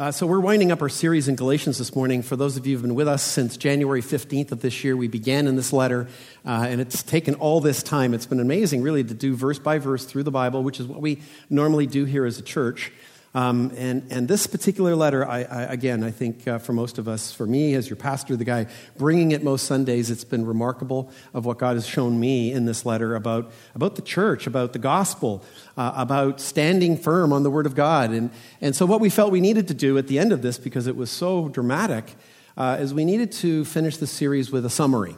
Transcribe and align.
Uh, 0.00 0.10
so, 0.10 0.26
we're 0.26 0.40
winding 0.40 0.72
up 0.72 0.80
our 0.80 0.88
series 0.88 1.28
in 1.28 1.36
Galatians 1.36 1.76
this 1.76 1.94
morning. 1.94 2.22
For 2.22 2.34
those 2.34 2.56
of 2.56 2.66
you 2.66 2.74
who've 2.74 2.80
been 2.80 2.94
with 2.94 3.06
us 3.06 3.22
since 3.22 3.58
January 3.58 4.00
15th 4.00 4.50
of 4.50 4.62
this 4.62 4.82
year, 4.82 4.96
we 4.96 5.08
began 5.08 5.46
in 5.46 5.56
this 5.56 5.74
letter, 5.74 6.08
uh, 6.46 6.64
and 6.66 6.80
it's 6.80 7.02
taken 7.02 7.34
all 7.34 7.60
this 7.60 7.82
time. 7.82 8.14
It's 8.14 8.24
been 8.24 8.40
amazing, 8.40 8.80
really, 8.80 9.04
to 9.04 9.12
do 9.12 9.36
verse 9.36 9.58
by 9.58 9.76
verse 9.76 10.06
through 10.06 10.22
the 10.22 10.30
Bible, 10.30 10.62
which 10.62 10.80
is 10.80 10.86
what 10.86 11.02
we 11.02 11.20
normally 11.50 11.86
do 11.86 12.06
here 12.06 12.24
as 12.24 12.38
a 12.38 12.42
church. 12.42 12.90
Um, 13.32 13.72
and, 13.76 14.04
and 14.10 14.26
this 14.26 14.48
particular 14.48 14.96
letter, 14.96 15.24
I, 15.24 15.44
I, 15.44 15.62
again, 15.62 16.02
I 16.02 16.10
think 16.10 16.48
uh, 16.48 16.58
for 16.58 16.72
most 16.72 16.98
of 16.98 17.06
us, 17.06 17.32
for 17.32 17.46
me 17.46 17.74
as 17.74 17.88
your 17.88 17.96
pastor, 17.96 18.34
the 18.34 18.44
guy 18.44 18.66
bringing 18.98 19.30
it 19.30 19.44
most 19.44 19.66
Sundays, 19.66 20.10
it's 20.10 20.24
been 20.24 20.44
remarkable 20.44 21.12
of 21.32 21.46
what 21.46 21.58
God 21.58 21.76
has 21.76 21.86
shown 21.86 22.18
me 22.18 22.52
in 22.52 22.64
this 22.64 22.84
letter 22.84 23.14
about, 23.14 23.52
about 23.76 23.94
the 23.94 24.02
church, 24.02 24.48
about 24.48 24.72
the 24.72 24.80
gospel, 24.80 25.44
uh, 25.76 25.92
about 25.94 26.40
standing 26.40 26.96
firm 26.96 27.32
on 27.32 27.44
the 27.44 27.50
Word 27.50 27.66
of 27.66 27.76
God. 27.76 28.10
And, 28.10 28.32
and 28.60 28.74
so, 28.74 28.84
what 28.84 29.00
we 29.00 29.08
felt 29.08 29.30
we 29.30 29.40
needed 29.40 29.68
to 29.68 29.74
do 29.74 29.96
at 29.96 30.08
the 30.08 30.18
end 30.18 30.32
of 30.32 30.42
this, 30.42 30.58
because 30.58 30.88
it 30.88 30.96
was 30.96 31.08
so 31.08 31.48
dramatic, 31.48 32.16
uh, 32.56 32.78
is 32.80 32.92
we 32.92 33.04
needed 33.04 33.30
to 33.30 33.64
finish 33.64 33.96
the 33.96 34.08
series 34.08 34.50
with 34.50 34.66
a 34.66 34.70
summary. 34.70 35.14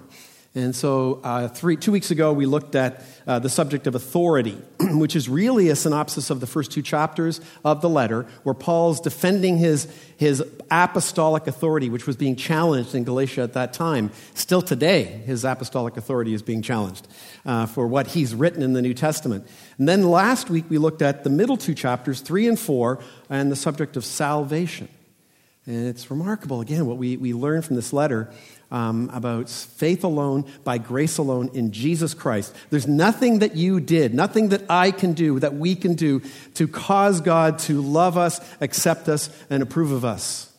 And 0.55 0.77
so, 0.77 1.19
uh, 1.25 1.49
three, 1.49 1.79
two 1.79 1.93
weeks 1.93 2.11
ago, 2.11 2.35
we 2.35 2.45
looked 2.45 2.75
at 2.75 3.03
uh, 3.27 3.39
the 3.39 3.49
subject 3.49 3.87
of 3.87 3.95
authority, 3.95 4.59
which 4.81 5.17
is 5.17 5.27
really 5.27 5.71
a 5.71 5.77
synopsis 5.77 6.29
of 6.29 6.41
the 6.41 6.47
first 6.47 6.71
two 6.71 6.83
chapters 6.83 7.41
of 7.65 7.81
the 7.81 7.89
letter, 7.89 8.27
where 8.43 8.55
Paul's 8.55 9.01
defending 9.01 9.57
his, 9.57 9.89
his 10.19 10.45
apostolic 10.71 11.47
authority, 11.47 11.89
which 11.89 12.07
was 12.07 12.17
being 12.17 12.37
challenged 12.37 12.95
in 12.95 13.05
Galatia 13.05 13.41
at 13.41 13.55
that 13.55 13.73
time. 13.73 14.11
Still 14.35 14.61
today, 14.61 15.05
his 15.05 15.43
apostolic 15.43 15.97
authority 15.97 16.35
is 16.35 16.43
being 16.43 16.61
challenged 16.61 17.09
uh, 17.47 17.65
for 17.65 17.87
what 17.87 18.09
he's 18.09 18.35
written 18.35 18.63
in 18.63 18.75
the 18.75 18.83
New 18.83 18.95
Testament. 18.95 19.47
And 19.79 19.89
then 19.89 20.03
last 20.03 20.51
week, 20.51 20.67
we 20.69 20.77
looked 20.77 21.01
at 21.01 21.25
the 21.25 21.31
middle 21.31 21.57
two 21.57 21.75
chapters, 21.75 22.21
three 22.21 22.47
and 22.47 22.61
four, 22.61 23.03
and 23.31 23.51
the 23.51 23.57
subject 23.57 23.97
of 23.97 24.05
salvation. 24.05 24.89
And 25.65 25.87
it's 25.87 26.11
remarkable, 26.11 26.61
again, 26.61 26.87
what 26.87 26.99
we, 26.99 27.17
we 27.17 27.33
learn 27.33 27.63
from 27.63 27.77
this 27.77 27.93
letter 27.93 28.33
um, 28.73 29.11
about 29.13 29.49
faith 29.49 30.03
alone, 30.03 30.51
by 30.65 30.79
grace 30.79 31.19
alone, 31.19 31.51
in 31.55 31.71
Jesus 31.71 32.15
Christ. 32.15 32.57
There's 32.71 32.89
nothing 32.89 33.41
that 33.41 33.55
you 33.55 33.79
did, 33.79 34.15
nothing 34.15 34.49
that 34.49 34.65
I 34.69 34.91
can 34.91 35.13
do, 35.13 35.39
that 35.39 35.55
we 35.55 35.77
can 35.77 35.95
do 35.95 36.23
to 36.55 36.67
cause 36.67 37.21
God 37.21 37.59
to 37.61 37.81
love 37.81 38.17
us, 38.17 38.41
accept 38.61 39.09
us, 39.09 39.31
and 39.51 39.63
approve 39.63 39.93
of 39.93 40.05
us. 40.05 40.51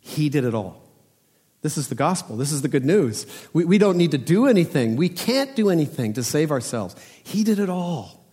He 0.00 0.30
did 0.30 0.44
it 0.44 0.54
all. 0.54 0.82
This 1.62 1.76
is 1.76 1.88
the 1.88 1.94
gospel. 1.94 2.36
This 2.36 2.52
is 2.52 2.62
the 2.62 2.68
good 2.68 2.86
news. 2.86 3.26
We, 3.52 3.66
we 3.66 3.76
don't 3.76 3.98
need 3.98 4.12
to 4.12 4.18
do 4.18 4.46
anything. 4.46 4.96
We 4.96 5.10
can't 5.10 5.54
do 5.54 5.68
anything 5.68 6.14
to 6.14 6.24
save 6.24 6.50
ourselves. 6.50 6.96
He 7.22 7.44
did 7.44 7.58
it 7.58 7.68
all. 7.68 8.24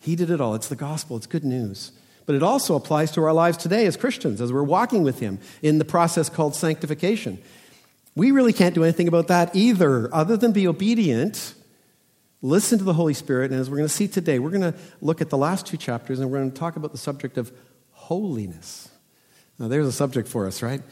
He 0.00 0.16
did 0.16 0.28
it 0.28 0.40
all. 0.40 0.56
It's 0.56 0.68
the 0.68 0.76
gospel, 0.76 1.16
it's 1.16 1.26
good 1.26 1.44
news. 1.44 1.92
But 2.26 2.34
it 2.34 2.42
also 2.42 2.74
applies 2.74 3.10
to 3.12 3.22
our 3.22 3.32
lives 3.32 3.56
today 3.56 3.86
as 3.86 3.96
Christians, 3.96 4.40
as 4.40 4.52
we're 4.52 4.62
walking 4.62 5.02
with 5.02 5.20
Him 5.20 5.38
in 5.62 5.78
the 5.78 5.84
process 5.84 6.28
called 6.28 6.54
sanctification. 6.54 7.38
We 8.18 8.32
really 8.32 8.52
can't 8.52 8.74
do 8.74 8.82
anything 8.82 9.06
about 9.06 9.28
that 9.28 9.54
either, 9.54 10.12
other 10.12 10.36
than 10.36 10.50
be 10.50 10.66
obedient, 10.66 11.54
listen 12.42 12.76
to 12.78 12.84
the 12.84 12.92
Holy 12.92 13.14
Spirit. 13.14 13.52
And 13.52 13.60
as 13.60 13.70
we're 13.70 13.76
going 13.76 13.88
to 13.88 13.94
see 13.94 14.08
today, 14.08 14.40
we're 14.40 14.50
going 14.50 14.72
to 14.72 14.74
look 15.00 15.20
at 15.20 15.30
the 15.30 15.36
last 15.36 15.66
two 15.66 15.76
chapters 15.76 16.18
and 16.18 16.28
we're 16.28 16.38
going 16.38 16.50
to 16.50 16.58
talk 16.58 16.74
about 16.74 16.90
the 16.90 16.98
subject 16.98 17.38
of 17.38 17.52
holiness. 17.92 18.88
Now, 19.56 19.68
there's 19.68 19.86
a 19.86 19.92
subject 19.92 20.26
for 20.26 20.48
us, 20.48 20.62
right? 20.62 20.82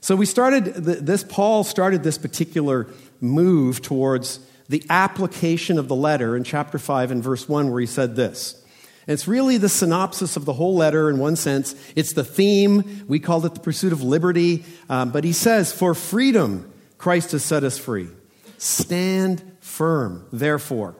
So, 0.00 0.16
we 0.16 0.26
started 0.26 0.64
this, 0.74 1.22
Paul 1.22 1.62
started 1.62 2.02
this 2.02 2.18
particular 2.18 2.88
move 3.20 3.80
towards 3.80 4.40
the 4.68 4.84
application 4.90 5.78
of 5.78 5.86
the 5.86 5.94
letter 5.94 6.36
in 6.36 6.42
chapter 6.42 6.80
5 6.80 7.12
and 7.12 7.22
verse 7.22 7.48
1, 7.48 7.70
where 7.70 7.80
he 7.80 7.86
said 7.86 8.16
this. 8.16 8.60
And 9.06 9.14
it's 9.14 9.28
really 9.28 9.56
the 9.56 9.68
synopsis 9.68 10.36
of 10.36 10.46
the 10.46 10.54
whole 10.54 10.74
letter 10.74 11.08
in 11.08 11.18
one 11.18 11.36
sense. 11.36 11.76
It's 11.94 12.12
the 12.12 12.24
theme. 12.24 13.04
We 13.06 13.20
called 13.20 13.46
it 13.46 13.54
the 13.54 13.60
pursuit 13.60 13.92
of 13.92 14.02
liberty. 14.02 14.64
Um, 14.88 15.12
but 15.12 15.22
he 15.22 15.32
says, 15.32 15.72
For 15.72 15.94
freedom, 15.94 16.71
Christ 17.02 17.32
has 17.32 17.44
set 17.44 17.64
us 17.64 17.78
free. 17.78 18.10
Stand 18.58 19.56
firm, 19.58 20.24
therefore, 20.32 20.94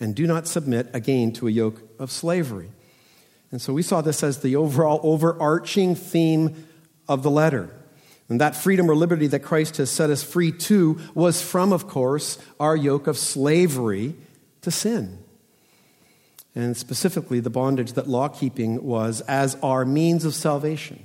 and 0.00 0.14
do 0.14 0.26
not 0.26 0.48
submit 0.48 0.88
again 0.94 1.30
to 1.34 1.46
a 1.46 1.50
yoke 1.50 1.82
of 1.98 2.10
slavery. 2.10 2.70
And 3.50 3.60
so 3.60 3.74
we 3.74 3.82
saw 3.82 4.00
this 4.00 4.22
as 4.22 4.40
the 4.40 4.56
overall 4.56 4.98
overarching 5.02 5.94
theme 5.94 6.66
of 7.06 7.22
the 7.22 7.30
letter. 7.30 7.68
And 8.30 8.40
that 8.40 8.56
freedom 8.56 8.90
or 8.90 8.96
liberty 8.96 9.26
that 9.26 9.40
Christ 9.40 9.76
has 9.76 9.90
set 9.90 10.08
us 10.08 10.22
free 10.22 10.52
to 10.52 10.98
was 11.14 11.42
from, 11.42 11.74
of 11.74 11.86
course, 11.86 12.38
our 12.58 12.74
yoke 12.74 13.06
of 13.06 13.18
slavery 13.18 14.14
to 14.62 14.70
sin. 14.70 15.18
And 16.54 16.78
specifically, 16.78 17.40
the 17.40 17.50
bondage 17.50 17.92
that 17.92 18.08
law 18.08 18.28
keeping 18.28 18.82
was 18.82 19.20
as 19.20 19.58
our 19.62 19.84
means 19.84 20.24
of 20.24 20.34
salvation. 20.34 21.04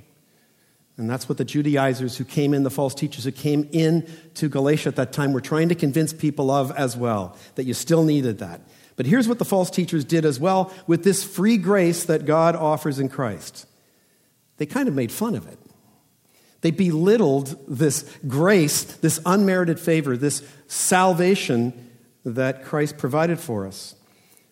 And 0.98 1.08
that's 1.08 1.28
what 1.28 1.38
the 1.38 1.44
Judaizers 1.44 2.16
who 2.16 2.24
came 2.24 2.52
in, 2.52 2.64
the 2.64 2.70
false 2.70 2.92
teachers 2.92 3.22
who 3.24 3.30
came 3.30 3.68
in 3.70 4.06
to 4.34 4.48
Galatia 4.48 4.88
at 4.88 4.96
that 4.96 5.12
time, 5.12 5.32
were 5.32 5.40
trying 5.40 5.68
to 5.68 5.76
convince 5.76 6.12
people 6.12 6.50
of 6.50 6.72
as 6.72 6.96
well, 6.96 7.36
that 7.54 7.64
you 7.64 7.72
still 7.72 8.02
needed 8.02 8.38
that. 8.38 8.60
But 8.96 9.06
here's 9.06 9.28
what 9.28 9.38
the 9.38 9.44
false 9.44 9.70
teachers 9.70 10.04
did 10.04 10.24
as 10.24 10.40
well 10.40 10.74
with 10.88 11.04
this 11.04 11.22
free 11.22 11.56
grace 11.56 12.04
that 12.04 12.26
God 12.26 12.56
offers 12.56 12.98
in 12.98 13.08
Christ. 13.08 13.64
They 14.56 14.66
kind 14.66 14.88
of 14.88 14.94
made 14.94 15.12
fun 15.12 15.36
of 15.36 15.46
it. 15.46 15.58
They 16.62 16.72
belittled 16.72 17.56
this 17.68 18.12
grace, 18.26 18.82
this 18.82 19.20
unmerited 19.24 19.78
favor, 19.78 20.16
this 20.16 20.42
salvation 20.66 21.92
that 22.24 22.64
Christ 22.64 22.98
provided 22.98 23.38
for 23.38 23.68
us. 23.68 23.94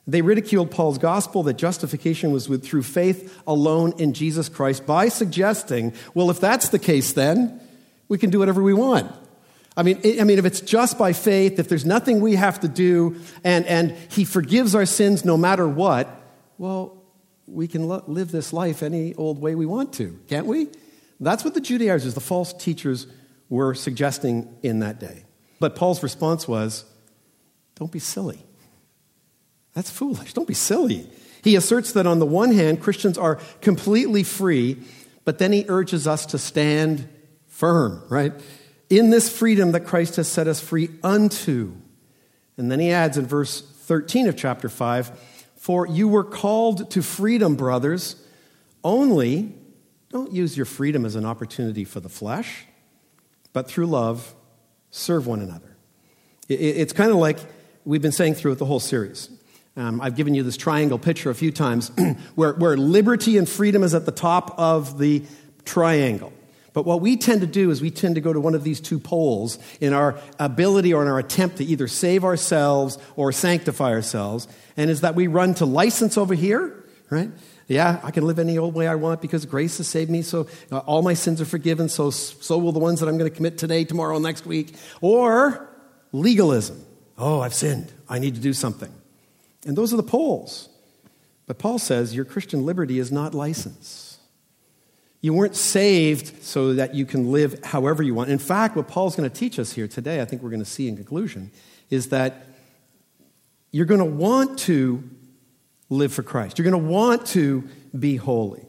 They 0.06 0.22
ridiculed 0.22 0.70
Paul's 0.70 0.98
gospel 0.98 1.42
that 1.44 1.54
justification 1.54 2.30
was 2.30 2.48
with, 2.48 2.64
through 2.64 2.84
faith 2.84 3.40
alone 3.46 3.94
in 3.98 4.12
Jesus 4.12 4.48
Christ 4.48 4.86
by 4.86 5.08
suggesting, 5.08 5.92
well, 6.14 6.30
if 6.30 6.38
that's 6.38 6.68
the 6.68 6.78
case, 6.78 7.12
then 7.12 7.60
we 8.08 8.16
can 8.16 8.30
do 8.30 8.38
whatever 8.38 8.62
we 8.62 8.72
want. 8.72 9.10
I 9.76 9.82
mean, 9.82 10.00
I 10.20 10.24
mean, 10.24 10.38
if 10.38 10.44
it's 10.44 10.60
just 10.60 10.96
by 10.96 11.12
faith, 11.12 11.58
if 11.58 11.68
there's 11.68 11.84
nothing 11.84 12.20
we 12.20 12.36
have 12.36 12.60
to 12.60 12.68
do, 12.68 13.16
and, 13.44 13.66
and 13.66 13.90
He 14.10 14.24
forgives 14.24 14.74
our 14.74 14.86
sins 14.86 15.24
no 15.24 15.36
matter 15.36 15.68
what, 15.68 16.08
well, 16.56 17.02
we 17.46 17.68
can 17.68 17.86
lo- 17.86 18.02
live 18.06 18.30
this 18.30 18.52
life 18.52 18.82
any 18.82 19.14
old 19.16 19.40
way 19.40 19.54
we 19.54 19.66
want 19.66 19.92
to, 19.94 20.18
can't 20.28 20.46
we? 20.46 20.68
That's 21.20 21.44
what 21.44 21.54
the 21.54 21.60
Judaizers, 21.60 22.14
the 22.14 22.20
false 22.20 22.52
teachers, 22.52 23.06
were 23.48 23.74
suggesting 23.74 24.56
in 24.62 24.80
that 24.80 24.98
day. 24.98 25.24
But 25.58 25.76
Paul's 25.76 26.02
response 26.02 26.46
was, 26.46 26.84
don't 27.74 27.92
be 27.92 27.98
silly. 27.98 28.45
That's 29.76 29.90
foolish. 29.90 30.32
Don't 30.32 30.48
be 30.48 30.54
silly. 30.54 31.06
He 31.44 31.54
asserts 31.54 31.92
that 31.92 32.06
on 32.06 32.18
the 32.18 32.24
one 32.24 32.50
hand, 32.52 32.80
Christians 32.80 33.18
are 33.18 33.36
completely 33.60 34.22
free, 34.22 34.78
but 35.26 35.38
then 35.38 35.52
he 35.52 35.66
urges 35.68 36.06
us 36.08 36.24
to 36.26 36.38
stand 36.38 37.06
firm, 37.46 38.02
right? 38.08 38.32
In 38.88 39.10
this 39.10 39.28
freedom 39.28 39.72
that 39.72 39.80
Christ 39.80 40.16
has 40.16 40.28
set 40.28 40.48
us 40.48 40.62
free 40.62 40.88
unto. 41.02 41.74
And 42.56 42.72
then 42.72 42.80
he 42.80 42.90
adds 42.90 43.18
in 43.18 43.26
verse 43.26 43.60
13 43.60 44.28
of 44.28 44.36
chapter 44.36 44.70
5 44.70 45.10
For 45.56 45.86
you 45.86 46.08
were 46.08 46.24
called 46.24 46.90
to 46.92 47.02
freedom, 47.02 47.54
brothers, 47.54 48.16
only 48.82 49.52
don't 50.08 50.32
use 50.32 50.56
your 50.56 50.64
freedom 50.64 51.04
as 51.04 51.16
an 51.16 51.26
opportunity 51.26 51.84
for 51.84 52.00
the 52.00 52.08
flesh, 52.08 52.64
but 53.52 53.68
through 53.68 53.88
love, 53.88 54.34
serve 54.90 55.26
one 55.26 55.42
another. 55.42 55.76
It's 56.48 56.94
kind 56.94 57.10
of 57.10 57.18
like 57.18 57.38
we've 57.84 58.00
been 58.00 58.10
saying 58.10 58.36
throughout 58.36 58.56
the 58.56 58.64
whole 58.64 58.80
series. 58.80 59.35
Um, 59.76 60.00
I've 60.00 60.16
given 60.16 60.34
you 60.34 60.42
this 60.42 60.56
triangle 60.56 60.98
picture 60.98 61.28
a 61.28 61.34
few 61.34 61.52
times 61.52 61.90
where, 62.34 62.54
where 62.54 62.76
liberty 62.76 63.36
and 63.36 63.48
freedom 63.48 63.82
is 63.82 63.94
at 63.94 64.06
the 64.06 64.12
top 64.12 64.58
of 64.58 64.98
the 64.98 65.22
triangle. 65.66 66.32
But 66.72 66.84
what 66.84 67.00
we 67.00 67.16
tend 67.16 67.40
to 67.40 67.46
do 67.46 67.70
is 67.70 67.80
we 67.80 67.90
tend 67.90 68.16
to 68.16 68.20
go 68.20 68.32
to 68.32 68.40
one 68.40 68.54
of 68.54 68.62
these 68.62 68.80
two 68.80 68.98
poles 68.98 69.58
in 69.80 69.92
our 69.92 70.18
ability 70.38 70.92
or 70.92 71.00
in 71.02 71.08
our 71.08 71.18
attempt 71.18 71.56
to 71.56 71.64
either 71.64 71.88
save 71.88 72.24
ourselves 72.24 72.98
or 73.16 73.32
sanctify 73.32 73.92
ourselves, 73.92 74.46
and 74.76 74.90
is 74.90 75.00
that 75.00 75.14
we 75.14 75.26
run 75.26 75.54
to 75.54 75.64
license 75.64 76.18
over 76.18 76.34
here, 76.34 76.84
right? 77.08 77.30
Yeah, 77.66 77.98
I 78.02 78.10
can 78.10 78.26
live 78.26 78.38
any 78.38 78.58
old 78.58 78.74
way 78.74 78.86
I 78.86 78.94
want 78.94 79.22
because 79.22 79.46
grace 79.46 79.78
has 79.78 79.88
saved 79.88 80.10
me, 80.10 80.20
so 80.20 80.48
uh, 80.70 80.78
all 80.80 81.00
my 81.00 81.14
sins 81.14 81.40
are 81.40 81.46
forgiven, 81.46 81.88
so, 81.88 82.10
so 82.10 82.58
will 82.58 82.72
the 82.72 82.78
ones 82.78 83.00
that 83.00 83.08
I'm 83.08 83.16
going 83.16 83.30
to 83.30 83.34
commit 83.34 83.56
today, 83.56 83.84
tomorrow, 83.84 84.18
next 84.18 84.44
week. 84.44 84.74
Or 85.00 85.68
legalism. 86.12 86.84
Oh, 87.16 87.40
I've 87.40 87.54
sinned. 87.54 87.90
I 88.06 88.18
need 88.18 88.34
to 88.34 88.40
do 88.40 88.52
something. 88.52 88.92
And 89.66 89.76
those 89.76 89.92
are 89.92 89.96
the 89.96 90.02
poles. 90.02 90.68
But 91.46 91.58
Paul 91.58 91.78
says 91.78 92.14
your 92.14 92.24
Christian 92.24 92.64
liberty 92.64 92.98
is 92.98 93.12
not 93.12 93.34
license. 93.34 94.18
You 95.20 95.34
weren't 95.34 95.56
saved 95.56 96.42
so 96.42 96.74
that 96.74 96.94
you 96.94 97.04
can 97.04 97.32
live 97.32 97.64
however 97.64 98.02
you 98.02 98.14
want. 98.14 98.30
In 98.30 98.38
fact, 98.38 98.76
what 98.76 98.88
Paul's 98.88 99.16
going 99.16 99.28
to 99.28 99.34
teach 99.34 99.58
us 99.58 99.72
here 99.72 99.88
today, 99.88 100.20
I 100.20 100.24
think 100.24 100.42
we're 100.42 100.50
going 100.50 100.60
to 100.60 100.64
see 100.64 100.88
in 100.88 100.96
conclusion, 100.96 101.50
is 101.90 102.10
that 102.10 102.46
you're 103.70 103.86
going 103.86 104.00
to 104.00 104.04
want 104.04 104.58
to 104.60 105.02
live 105.88 106.12
for 106.12 106.22
Christ. 106.22 106.58
You're 106.58 106.70
going 106.70 106.84
to 106.84 106.90
want 106.90 107.26
to 107.28 107.68
be 107.98 108.16
holy. 108.16 108.64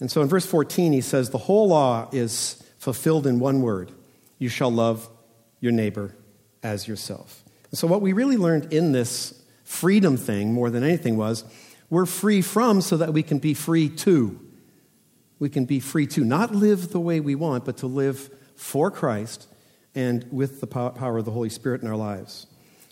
And 0.00 0.10
so 0.10 0.20
in 0.20 0.28
verse 0.28 0.46
14, 0.46 0.92
he 0.92 1.00
says, 1.00 1.30
The 1.30 1.38
whole 1.38 1.68
law 1.68 2.08
is 2.12 2.62
fulfilled 2.78 3.26
in 3.26 3.40
one 3.40 3.62
word 3.62 3.92
you 4.38 4.48
shall 4.48 4.70
love 4.70 5.08
your 5.60 5.72
neighbor 5.72 6.14
as 6.62 6.86
yourself. 6.86 7.42
And 7.70 7.78
so, 7.78 7.86
what 7.86 8.02
we 8.02 8.12
really 8.12 8.36
learned 8.36 8.72
in 8.72 8.92
this 8.92 9.42
freedom 9.66 10.16
thing 10.16 10.52
more 10.52 10.70
than 10.70 10.82
anything 10.82 11.16
was 11.16 11.44
we're 11.90 12.06
free 12.06 12.40
from 12.40 12.80
so 12.80 12.96
that 12.96 13.12
we 13.12 13.22
can 13.22 13.38
be 13.38 13.52
free 13.52 13.88
to. 13.88 14.40
we 15.38 15.50
can 15.50 15.66
be 15.66 15.80
free 15.80 16.06
to 16.06 16.24
not 16.24 16.54
live 16.54 16.92
the 16.92 17.00
way 17.00 17.20
we 17.20 17.34
want, 17.34 17.64
but 17.66 17.76
to 17.78 17.86
live 17.86 18.30
for 18.54 18.90
Christ 18.90 19.46
and 19.94 20.26
with 20.32 20.60
the 20.60 20.66
power 20.66 21.18
of 21.18 21.24
the 21.26 21.30
Holy 21.30 21.50
Spirit 21.50 21.82
in 21.82 21.88
our 21.88 21.96
lives. 21.96 22.46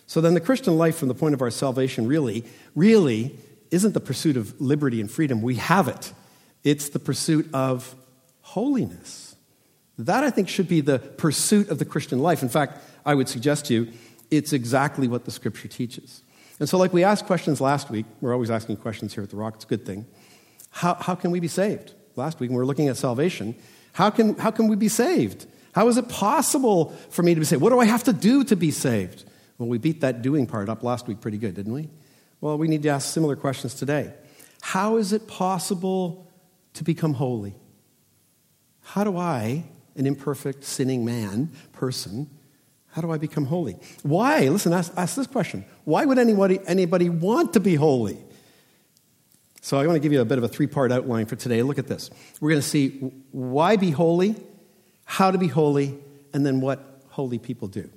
So 0.05 0.21
then, 0.21 0.35
the 0.35 0.39
Christian 0.39 0.77
life, 0.77 0.97
from 0.97 1.07
the 1.07 1.15
point 1.15 1.33
of 1.33 1.41
our 1.41 1.49
salvation, 1.49 2.07
really, 2.07 2.43
really 2.75 3.35
isn't 3.71 3.93
the 3.93 3.99
pursuit 3.99 4.37
of 4.37 4.61
liberty 4.61 5.01
and 5.01 5.09
freedom. 5.09 5.41
We 5.41 5.55
have 5.55 5.87
it, 5.87 6.13
it's 6.63 6.89
the 6.89 6.99
pursuit 6.99 7.49
of 7.53 7.95
holiness. 8.41 9.35
That, 9.97 10.23
I 10.23 10.29
think, 10.29 10.49
should 10.49 10.67
be 10.67 10.81
the 10.81 10.99
pursuit 10.99 11.69
of 11.69 11.79
the 11.79 11.85
Christian 11.85 12.19
life. 12.19 12.43
In 12.43 12.49
fact, 12.49 12.83
I 13.05 13.15
would 13.15 13.29
suggest 13.29 13.65
to 13.67 13.73
you, 13.73 13.91
it's 14.29 14.53
exactly 14.53 15.07
what 15.07 15.25
the 15.25 15.31
Scripture 15.31 15.67
teaches. 15.67 16.21
And 16.59 16.69
so, 16.69 16.77
like 16.77 16.93
we 16.93 17.03
asked 17.03 17.25
questions 17.25 17.59
last 17.59 17.89
week, 17.89 18.05
we're 18.21 18.33
always 18.33 18.49
asking 18.49 18.77
questions 18.77 19.13
here 19.13 19.23
at 19.23 19.29
the 19.29 19.35
Rock, 19.35 19.55
it's 19.55 19.65
a 19.65 19.67
good 19.67 19.85
thing. 19.85 20.05
How, 20.69 20.95
how 20.95 21.15
can 21.15 21.31
we 21.31 21.39
be 21.39 21.47
saved? 21.47 21.93
Last 22.15 22.39
week, 22.39 22.49
we 22.49 22.55
were 22.55 22.65
looking 22.65 22.87
at 22.87 22.97
salvation, 22.97 23.55
how 23.93 24.09
can, 24.09 24.35
how 24.37 24.51
can 24.51 24.67
we 24.67 24.75
be 24.75 24.87
saved? 24.87 25.47
How 25.73 25.87
is 25.89 25.97
it 25.97 26.07
possible 26.07 26.95
for 27.09 27.21
me 27.23 27.33
to 27.33 27.39
be 27.39 27.45
saved? 27.45 27.61
What 27.61 27.71
do 27.71 27.79
I 27.79 27.85
have 27.85 28.05
to 28.05 28.13
do 28.13 28.45
to 28.45 28.55
be 28.55 28.71
saved? 28.71 29.25
Well, 29.57 29.67
we 29.67 29.77
beat 29.77 30.01
that 30.01 30.21
doing 30.21 30.47
part 30.47 30.69
up 30.69 30.83
last 30.83 31.07
week 31.07 31.19
pretty 31.19 31.37
good, 31.37 31.55
didn't 31.55 31.73
we? 31.73 31.89
Well, 32.39 32.57
we 32.57 32.67
need 32.67 32.83
to 32.83 32.89
ask 32.89 33.11
similar 33.13 33.35
questions 33.35 33.75
today. 33.75 34.13
How 34.61 34.97
is 34.97 35.13
it 35.13 35.27
possible 35.27 36.31
to 36.73 36.83
become 36.83 37.13
holy? 37.13 37.55
How 38.81 39.03
do 39.03 39.17
I, 39.17 39.65
an 39.95 40.05
imperfect, 40.05 40.63
sinning 40.63 41.03
man, 41.03 41.51
person, 41.73 42.29
how 42.95 43.01
do 43.01 43.11
I 43.11 43.17
become 43.17 43.43
holy? 43.43 43.75
Why? 44.03 44.47
Listen, 44.47 44.71
ask, 44.71 44.93
ask 44.95 45.17
this 45.17 45.27
question. 45.27 45.65
Why 45.83 46.05
would 46.05 46.17
anybody, 46.17 46.61
anybody 46.65 47.09
want 47.09 47.51
to 47.51 47.59
be 47.59 47.75
holy? 47.75 48.17
So 49.59 49.77
I 49.77 49.85
want 49.85 49.97
to 49.97 49.99
give 49.99 50.13
you 50.13 50.21
a 50.21 50.25
bit 50.25 50.37
of 50.37 50.45
a 50.45 50.47
three 50.47 50.67
part 50.67 50.93
outline 50.93 51.25
for 51.25 51.35
today. 51.35 51.61
Look 51.61 51.77
at 51.77 51.87
this. 51.87 52.09
We're 52.39 52.51
going 52.51 52.61
to 52.61 52.67
see 52.67 52.91
why 53.31 53.75
be 53.75 53.91
holy, 53.91 54.37
how 55.03 55.29
to 55.29 55.37
be 55.37 55.47
holy, 55.47 55.97
and 56.33 56.45
then 56.45 56.61
what 56.61 57.01
holy 57.09 57.37
people 57.37 57.67
do. 57.67 57.89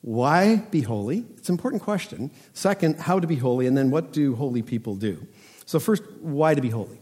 Why 0.00 0.56
be 0.70 0.80
holy? 0.80 1.26
It's 1.36 1.50
an 1.50 1.54
important 1.56 1.82
question. 1.82 2.30
Second, 2.54 2.98
how 2.98 3.20
to 3.20 3.26
be 3.26 3.36
holy, 3.36 3.66
and 3.66 3.76
then 3.76 3.90
what 3.90 4.10
do 4.10 4.34
holy 4.36 4.62
people 4.62 4.94
do? 4.94 5.26
So, 5.66 5.78
first, 5.78 6.02
why 6.22 6.54
to 6.54 6.62
be 6.62 6.70
holy? 6.70 6.98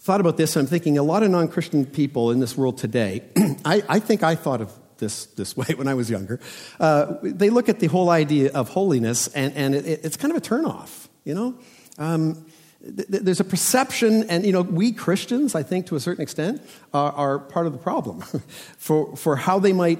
Thought 0.00 0.20
about 0.20 0.36
this, 0.36 0.54
I'm 0.54 0.66
thinking 0.66 0.98
a 0.98 1.02
lot 1.02 1.22
of 1.22 1.30
non 1.30 1.48
Christian 1.48 1.86
people 1.86 2.30
in 2.30 2.40
this 2.40 2.58
world 2.58 2.76
today, 2.76 3.22
I, 3.64 3.82
I, 3.88 3.98
think 4.00 4.22
I 4.22 4.34
thought 4.34 4.60
of 4.60 4.70
this 4.98 5.26
this 5.26 5.56
way 5.56 5.66
when 5.76 5.88
I 5.88 5.94
was 5.94 6.10
younger. 6.10 6.40
Uh, 6.80 7.14
they 7.22 7.50
look 7.50 7.68
at 7.68 7.80
the 7.80 7.86
whole 7.86 8.10
idea 8.10 8.52
of 8.52 8.70
holiness, 8.70 9.28
and, 9.28 9.52
and 9.54 9.74
it, 9.74 10.04
it's 10.04 10.16
kind 10.16 10.32
of 10.32 10.38
a 10.38 10.40
turnoff, 10.40 11.08
you 11.24 11.34
know? 11.34 11.54
Um, 11.98 12.46
there's 12.86 13.40
a 13.40 13.44
perception, 13.44 14.28
and 14.28 14.44
you 14.44 14.52
know, 14.52 14.60
we 14.60 14.92
Christians, 14.92 15.54
I 15.54 15.62
think 15.62 15.86
to 15.86 15.96
a 15.96 16.00
certain 16.00 16.22
extent, 16.22 16.60
are, 16.92 17.12
are 17.12 17.38
part 17.38 17.66
of 17.66 17.72
the 17.72 17.78
problem 17.78 18.20
for, 18.78 19.16
for 19.16 19.36
how 19.36 19.58
they 19.58 19.72
might 19.72 19.98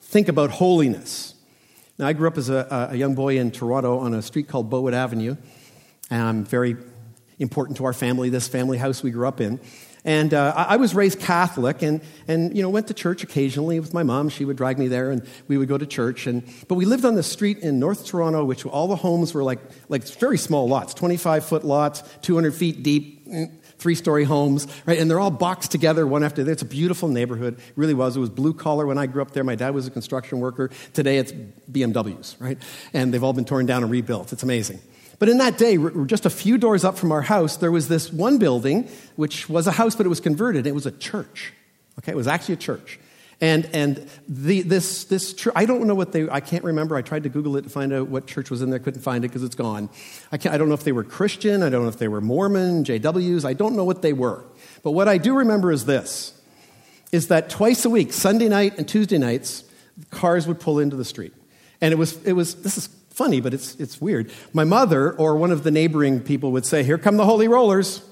think 0.00 0.28
about 0.28 0.50
holiness. 0.50 1.34
Now, 1.98 2.06
I 2.06 2.14
grew 2.14 2.28
up 2.28 2.38
as 2.38 2.48
a, 2.48 2.88
a 2.90 2.96
young 2.96 3.14
boy 3.14 3.38
in 3.38 3.50
Toronto 3.50 3.98
on 3.98 4.14
a 4.14 4.22
street 4.22 4.48
called 4.48 4.70
Bowood 4.70 4.94
Avenue, 4.94 5.36
and 6.10 6.22
I'm 6.22 6.44
very 6.44 6.76
important 7.38 7.76
to 7.78 7.84
our 7.84 7.92
family, 7.92 8.30
this 8.30 8.48
family 8.48 8.78
house 8.78 9.02
we 9.02 9.10
grew 9.10 9.26
up 9.26 9.40
in. 9.40 9.60
And 10.04 10.34
uh, 10.34 10.52
I 10.56 10.76
was 10.76 10.96
raised 10.96 11.20
Catholic 11.20 11.80
and, 11.80 12.00
and, 12.26 12.56
you 12.56 12.62
know, 12.62 12.68
went 12.68 12.88
to 12.88 12.94
church 12.94 13.22
occasionally 13.22 13.78
with 13.78 13.94
my 13.94 14.02
mom. 14.02 14.30
She 14.30 14.44
would 14.44 14.56
drag 14.56 14.76
me 14.76 14.88
there 14.88 15.12
and 15.12 15.24
we 15.46 15.56
would 15.56 15.68
go 15.68 15.78
to 15.78 15.86
church. 15.86 16.26
And, 16.26 16.42
but 16.66 16.74
we 16.74 16.86
lived 16.86 17.04
on 17.04 17.14
the 17.14 17.22
street 17.22 17.58
in 17.58 17.78
North 17.78 18.04
Toronto, 18.04 18.44
which 18.44 18.66
all 18.66 18.88
the 18.88 18.96
homes 18.96 19.32
were 19.32 19.44
like, 19.44 19.60
like 19.88 20.02
very 20.18 20.38
small 20.38 20.66
lots, 20.66 20.92
25 20.94 21.44
foot 21.44 21.64
lots, 21.64 22.02
200 22.22 22.52
feet 22.52 22.82
deep, 22.82 23.28
three 23.78 23.94
story 23.94 24.24
homes, 24.24 24.66
right? 24.86 24.98
And 24.98 25.08
they're 25.08 25.20
all 25.20 25.30
boxed 25.30 25.70
together 25.70 26.04
one 26.04 26.24
after 26.24 26.36
the 26.36 26.42
other. 26.42 26.52
It's 26.52 26.62
a 26.62 26.66
beautiful 26.66 27.08
neighborhood. 27.08 27.58
It 27.58 27.72
really 27.76 27.94
was. 27.94 28.16
It 28.16 28.20
was 28.20 28.30
blue 28.30 28.54
collar 28.54 28.86
when 28.86 28.98
I 28.98 29.06
grew 29.06 29.22
up 29.22 29.30
there. 29.30 29.44
My 29.44 29.54
dad 29.54 29.72
was 29.72 29.86
a 29.86 29.90
construction 29.92 30.40
worker. 30.40 30.70
Today 30.94 31.18
it's 31.18 31.32
BMWs, 31.70 32.40
right? 32.40 32.58
And 32.92 33.14
they've 33.14 33.22
all 33.22 33.32
been 33.32 33.44
torn 33.44 33.66
down 33.66 33.84
and 33.84 33.92
rebuilt. 33.92 34.32
It's 34.32 34.42
amazing. 34.42 34.80
But 35.22 35.28
in 35.28 35.38
that 35.38 35.56
day, 35.56 35.78
just 36.06 36.26
a 36.26 36.30
few 36.30 36.58
doors 36.58 36.84
up 36.84 36.98
from 36.98 37.12
our 37.12 37.22
house, 37.22 37.58
there 37.58 37.70
was 37.70 37.86
this 37.86 38.12
one 38.12 38.38
building, 38.38 38.88
which 39.14 39.48
was 39.48 39.68
a 39.68 39.70
house, 39.70 39.94
but 39.94 40.04
it 40.04 40.08
was 40.08 40.18
converted. 40.18 40.66
It 40.66 40.74
was 40.74 40.84
a 40.84 40.90
church. 40.90 41.52
Okay, 42.00 42.10
it 42.10 42.16
was 42.16 42.26
actually 42.26 42.54
a 42.54 42.56
church. 42.56 42.98
And, 43.40 43.66
and 43.72 44.10
the, 44.28 44.62
this, 44.62 45.04
this 45.04 45.32
church, 45.32 45.52
I 45.54 45.64
don't 45.64 45.86
know 45.86 45.94
what 45.94 46.10
they, 46.10 46.28
I 46.28 46.40
can't 46.40 46.64
remember. 46.64 46.96
I 46.96 47.02
tried 47.02 47.22
to 47.22 47.28
Google 47.28 47.56
it 47.56 47.62
to 47.62 47.68
find 47.68 47.92
out 47.92 48.08
what 48.08 48.26
church 48.26 48.50
was 48.50 48.62
in 48.62 48.70
there. 48.70 48.80
Couldn't 48.80 49.02
find 49.02 49.24
it 49.24 49.28
because 49.28 49.44
it's 49.44 49.54
gone. 49.54 49.90
I, 50.32 50.34
I 50.34 50.58
don't 50.58 50.66
know 50.66 50.74
if 50.74 50.82
they 50.82 50.90
were 50.90 51.04
Christian. 51.04 51.62
I 51.62 51.68
don't 51.68 51.82
know 51.82 51.88
if 51.88 51.98
they 51.98 52.08
were 52.08 52.20
Mormon, 52.20 52.82
JWs. 52.82 53.44
I 53.44 53.52
don't 53.52 53.76
know 53.76 53.84
what 53.84 54.02
they 54.02 54.12
were. 54.12 54.42
But 54.82 54.90
what 54.90 55.06
I 55.06 55.18
do 55.18 55.36
remember 55.36 55.70
is 55.70 55.84
this, 55.84 56.36
is 57.12 57.28
that 57.28 57.48
twice 57.48 57.84
a 57.84 57.90
week, 57.90 58.12
Sunday 58.12 58.48
night 58.48 58.76
and 58.76 58.88
Tuesday 58.88 59.18
nights, 59.18 59.62
cars 60.10 60.48
would 60.48 60.58
pull 60.58 60.80
into 60.80 60.96
the 60.96 61.04
street. 61.04 61.32
And 61.80 61.92
it 61.92 61.96
was, 61.96 62.20
it 62.24 62.32
was 62.32 62.56
this 62.62 62.76
is 62.76 62.88
funny, 63.22 63.40
but 63.40 63.54
it's, 63.54 63.76
it's 63.76 64.00
weird. 64.00 64.32
My 64.52 64.64
mother 64.64 65.12
or 65.12 65.36
one 65.36 65.52
of 65.52 65.62
the 65.62 65.70
neighboring 65.70 66.20
people 66.20 66.50
would 66.50 66.66
say, 66.66 66.82
here 66.82 66.98
come 66.98 67.16
the 67.16 67.24
holy 67.24 67.46
rollers. 67.46 68.02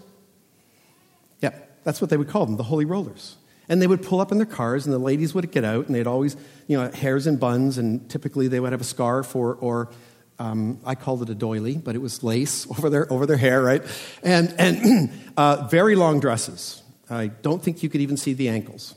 Yeah, 1.40 1.50
that's 1.82 2.00
what 2.00 2.10
they 2.10 2.16
would 2.16 2.28
call 2.28 2.46
them, 2.46 2.56
the 2.56 2.62
holy 2.62 2.84
rollers. 2.84 3.34
And 3.68 3.82
they 3.82 3.88
would 3.88 4.04
pull 4.04 4.20
up 4.20 4.30
in 4.30 4.38
their 4.38 4.46
cars, 4.46 4.86
and 4.86 4.94
the 4.94 5.00
ladies 5.00 5.34
would 5.34 5.50
get 5.50 5.64
out, 5.64 5.86
and 5.86 5.96
they'd 5.96 6.06
always, 6.06 6.36
you 6.68 6.78
know, 6.78 6.92
hairs 6.92 7.26
and 7.26 7.40
buns, 7.40 7.76
and 7.76 8.08
typically 8.08 8.46
they 8.46 8.60
would 8.60 8.70
have 8.70 8.80
a 8.80 8.84
scarf 8.84 9.34
or, 9.34 9.54
or 9.56 9.90
um, 10.38 10.78
I 10.86 10.94
called 10.94 11.22
it 11.22 11.30
a 11.30 11.34
doily, 11.34 11.76
but 11.76 11.96
it 11.96 12.00
was 12.00 12.22
lace 12.22 12.70
over 12.70 12.88
their, 12.88 13.12
over 13.12 13.26
their 13.26 13.36
hair, 13.36 13.60
right? 13.60 13.82
And, 14.22 14.54
and 14.58 15.10
uh, 15.36 15.66
very 15.68 15.96
long 15.96 16.20
dresses. 16.20 16.84
I 17.10 17.26
don't 17.26 17.60
think 17.60 17.82
you 17.82 17.88
could 17.88 18.00
even 18.00 18.16
see 18.16 18.32
the 18.32 18.48
ankles. 18.48 18.94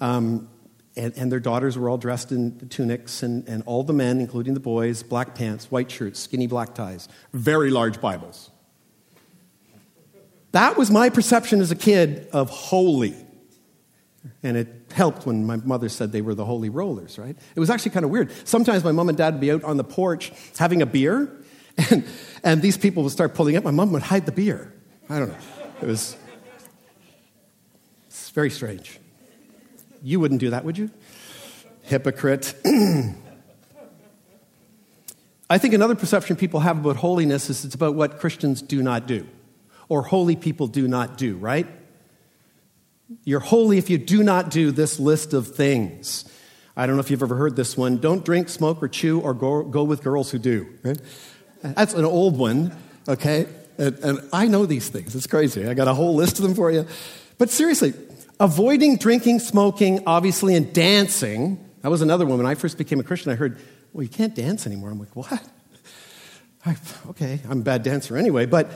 Um, 0.00 0.48
and, 0.96 1.12
and, 1.16 1.32
their 1.32 1.40
daughters 1.40 1.76
were 1.76 1.88
all 1.88 1.98
dressed 1.98 2.30
in 2.30 2.68
tunics, 2.68 3.22
and, 3.22 3.48
and 3.48 3.62
all 3.66 3.82
the 3.82 3.92
men, 3.92 4.20
including 4.20 4.54
the 4.54 4.60
boys, 4.60 5.02
black 5.02 5.34
pants, 5.34 5.70
white 5.70 5.90
shirts, 5.90 6.20
skinny 6.20 6.46
black 6.46 6.74
ties, 6.74 7.08
very 7.32 7.70
large 7.70 8.00
Bibles. 8.00 8.50
That 10.52 10.76
was 10.76 10.90
my 10.90 11.10
perception 11.10 11.60
as 11.60 11.72
a 11.72 11.76
kid 11.76 12.28
of 12.32 12.48
holy. 12.48 13.16
And 14.42 14.56
it 14.56 14.68
helped 14.92 15.26
when 15.26 15.44
my 15.44 15.56
mother 15.56 15.88
said 15.88 16.12
they 16.12 16.22
were 16.22 16.34
the 16.34 16.44
holy 16.44 16.68
rollers, 16.68 17.18
right? 17.18 17.36
It 17.54 17.60
was 17.60 17.70
actually 17.70 17.90
kind 17.90 18.04
of 18.04 18.10
weird. 18.10 18.30
Sometimes 18.46 18.84
my 18.84 18.92
mom 18.92 19.08
and 19.08 19.18
dad 19.18 19.34
would 19.34 19.40
be 19.40 19.50
out 19.50 19.64
on 19.64 19.76
the 19.76 19.84
porch 19.84 20.32
having 20.56 20.80
a 20.80 20.86
beer, 20.86 21.28
and, 21.90 22.04
and 22.44 22.62
these 22.62 22.78
people 22.78 23.02
would 23.02 23.12
start 23.12 23.34
pulling 23.34 23.56
up. 23.56 23.64
My 23.64 23.72
mom 23.72 23.92
would 23.92 24.02
hide 24.02 24.26
the 24.26 24.32
beer. 24.32 24.72
I 25.08 25.18
don't 25.18 25.28
know. 25.28 25.38
It 25.82 25.86
was 25.86 26.16
it's 28.06 28.30
very 28.30 28.50
strange. 28.50 29.00
You 30.04 30.20
wouldn't 30.20 30.40
do 30.40 30.50
that, 30.50 30.66
would 30.66 30.76
you? 30.76 30.90
Hypocrite. 31.82 32.54
I 35.48 35.56
think 35.58 35.72
another 35.72 35.94
perception 35.94 36.36
people 36.36 36.60
have 36.60 36.78
about 36.78 36.96
holiness 36.96 37.48
is 37.48 37.64
it's 37.64 37.74
about 37.74 37.94
what 37.94 38.20
Christians 38.20 38.60
do 38.60 38.82
not 38.82 39.06
do, 39.06 39.26
or 39.88 40.02
holy 40.02 40.36
people 40.36 40.66
do 40.66 40.86
not 40.86 41.16
do, 41.16 41.36
right? 41.38 41.66
You're 43.24 43.40
holy 43.40 43.78
if 43.78 43.88
you 43.88 43.96
do 43.96 44.22
not 44.22 44.50
do 44.50 44.70
this 44.70 45.00
list 45.00 45.32
of 45.32 45.48
things. 45.48 46.26
I 46.76 46.86
don't 46.86 46.96
know 46.96 47.00
if 47.00 47.10
you've 47.10 47.22
ever 47.22 47.36
heard 47.36 47.56
this 47.56 47.74
one. 47.74 47.96
Don't 47.96 48.24
drink, 48.24 48.50
smoke, 48.50 48.82
or 48.82 48.88
chew, 48.88 49.20
or 49.20 49.32
go, 49.32 49.62
go 49.62 49.84
with 49.84 50.02
girls 50.02 50.30
who 50.30 50.38
do. 50.38 50.68
Right? 50.82 50.98
That's 51.62 51.94
an 51.94 52.04
old 52.04 52.36
one, 52.36 52.76
okay? 53.08 53.46
And, 53.78 53.98
and 54.00 54.20
I 54.34 54.48
know 54.48 54.66
these 54.66 54.90
things. 54.90 55.14
It's 55.14 55.26
crazy. 55.26 55.66
I 55.66 55.72
got 55.72 55.88
a 55.88 55.94
whole 55.94 56.14
list 56.14 56.38
of 56.38 56.42
them 56.42 56.54
for 56.54 56.70
you. 56.70 56.86
But 57.38 57.50
seriously, 57.50 57.94
avoiding 58.40 58.96
drinking, 58.96 59.40
smoking, 59.40 60.02
obviously, 60.06 60.54
and 60.54 60.72
dancing. 60.72 61.58
That 61.82 61.90
was 61.90 62.02
another 62.02 62.26
one. 62.26 62.38
When 62.38 62.46
I 62.46 62.54
first 62.54 62.78
became 62.78 63.00
a 63.00 63.02
Christian, 63.02 63.32
I 63.32 63.34
heard, 63.34 63.58
well, 63.92 64.02
you 64.02 64.08
can't 64.08 64.34
dance 64.34 64.66
anymore. 64.66 64.90
I'm 64.90 64.98
like, 64.98 65.14
what? 65.14 65.32
I, 66.66 66.76
okay, 67.10 67.40
I'm 67.48 67.60
a 67.60 67.64
bad 67.64 67.82
dancer 67.82 68.16
anyway, 68.16 68.46
but 68.46 68.70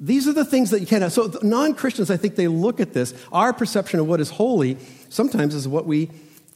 these 0.00 0.26
are 0.26 0.32
the 0.32 0.44
things 0.44 0.70
that 0.70 0.80
you 0.80 0.86
can't 0.86 1.02
have. 1.02 1.12
So, 1.12 1.32
non 1.42 1.74
Christians, 1.74 2.10
I 2.10 2.16
think 2.16 2.34
they 2.36 2.48
look 2.48 2.80
at 2.80 2.92
this. 2.92 3.14
Our 3.32 3.52
perception 3.52 4.00
of 4.00 4.08
what 4.08 4.20
is 4.20 4.30
holy 4.30 4.78
sometimes 5.08 5.54
is 5.54 5.68
what 5.68 5.86
we 5.86 6.10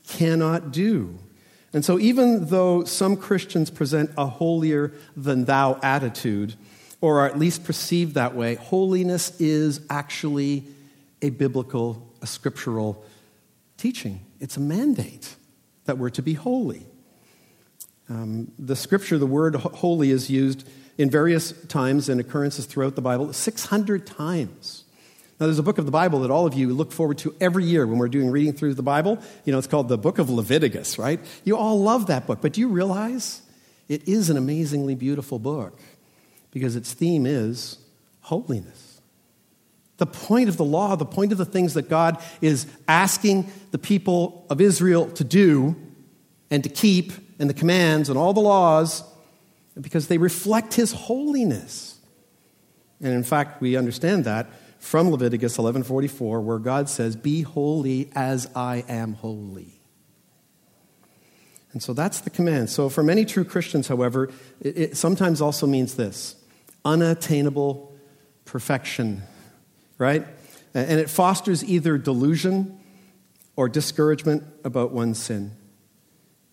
cannot 0.09 0.73
do. 0.73 1.18
And 1.73 1.85
so, 1.85 1.99
even 1.99 2.47
though 2.47 2.85
some 2.85 3.16
Christians 3.16 3.71
present 3.71 4.11
a 4.18 4.26
holier 4.26 4.92
than 5.16 5.45
thou 5.45 5.78
attitude, 5.83 6.54
or 7.00 7.21
are 7.21 7.26
at 7.26 7.38
least 7.38 7.64
perceived 7.64 8.14
that 8.14 8.35
way, 8.35 8.57
holiness 8.57 9.38
is 9.40 9.80
actually 9.88 10.64
a 11.22 11.30
biblical, 11.30 12.12
a 12.22 12.26
scriptural 12.26 13.04
teaching. 13.76 14.20
It's 14.40 14.56
a 14.56 14.60
mandate 14.60 15.37
that 15.84 15.98
we're 15.98 16.10
to 16.10 16.22
be 16.22 16.34
holy. 16.34 16.87
Um, 18.08 18.52
the 18.58 18.76
scripture, 18.76 19.18
the 19.18 19.26
word 19.26 19.54
holy, 19.54 20.10
is 20.10 20.30
used 20.30 20.68
in 20.96 21.10
various 21.10 21.52
times 21.66 22.08
and 22.08 22.20
occurrences 22.20 22.66
throughout 22.66 22.94
the 22.94 23.02
Bible, 23.02 23.32
600 23.32 24.06
times. 24.06 24.84
Now, 25.38 25.46
there's 25.46 25.60
a 25.60 25.62
book 25.62 25.78
of 25.78 25.87
the 25.87 25.92
Bible 25.92 26.20
that 26.20 26.30
all 26.30 26.46
of 26.46 26.54
you 26.54 26.75
look 26.75 26.90
forward 26.90 27.18
to 27.18 27.34
every 27.40 27.64
year 27.64 27.87
when 27.87 27.98
we're 27.98 28.08
doing 28.08 28.30
reading 28.30 28.52
through 28.52 28.75
the 28.75 28.82
Bible. 28.82 29.18
You 29.44 29.52
know, 29.52 29.58
it's 29.58 29.68
called 29.68 29.88
the 29.88 29.98
Book 29.98 30.18
of 30.18 30.28
Leviticus, 30.28 30.98
right? 30.98 31.20
You 31.44 31.56
all 31.56 31.80
love 31.80 32.06
that 32.06 32.26
book, 32.26 32.40
but 32.42 32.52
do 32.52 32.60
you 32.60 32.68
realize 32.68 33.42
it 33.88 34.08
is 34.08 34.30
an 34.30 34.37
amazingly 34.37 34.96
beautiful 34.96 35.38
book 35.38 35.78
because 36.50 36.75
its 36.75 36.92
theme 36.92 37.25
is 37.25 37.78
holiness? 38.22 38.88
The 39.98 40.06
point 40.06 40.48
of 40.48 40.56
the 40.56 40.64
law, 40.64 40.96
the 40.96 41.04
point 41.04 41.32
of 41.32 41.38
the 41.38 41.44
things 41.44 41.74
that 41.74 41.88
God 41.88 42.22
is 42.40 42.66
asking 42.86 43.50
the 43.72 43.78
people 43.78 44.46
of 44.48 44.60
Israel 44.60 45.10
to 45.10 45.24
do 45.24 45.76
and 46.50 46.62
to 46.62 46.70
keep, 46.70 47.12
and 47.38 47.48
the 47.48 47.54
commands 47.54 48.08
and 48.08 48.18
all 48.18 48.32
the 48.32 48.40
laws, 48.40 49.04
because 49.80 50.08
they 50.08 50.18
reflect 50.18 50.74
His 50.74 50.92
holiness. 50.92 51.98
And 53.00 53.12
in 53.12 53.22
fact, 53.22 53.60
we 53.60 53.76
understand 53.76 54.24
that 54.24 54.48
from 54.78 55.10
Leviticus 55.10 55.56
11:44 55.58 56.40
where 56.40 56.58
God 56.58 56.88
says, 56.88 57.16
"Be 57.16 57.42
holy 57.42 58.10
as 58.14 58.48
I 58.54 58.84
am 58.88 59.14
holy." 59.14 59.80
And 61.72 61.82
so 61.82 61.92
that's 61.92 62.20
the 62.20 62.30
command. 62.30 62.70
So 62.70 62.88
for 62.88 63.02
many 63.02 63.24
true 63.24 63.44
Christians, 63.44 63.88
however, 63.88 64.30
it, 64.60 64.78
it 64.78 64.96
sometimes 64.96 65.40
also 65.40 65.66
means 65.66 65.94
this 65.94 66.36
unattainable 66.84 67.92
perfection, 68.44 69.22
right? 69.98 70.26
And 70.74 71.00
it 71.00 71.10
fosters 71.10 71.64
either 71.64 71.98
delusion 71.98 72.78
or 73.56 73.68
discouragement 73.68 74.44
about 74.64 74.92
one's 74.92 75.18
sin. 75.18 75.52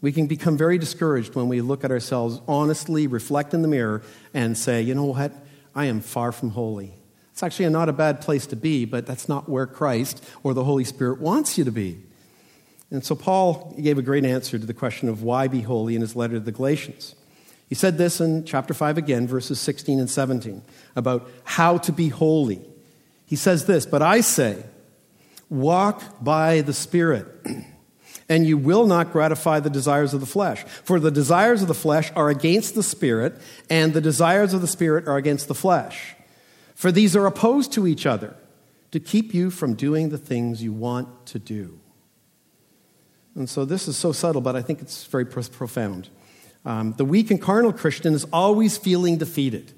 We 0.01 0.11
can 0.11 0.27
become 0.27 0.57
very 0.57 0.77
discouraged 0.77 1.35
when 1.35 1.47
we 1.47 1.61
look 1.61 1.83
at 1.83 1.91
ourselves 1.91 2.41
honestly, 2.47 3.07
reflect 3.07 3.53
in 3.53 3.61
the 3.61 3.67
mirror, 3.67 4.01
and 4.33 4.57
say, 4.57 4.81
you 4.81 4.95
know 4.95 5.05
what? 5.05 5.31
I 5.73 5.85
am 5.85 6.01
far 6.01 6.31
from 6.31 6.51
holy. 6.51 6.93
It's 7.31 7.43
actually 7.43 7.69
not 7.69 7.89
a 7.89 7.93
bad 7.93 8.21
place 8.21 8.47
to 8.47 8.55
be, 8.55 8.85
but 8.85 9.05
that's 9.05 9.27
not 9.27 9.49
where 9.49 9.67
Christ 9.67 10.23
or 10.41 10.53
the 10.53 10.63
Holy 10.63 10.83
Spirit 10.83 11.19
wants 11.19 11.57
you 11.57 11.63
to 11.63 11.71
be. 11.71 12.01
And 12.91 13.03
so 13.03 13.15
Paul 13.15 13.75
gave 13.81 13.97
a 13.97 14.01
great 14.01 14.25
answer 14.25 14.57
to 14.57 14.65
the 14.65 14.73
question 14.73 15.09
of 15.09 15.21
why 15.21 15.47
be 15.47 15.61
holy 15.61 15.95
in 15.95 16.01
his 16.01 16.15
letter 16.15 16.35
to 16.35 16.39
the 16.39 16.51
Galatians. 16.51 17.15
He 17.67 17.75
said 17.75 17.97
this 17.97 18.21
in 18.21 18.45
chapter 18.45 18.73
5 18.73 18.97
again, 18.97 19.27
verses 19.27 19.59
16 19.59 19.99
and 19.99 20.09
17, 20.09 20.61
about 20.95 21.29
how 21.43 21.77
to 21.79 21.91
be 21.91 22.09
holy. 22.09 22.61
He 23.25 23.35
says 23.35 23.65
this, 23.65 23.85
But 23.85 24.01
I 24.01 24.21
say, 24.21 24.63
walk 25.49 26.23
by 26.23 26.61
the 26.61 26.73
Spirit, 26.73 27.27
and 28.29 28.45
you 28.45 28.57
will 28.57 28.87
not 28.87 29.11
gratify 29.11 29.59
the 29.59 29.69
desires 29.69 30.13
of 30.13 30.19
the 30.19 30.25
flesh. 30.25 30.63
For 30.83 30.99
the 30.99 31.11
desires 31.11 31.61
of 31.61 31.67
the 31.67 31.73
flesh 31.73 32.11
are 32.15 32.29
against 32.29 32.75
the 32.75 32.83
Spirit, 32.83 33.39
and 33.69 33.93
the 33.93 34.01
desires 34.01 34.53
of 34.53 34.61
the 34.61 34.67
Spirit 34.67 35.07
are 35.07 35.17
against 35.17 35.47
the 35.47 35.55
flesh. 35.55 36.15
For 36.75 36.91
these 36.91 37.15
are 37.15 37.25
opposed 37.25 37.71
to 37.73 37.87
each 37.87 38.05
other 38.05 38.35
to 38.91 38.99
keep 38.99 39.33
you 39.33 39.49
from 39.49 39.73
doing 39.73 40.09
the 40.09 40.17
things 40.17 40.61
you 40.63 40.73
want 40.73 41.25
to 41.27 41.39
do. 41.39 41.79
And 43.35 43.49
so 43.49 43.65
this 43.65 43.87
is 43.87 43.97
so 43.97 44.11
subtle, 44.11 44.41
but 44.41 44.55
I 44.55 44.61
think 44.61 44.81
it's 44.81 45.05
very 45.05 45.25
profound. 45.25 46.09
Um, 46.65 46.93
the 46.97 47.05
weak 47.05 47.29
and 47.29 47.41
carnal 47.41 47.73
Christian 47.73 48.13
is 48.13 48.25
always 48.31 48.77
feeling 48.77 49.17
defeated. 49.17 49.73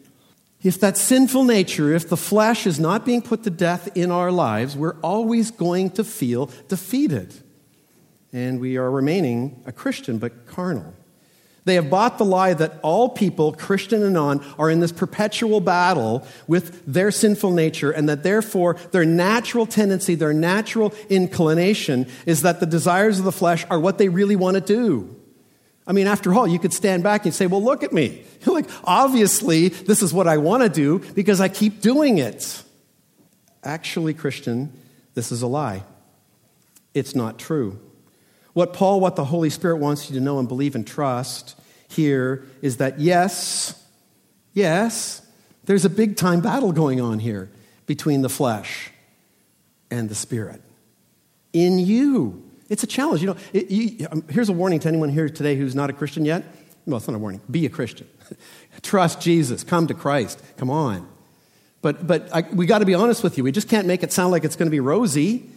If 0.67 0.81
that 0.81 0.97
sinful 0.97 1.45
nature, 1.45 1.93
if 1.93 2.09
the 2.09 2.17
flesh 2.17 2.67
is 2.67 2.77
not 2.77 3.05
being 3.05 3.21
put 3.21 3.43
to 3.43 3.49
death 3.49 3.87
in 3.95 4.11
our 4.11 4.33
lives, 4.33 4.75
we're 4.75 4.99
always 4.99 5.49
going 5.49 5.91
to 5.91 6.03
feel 6.03 6.51
defeated. 6.67 7.33
And 8.33 8.59
we 8.59 8.75
are 8.75 8.91
remaining 8.91 9.63
a 9.65 9.71
Christian, 9.71 10.17
but 10.17 10.45
carnal. 10.45 10.93
They 11.63 11.75
have 11.75 11.89
bought 11.89 12.17
the 12.17 12.25
lie 12.25 12.53
that 12.53 12.81
all 12.83 13.07
people, 13.07 13.53
Christian 13.53 14.03
and 14.03 14.13
non, 14.13 14.45
are 14.59 14.69
in 14.69 14.81
this 14.81 14.91
perpetual 14.91 15.61
battle 15.61 16.27
with 16.47 16.85
their 16.85 17.11
sinful 17.11 17.51
nature, 17.51 17.91
and 17.91 18.09
that 18.09 18.23
therefore 18.23 18.73
their 18.91 19.05
natural 19.05 19.67
tendency, 19.67 20.15
their 20.15 20.33
natural 20.33 20.93
inclination 21.09 22.07
is 22.25 22.41
that 22.41 22.59
the 22.59 22.65
desires 22.65 23.19
of 23.19 23.25
the 23.25 23.31
flesh 23.31 23.65
are 23.69 23.79
what 23.79 23.99
they 23.99 24.09
really 24.09 24.35
want 24.35 24.55
to 24.55 24.61
do. 24.61 25.16
I 25.87 25.93
mean, 25.93 26.05
after 26.05 26.33
all, 26.33 26.45
you 26.45 26.59
could 26.59 26.73
stand 26.73 27.01
back 27.01 27.25
and 27.25 27.33
say, 27.33 27.47
Well, 27.47 27.63
look 27.63 27.83
at 27.83 27.93
me. 27.93 28.23
Like, 28.45 28.69
obviously, 28.85 29.67
this 29.67 30.01
is 30.01 30.13
what 30.13 30.25
I 30.25 30.37
want 30.37 30.63
to 30.63 30.69
do 30.69 30.99
because 31.13 31.41
I 31.41 31.49
keep 31.49 31.81
doing 31.81 32.17
it. 32.17 32.63
Actually, 33.61 34.13
Christian, 34.13 34.71
this 35.15 35.33
is 35.33 35.41
a 35.41 35.47
lie. 35.47 35.83
It's 36.93 37.13
not 37.13 37.37
true. 37.37 37.77
What 38.53 38.73
Paul, 38.73 39.01
what 39.01 39.17
the 39.17 39.25
Holy 39.25 39.49
Spirit 39.49 39.77
wants 39.77 40.09
you 40.09 40.15
to 40.15 40.21
know 40.21 40.39
and 40.39 40.47
believe 40.47 40.75
and 40.75 40.87
trust 40.87 41.59
here 41.89 42.45
is 42.61 42.77
that 42.77 42.99
yes, 42.99 43.83
yes, 44.53 45.21
there's 45.65 45.83
a 45.83 45.89
big 45.89 46.15
time 46.15 46.39
battle 46.39 46.71
going 46.71 47.01
on 47.01 47.19
here 47.19 47.51
between 47.85 48.21
the 48.21 48.29
flesh 48.29 48.91
and 49.91 50.09
the 50.09 50.15
spirit. 50.15 50.61
In 51.53 51.79
you. 51.79 52.46
It's 52.69 52.83
a 52.83 52.87
challenge. 52.87 53.21
You 53.21 53.27
know, 53.27 53.37
it, 53.53 53.71
you, 53.71 54.07
um, 54.11 54.23
here's 54.29 54.49
a 54.49 54.53
warning 54.53 54.79
to 54.81 54.87
anyone 54.87 55.09
here 55.09 55.29
today 55.29 55.55
who's 55.55 55.75
not 55.75 55.89
a 55.89 55.93
Christian 55.93 56.25
yet. 56.25 56.43
Well, 56.85 56.97
it's 56.97 57.07
not 57.07 57.15
a 57.15 57.19
warning. 57.19 57.41
Be 57.49 57.65
a 57.65 57.69
Christian. 57.69 58.07
Trust 58.81 59.21
Jesus. 59.21 59.63
Come 59.63 59.87
to 59.87 59.93
Christ. 59.93 60.41
Come 60.57 60.69
on. 60.69 61.07
But, 61.81 62.07
but 62.07 62.33
I, 62.33 62.41
we 62.53 62.65
got 62.65 62.79
to 62.79 62.85
be 62.85 62.93
honest 62.93 63.23
with 63.23 63.37
you. 63.37 63.43
We 63.43 63.51
just 63.51 63.69
can't 63.69 63.87
make 63.87 64.03
it 64.03 64.11
sound 64.11 64.31
like 64.31 64.43
it's 64.43 64.55
going 64.55 64.67
to 64.67 64.71
be 64.71 64.79
rosy. 64.79 65.49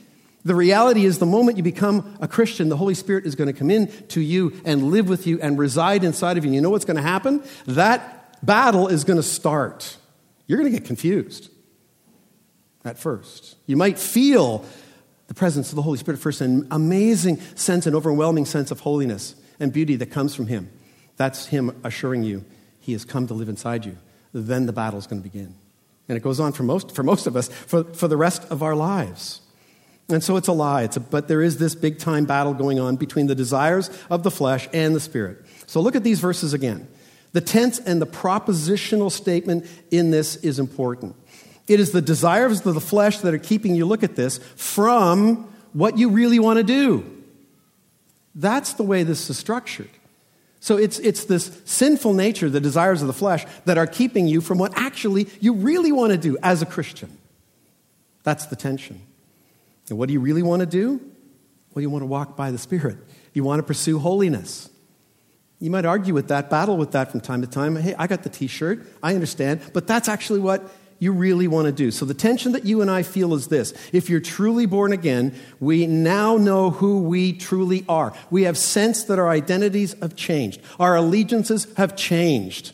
The 0.45 0.55
reality 0.55 1.05
is, 1.05 1.19
the 1.19 1.27
moment 1.27 1.57
you 1.57 1.63
become 1.63 2.17
a 2.21 2.29
Christian, 2.29 2.69
the 2.69 2.77
Holy 2.77 2.95
Spirit 2.95 3.27
is 3.27 3.35
going 3.35 3.47
to 3.47 3.53
come 3.53 3.71
in 3.71 3.89
to 4.09 4.21
you 4.21 4.61
and 4.65 4.85
live 4.85 5.09
with 5.09 5.27
you 5.27 5.39
and 5.41 5.59
reside 5.59 6.03
inside 6.03 6.39
of 6.39 6.45
you. 6.45 6.49
And 6.49 6.55
you 6.55 6.61
know 6.61 6.71
what's 6.71 6.85
going 6.85 6.97
to 6.97 7.03
happen? 7.03 7.43
That 7.67 8.45
battle 8.45 8.89
is 8.89 9.05
going 9.05 9.19
to 9.19 9.23
start. 9.23 9.99
You're 10.47 10.59
going 10.59 10.73
to 10.73 10.79
get 10.79 10.87
confused 10.87 11.51
at 12.85 12.99
first. 12.99 13.57
You 13.67 13.77
might 13.77 13.99
feel 13.99 14.65
the 15.31 15.35
presence 15.35 15.69
of 15.69 15.77
the 15.77 15.83
Holy 15.83 15.97
Spirit 15.97 16.19
first, 16.19 16.41
an 16.41 16.67
amazing 16.73 17.39
sense, 17.55 17.87
an 17.87 17.95
overwhelming 17.95 18.45
sense 18.45 18.73
of 18.73 18.81
holiness 18.81 19.37
and 19.61 19.73
beauty 19.73 19.95
that 19.95 20.07
comes 20.07 20.35
from 20.35 20.49
Him. 20.49 20.69
That's 21.19 21.47
Him 21.47 21.81
assuring 21.85 22.25
you 22.25 22.45
He 22.81 22.91
has 22.95 23.05
come 23.05 23.29
to 23.29 23.35
live 23.35 23.49
inside 23.49 23.87
you. 23.87 23.97
Then 24.33 24.67
the 24.67 24.73
battle 24.73 24.99
is 24.99 25.07
going 25.07 25.23
to 25.23 25.29
begin. 25.29 25.55
And 26.09 26.17
it 26.17 26.25
goes 26.25 26.41
on 26.41 26.51
for 26.51 26.65
most, 26.65 26.97
for 26.97 27.05
most 27.05 27.29
of 27.29 27.37
us 27.37 27.47
for, 27.47 27.85
for 27.85 28.09
the 28.09 28.17
rest 28.17 28.45
of 28.51 28.65
our 28.65 28.75
lives. 28.75 29.41
And 30.09 30.21
so 30.21 30.37
it's 30.37 30.49
a 30.49 30.53
lie. 30.53 30.83
It's 30.83 30.97
a, 30.97 31.01
but 31.01 31.29
there 31.29 31.43
is 31.43 31.59
this 31.59 31.77
big 31.77 32.01
time 32.01 32.25
battle 32.25 32.53
going 32.53 32.81
on 32.81 32.97
between 32.97 33.29
the 33.29 33.37
desires 33.37 33.89
of 34.11 34.25
the 34.25 34.33
flesh 34.33 34.69
and 34.73 34.97
the 34.97 35.01
spirit. 35.01 35.47
So 35.67 35.81
look 35.81 35.95
at 35.95 36.03
these 36.03 36.19
verses 36.19 36.55
again. 36.55 36.89
The 37.35 37.41
tense 37.41 37.79
and 37.79 38.03
the 38.03 38.07
propositional 38.09 39.13
statement 39.13 39.67
in 39.93 40.11
this 40.11 40.35
is 40.35 40.59
important. 40.59 41.15
It 41.69 41.81
is 41.81 41.93
the 41.93 42.03
desires 42.03 42.65
of 42.67 42.75
the 42.75 42.81
flesh 42.81 43.19
that 43.19 43.33
are 43.33 43.39
keeping 43.39 43.75
you, 43.75 43.87
look 43.87 44.03
at 44.03 44.17
this, 44.17 44.39
from 44.57 45.49
what 45.73 45.99
you 45.99 46.09
really 46.09 46.39
want 46.39 46.57
to 46.59 46.65
do. 46.65 47.05
That's 48.35 48.75
the 48.75 48.83
way 48.83 49.03
this 49.03 49.29
is 49.31 49.39
structured. 49.39 49.91
So 50.61 50.77
it's, 50.77 50.99
it's 50.99 51.25
this 51.25 51.61
sinful 51.65 52.13
nature, 52.13 52.51
the 52.51 52.61
desires 52.61 53.01
of 53.01 53.07
the 53.07 53.15
flesh, 53.15 53.47
that 53.65 53.79
are 53.79 53.87
keeping 53.87 54.29
you 54.29 54.41
from 54.41 54.59
what 54.59 54.73
actually 54.77 55.29
you 55.41 55.55
really 55.55 55.91
want 55.91 56.13
to 56.13 56.19
do 56.19 56.37
as 56.43 56.61
a 56.61 56.67
Christian. 56.67 57.17
That's 58.25 58.47
the 58.47 58.57
tension. 58.57 59.01
And 59.89 59.99
what 59.99 60.07
do 60.07 60.13
you 60.13 60.21
really 60.21 60.43
want 60.43 60.61
to 60.61 60.67
do? 60.67 61.01
Well, 61.75 61.83
you 61.83 61.91
want 61.91 62.03
to 62.03 62.07
walk 62.07 62.37
by 62.37 62.51
the 62.51 62.59
Spirit. 62.59 62.99
You 63.33 63.43
want 63.43 63.61
to 63.61 63.63
pursue 63.63 63.99
holiness. 63.99 64.69
You 65.61 65.71
might 65.71 65.85
argue 65.85 66.15
with 66.15 66.29
that, 66.29 66.51
battle 66.51 66.77
with 66.77 66.93
that 66.93 67.11
from 67.11 67.21
time 67.21 67.43
to 67.43 67.47
time. 67.47 67.77
Hey, 67.77 67.95
I 67.95 68.07
got 68.07 68.23
the 68.23 68.29
t 68.29 68.47
shirt, 68.47 68.87
I 69.03 69.15
understand, 69.15 69.61
but 69.73 69.87
that's 69.87 70.09
actually 70.09 70.41
what 70.41 70.63
you 71.01 71.13
really 71.13 71.49
want 71.49 71.67
to 71.67 71.73
do. 71.73 71.91
So 71.91 72.05
the 72.05 72.15
tension 72.15 72.53
that 72.53 72.65
you 72.65 72.83
and 72.83 72.91
I 72.91 73.03
feel 73.03 73.35
is 73.35 73.49
this. 73.49 73.73
If 73.93 74.09
you're 74.09 74.21
truly 74.21 74.67
born 74.67 74.93
again, 74.93 75.35
we 75.59 75.87
now 75.87 76.37
know 76.37 76.71
who 76.71 77.01
we 77.01 77.33
truly 77.33 77.85
are. 77.89 78.13
We 78.31 78.45
have 78.45 78.57
sensed 78.57 79.09
that 79.09 79.19
our 79.19 79.29
identities 79.29 79.97
have 80.01 80.15
changed, 80.15 80.61
our 80.79 80.95
allegiances 80.95 81.67
have 81.77 81.97
changed. 81.97 82.73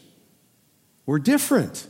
We're 1.06 1.20
different. 1.20 1.86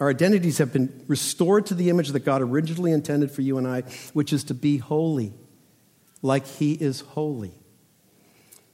Our 0.00 0.10
identities 0.10 0.58
have 0.58 0.72
been 0.72 1.02
restored 1.08 1.66
to 1.66 1.74
the 1.74 1.90
image 1.90 2.10
that 2.10 2.20
God 2.20 2.40
originally 2.40 2.92
intended 2.92 3.32
for 3.32 3.42
you 3.42 3.58
and 3.58 3.66
I, 3.66 3.80
which 4.12 4.32
is 4.32 4.44
to 4.44 4.54
be 4.54 4.76
holy, 4.76 5.32
like 6.22 6.46
He 6.46 6.74
is 6.74 7.00
holy. 7.00 7.54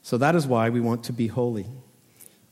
So 0.03 0.19
that 0.19 0.35
is 0.35 0.47
why 0.47 0.69
we 0.69 0.81
want 0.81 1.05
to 1.05 1.15
be 1.15 1.29
holy. 1.29 1.67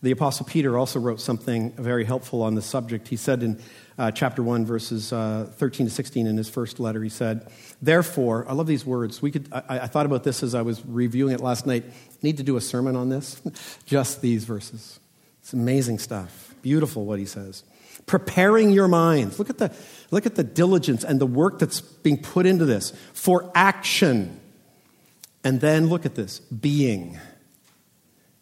The 0.03 0.11
Apostle 0.11 0.47
Peter 0.47 0.77
also 0.77 0.99
wrote 0.99 1.21
something 1.21 1.71
very 1.73 2.05
helpful 2.05 2.43
on 2.43 2.57
the 2.57 2.63
subject. 2.63 3.07
He 3.07 3.17
said 3.17 3.43
in 3.45 3.63
uh, 3.97 4.11
chapter 4.11 4.43
1, 4.43 4.67
verses 4.67 5.13
uh, 5.13 5.49
13 5.55 5.87
to 5.87 5.93
16 5.93 6.27
in 6.27 6.37
his 6.37 6.49
first 6.49 6.81
letter, 6.81 7.03
he 7.03 7.09
said, 7.09 7.49
Therefore, 7.81 8.45
I 8.49 8.55
love 8.55 8.67
these 8.67 8.85
words. 8.85 9.23
We 9.23 9.31
could, 9.31 9.49
I, 9.53 9.63
I 9.69 9.87
thought 9.87 10.07
about 10.07 10.25
this 10.25 10.43
as 10.43 10.57
I 10.57 10.63
was 10.63 10.85
reviewing 10.85 11.35
it 11.35 11.41
last 11.41 11.67
night. 11.67 11.85
Need 12.21 12.39
to 12.39 12.43
do 12.43 12.57
a 12.57 12.61
sermon 12.61 12.97
on 12.97 13.11
this. 13.11 13.41
Just 13.87 14.21
these 14.23 14.45
verses. 14.45 14.99
It's 15.41 15.53
amazing 15.53 16.01
stuff. 16.01 16.55
Beautiful 16.63 17.05
what 17.05 17.19
he 17.19 17.27
says 17.27 17.63
preparing 18.07 18.71
your 18.71 18.89
minds. 18.89 19.39
Look 19.39 19.51
at 19.51 19.59
the, 19.59 19.73
look 20.11 20.27
at 20.27 20.35
the 20.35 20.43
diligence 20.45 21.05
and 21.05 21.21
the 21.21 21.27
work 21.27 21.59
that's 21.59 21.81
being 21.81 22.21
put 22.21 22.47
into 22.47 22.65
this 22.65 22.93
for 23.13 23.51
action. 23.55 24.41
And 25.45 25.61
then 25.61 25.89
look 25.89 26.07
at 26.07 26.15
this 26.15 26.41
being. 26.41 27.19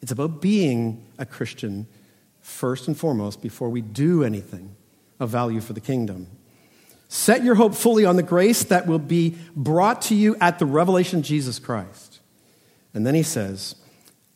It's 0.03 0.13
about 0.13 0.41
being 0.41 1.07
a 1.19 1.27
Christian 1.27 1.87
first 2.41 2.89
and 2.89 2.97
foremost 2.97 3.43
before 3.43 3.69
we 3.69 3.81
do 3.81 4.25
anything 4.25 4.75
of 5.19 5.31
value 5.31 5.61
for 5.61 5.73
the 5.73 5.81
kingdom. 5.81 6.27
Set 7.09 7.43
your 7.43 7.57
hope 7.57 7.75
fully 7.75 8.05
on 8.05 8.17
the 8.17 8.23
grace 8.23 8.65
that 8.65 8.87
will 8.87 8.99
be 8.99 9.37
brought 9.55 10.03
to 10.03 10.15
you 10.15 10.37
at 10.41 10.59
the 10.59 10.67
revelation 10.67 11.19
of 11.19 11.25
Jesus 11.25 11.59
Christ. 11.59 12.21
And 12.95 13.07
then 13.07 13.15
he 13.15 13.23
says, 13.23 13.75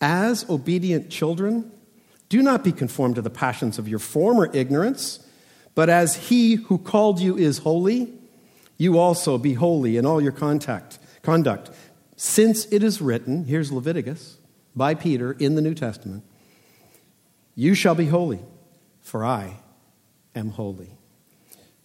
As 0.01 0.49
obedient 0.51 1.09
children, 1.09 1.71
do 2.29 2.43
not 2.43 2.65
be 2.65 2.73
conformed 2.73 3.15
to 3.15 3.23
the 3.23 3.31
passions 3.31 3.79
of 3.79 3.89
your 3.89 3.99
former 3.99 4.51
ignorance, 4.53 5.21
But 5.75 5.89
as 5.89 6.29
he 6.29 6.55
who 6.55 6.79
called 6.79 7.21
you 7.21 7.37
is 7.37 7.59
holy, 7.59 8.13
you 8.77 8.99
also 8.99 9.39
be 9.39 9.55
holy 9.55 9.97
in 9.97 10.07
all 10.07 10.21
your 10.21 10.33
contact, 10.33 10.99
conduct. 11.23 11.71
Since 12.17 12.67
it 12.67 12.83
is 12.83 13.01
written, 13.01 13.45
here's 13.45 13.73
Leviticus 13.73 14.39
by 14.77 14.95
Peter 14.95 15.33
in 15.33 15.55
the 15.55 15.63
New 15.63 15.75
Testament, 15.75 16.25
you 17.55 17.75
shall 17.75 17.95
be 17.95 18.07
holy, 18.07 18.41
for 19.01 19.25
I 19.25 19.57
am 20.35 20.51
holy. 20.51 20.91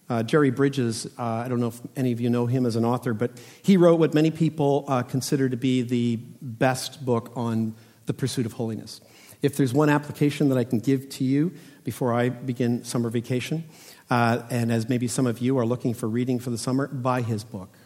Uh, 0.08 0.24
Jerry 0.24 0.50
Bridges, 0.50 1.06
uh, 1.18 1.22
I 1.22 1.48
don't 1.48 1.60
know 1.60 1.68
if 1.68 1.80
any 1.94 2.10
of 2.10 2.20
you 2.20 2.30
know 2.30 2.46
him 2.46 2.66
as 2.66 2.74
an 2.74 2.84
author, 2.84 3.14
but 3.14 3.30
he 3.62 3.76
wrote 3.76 4.00
what 4.00 4.12
many 4.12 4.32
people 4.32 4.84
uh, 4.88 5.02
consider 5.02 5.48
to 5.48 5.56
be 5.56 5.82
the 5.82 6.16
best 6.42 7.04
book 7.04 7.30
on 7.36 7.76
the 8.06 8.12
pursuit 8.12 8.44
of 8.44 8.54
holiness. 8.54 9.00
If 9.40 9.56
there's 9.56 9.72
one 9.72 9.88
application 9.88 10.48
that 10.48 10.58
I 10.58 10.64
can 10.64 10.80
give 10.80 11.08
to 11.10 11.24
you 11.24 11.52
before 11.84 12.12
I 12.12 12.28
begin 12.28 12.82
summer 12.82 13.08
vacation, 13.08 13.64
uh, 14.10 14.42
and 14.50 14.72
as 14.72 14.88
maybe 14.88 15.06
some 15.06 15.28
of 15.28 15.38
you 15.38 15.56
are 15.58 15.64
looking 15.64 15.94
for 15.94 16.08
reading 16.08 16.40
for 16.40 16.50
the 16.50 16.58
summer, 16.58 16.88
buy 16.88 17.22
his 17.22 17.44
book. 17.44 17.78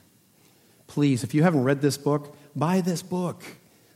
Please, 0.87 1.25
if 1.25 1.35
you 1.35 1.43
haven't 1.43 1.65
read 1.65 1.83
this 1.83 1.99
book, 1.99 2.35
buy 2.57 2.81
this 2.81 3.03
book. 3.03 3.45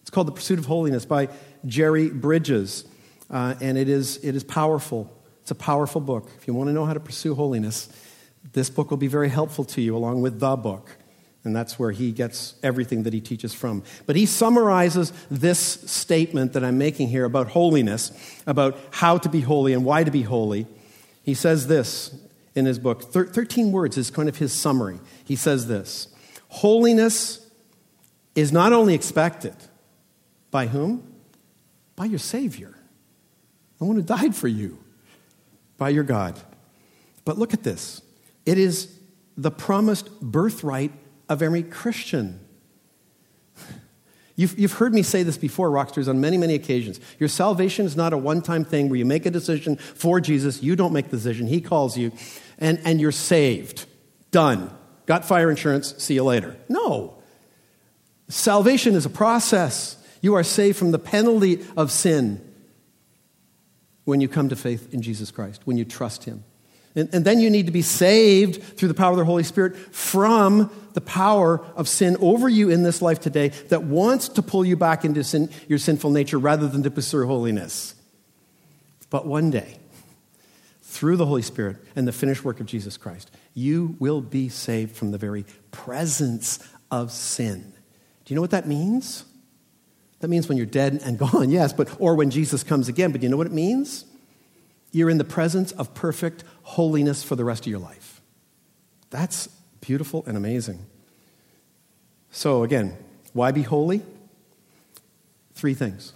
It's 0.09 0.15
called 0.15 0.29
The 0.29 0.33
Pursuit 0.33 0.59
of 0.59 0.65
Holiness 0.65 1.05
by 1.05 1.29
Jerry 1.67 2.09
Bridges, 2.09 2.87
uh, 3.29 3.57
and 3.61 3.77
it 3.77 3.91
is, 3.91 4.17
it 4.25 4.35
is 4.35 4.43
powerful. 4.43 5.15
It's 5.43 5.51
a 5.51 5.55
powerful 5.55 6.01
book. 6.01 6.31
If 6.39 6.49
you 6.49 6.55
want 6.55 6.69
to 6.69 6.73
know 6.73 6.87
how 6.87 6.95
to 6.95 6.99
pursue 6.99 7.35
holiness, 7.35 7.91
this 8.55 8.71
book 8.71 8.89
will 8.89 8.97
be 8.97 9.07
very 9.07 9.29
helpful 9.29 9.67
to 9.67 9.83
you, 9.83 9.95
along 9.95 10.23
with 10.23 10.41
the 10.41 10.57
book. 10.57 10.97
And 11.45 11.55
that's 11.55 11.79
where 11.79 11.91
he 11.91 12.11
gets 12.11 12.55
everything 12.63 13.03
that 13.03 13.13
he 13.13 13.21
teaches 13.21 13.53
from. 13.53 13.83
But 14.07 14.17
he 14.17 14.25
summarizes 14.25 15.13
this 15.31 15.59
statement 15.59 16.55
that 16.55 16.65
I'm 16.65 16.79
making 16.79 17.09
here 17.09 17.27
about 17.27 17.49
holiness, 17.49 18.11
about 18.47 18.79
how 18.91 19.19
to 19.19 19.29
be 19.29 19.43
holy 19.43 19.75
and 19.75 19.85
why 19.85 20.05
to 20.05 20.11
be 20.11 20.23
holy. 20.23 20.67
He 21.23 21.35
says 21.35 21.67
this 21.67 22.19
in 22.55 22.65
his 22.65 22.79
book. 22.79 23.03
Thir- 23.03 23.27
13 23.27 23.73
words 23.73 23.99
is 23.99 24.11
kind 24.11 24.31
of 24.31 24.39
his 24.39 24.55
summary. 24.55 25.01
He 25.27 25.37
says 25.37 25.67
this 25.67 26.09
Holiness 26.49 27.47
is 28.35 28.53
not 28.53 28.73
only 28.73 28.95
expected, 28.95 29.55
by 30.51 30.67
whom? 30.67 31.15
By 31.97 32.07
your 32.07 32.19
Savior, 32.19 32.75
the 33.79 33.85
one 33.85 33.97
who 33.97 34.03
died 34.03 34.35
for 34.35 34.49
you, 34.49 34.79
by 35.77 35.89
your 35.89 36.05
God. 36.05 36.39
But 37.25 37.39
look 37.39 37.55
at 37.55 37.63
this 37.63 38.03
it 38.47 38.59
is 38.59 38.99
the 39.37 39.51
promised 39.51 40.21
birthright 40.21 40.93
of 41.29 41.43
every 41.43 41.63
Christian. 41.63 42.41
You've, 44.37 44.57
you've 44.57 44.75
heard 44.75 44.95
me 44.95 45.03
say 45.03 45.25
this 45.25 45.37
before, 45.37 45.69
Rocksters, 45.69 46.07
on 46.07 46.21
many, 46.21 46.37
many 46.37 46.55
occasions. 46.55 47.01
Your 47.19 47.29
salvation 47.29 47.87
is 47.87 47.97
not 47.97 48.13
a 48.13 48.17
one 48.17 48.41
time 48.41 48.65
thing 48.65 48.89
where 48.89 48.97
you 48.97 49.05
make 49.05 49.27
a 49.27 49.33
decision 49.33 49.75
for 49.75 50.21
Jesus, 50.21 50.63
you 50.63 50.77
don't 50.77 50.93
make 50.93 51.07
the 51.07 51.17
decision, 51.17 51.49
He 51.49 51.61
calls 51.61 51.99
you, 51.99 52.13
and, 52.59 52.81
and 52.85 53.01
you're 53.01 53.11
saved. 53.11 53.87
Done. 54.31 54.71
Got 55.07 55.25
fire 55.25 55.51
insurance, 55.51 55.93
see 55.99 56.15
you 56.15 56.23
later. 56.23 56.57
No. 56.69 57.19
Salvation 58.29 58.95
is 58.95 59.05
a 59.05 59.11
process. 59.11 59.98
You 60.21 60.35
are 60.35 60.43
saved 60.43 60.79
from 60.79 60.91
the 60.91 60.99
penalty 60.99 61.65
of 61.77 61.91
sin 61.91 62.45
when 64.05 64.21
you 64.21 64.29
come 64.29 64.49
to 64.49 64.57
faith 64.57 64.93
in 64.95 65.03
Jesus 65.03 65.31
Christ, 65.31 65.63
when 65.65 65.77
you 65.77 65.85
trust 65.85 66.25
Him. 66.25 66.45
And, 66.95 67.09
and, 67.13 67.25
then 67.25 67.39
you 67.41 67.51
need 67.51 67.67
to 67.67 67.73
be 67.73 67.83
saved 67.83 68.63
through 68.63 68.89
the 68.89 68.95
power 68.95 69.13
of 69.13 69.19
the 69.19 69.25
Holy 69.25 69.45
Spirit 69.45 69.77
from 69.77 70.71
the 70.95 71.01
power 71.01 71.65
of 71.77 71.87
sin 71.87 72.17
over 72.19 72.49
you 72.49 72.71
in 72.71 72.83
this 72.83 73.03
life 73.03 73.21
today 73.21 73.49
that 73.69 73.85
wants 73.85 74.31
to 74.31 74.43
pull 74.43 74.65
you 74.65 74.77
back 74.77 75.05
into 75.05 75.23
sin, 75.23 75.51
your 75.69 75.79
sinful 75.79 76.11
nature 76.11 76.39
rather 76.39 76.67
than 76.67 76.83
to 76.83 76.91
pursue 76.91 77.27
holiness. 77.27 77.95
But 79.11 79.27
one 79.27 79.51
day, 79.51 79.79
through 80.83 81.19
the 81.19 81.27
Holy 81.27 81.43
Spirit 81.43 81.77
and 81.95 82.09
the 82.09 82.13
finished 82.13 82.45
work 82.45 82.61
of 82.61 82.67
Jesus 82.67 82.97
Christ, 82.97 83.31
you 83.55 83.95
will 83.99 84.21
be 84.21 84.49
saved 84.49 84.97
from 84.97 85.11
the 85.11 85.19
very 85.19 85.45
presence 85.71 86.59
of 86.91 87.13
sin. 87.13 87.73
Do 88.25 88.33
you 88.33 88.35
know 88.35 88.41
what 88.41 88.51
that 88.51 88.67
means? 88.67 89.25
That 90.21 90.29
means 90.29 90.49
when 90.49 90.57
you're 90.57 90.67
dead 90.67 91.01
and 91.05 91.19
gone, 91.19 91.51
yes, 91.51 91.73
but 91.73 91.89
or 91.99 92.15
when 92.15 92.31
Jesus 92.31 92.63
comes 92.63 92.89
again. 92.89 93.13
But 93.13 93.23
you 93.23 93.29
know 93.29 93.37
what 93.37 93.47
it 93.47 93.53
means? 93.53 94.05
You're 94.93 95.11
in 95.11 95.19
the 95.19 95.25
presence 95.25 95.73
of 95.73 95.95
perfect 95.95 96.45
holiness 96.63 97.23
for 97.23 97.37
the 97.37 97.45
rest 97.45 97.65
of 97.65 97.71
your 97.71 97.79
life. 97.79 98.21
That's 99.11 99.49
beautiful 99.81 100.25
and 100.27 100.37
amazing. 100.37 100.85
So, 102.31 102.63
again, 102.63 102.97
why 103.33 103.53
be 103.53 103.63
holy? 103.63 104.03
Three 105.55 105.75
things. 105.75 106.13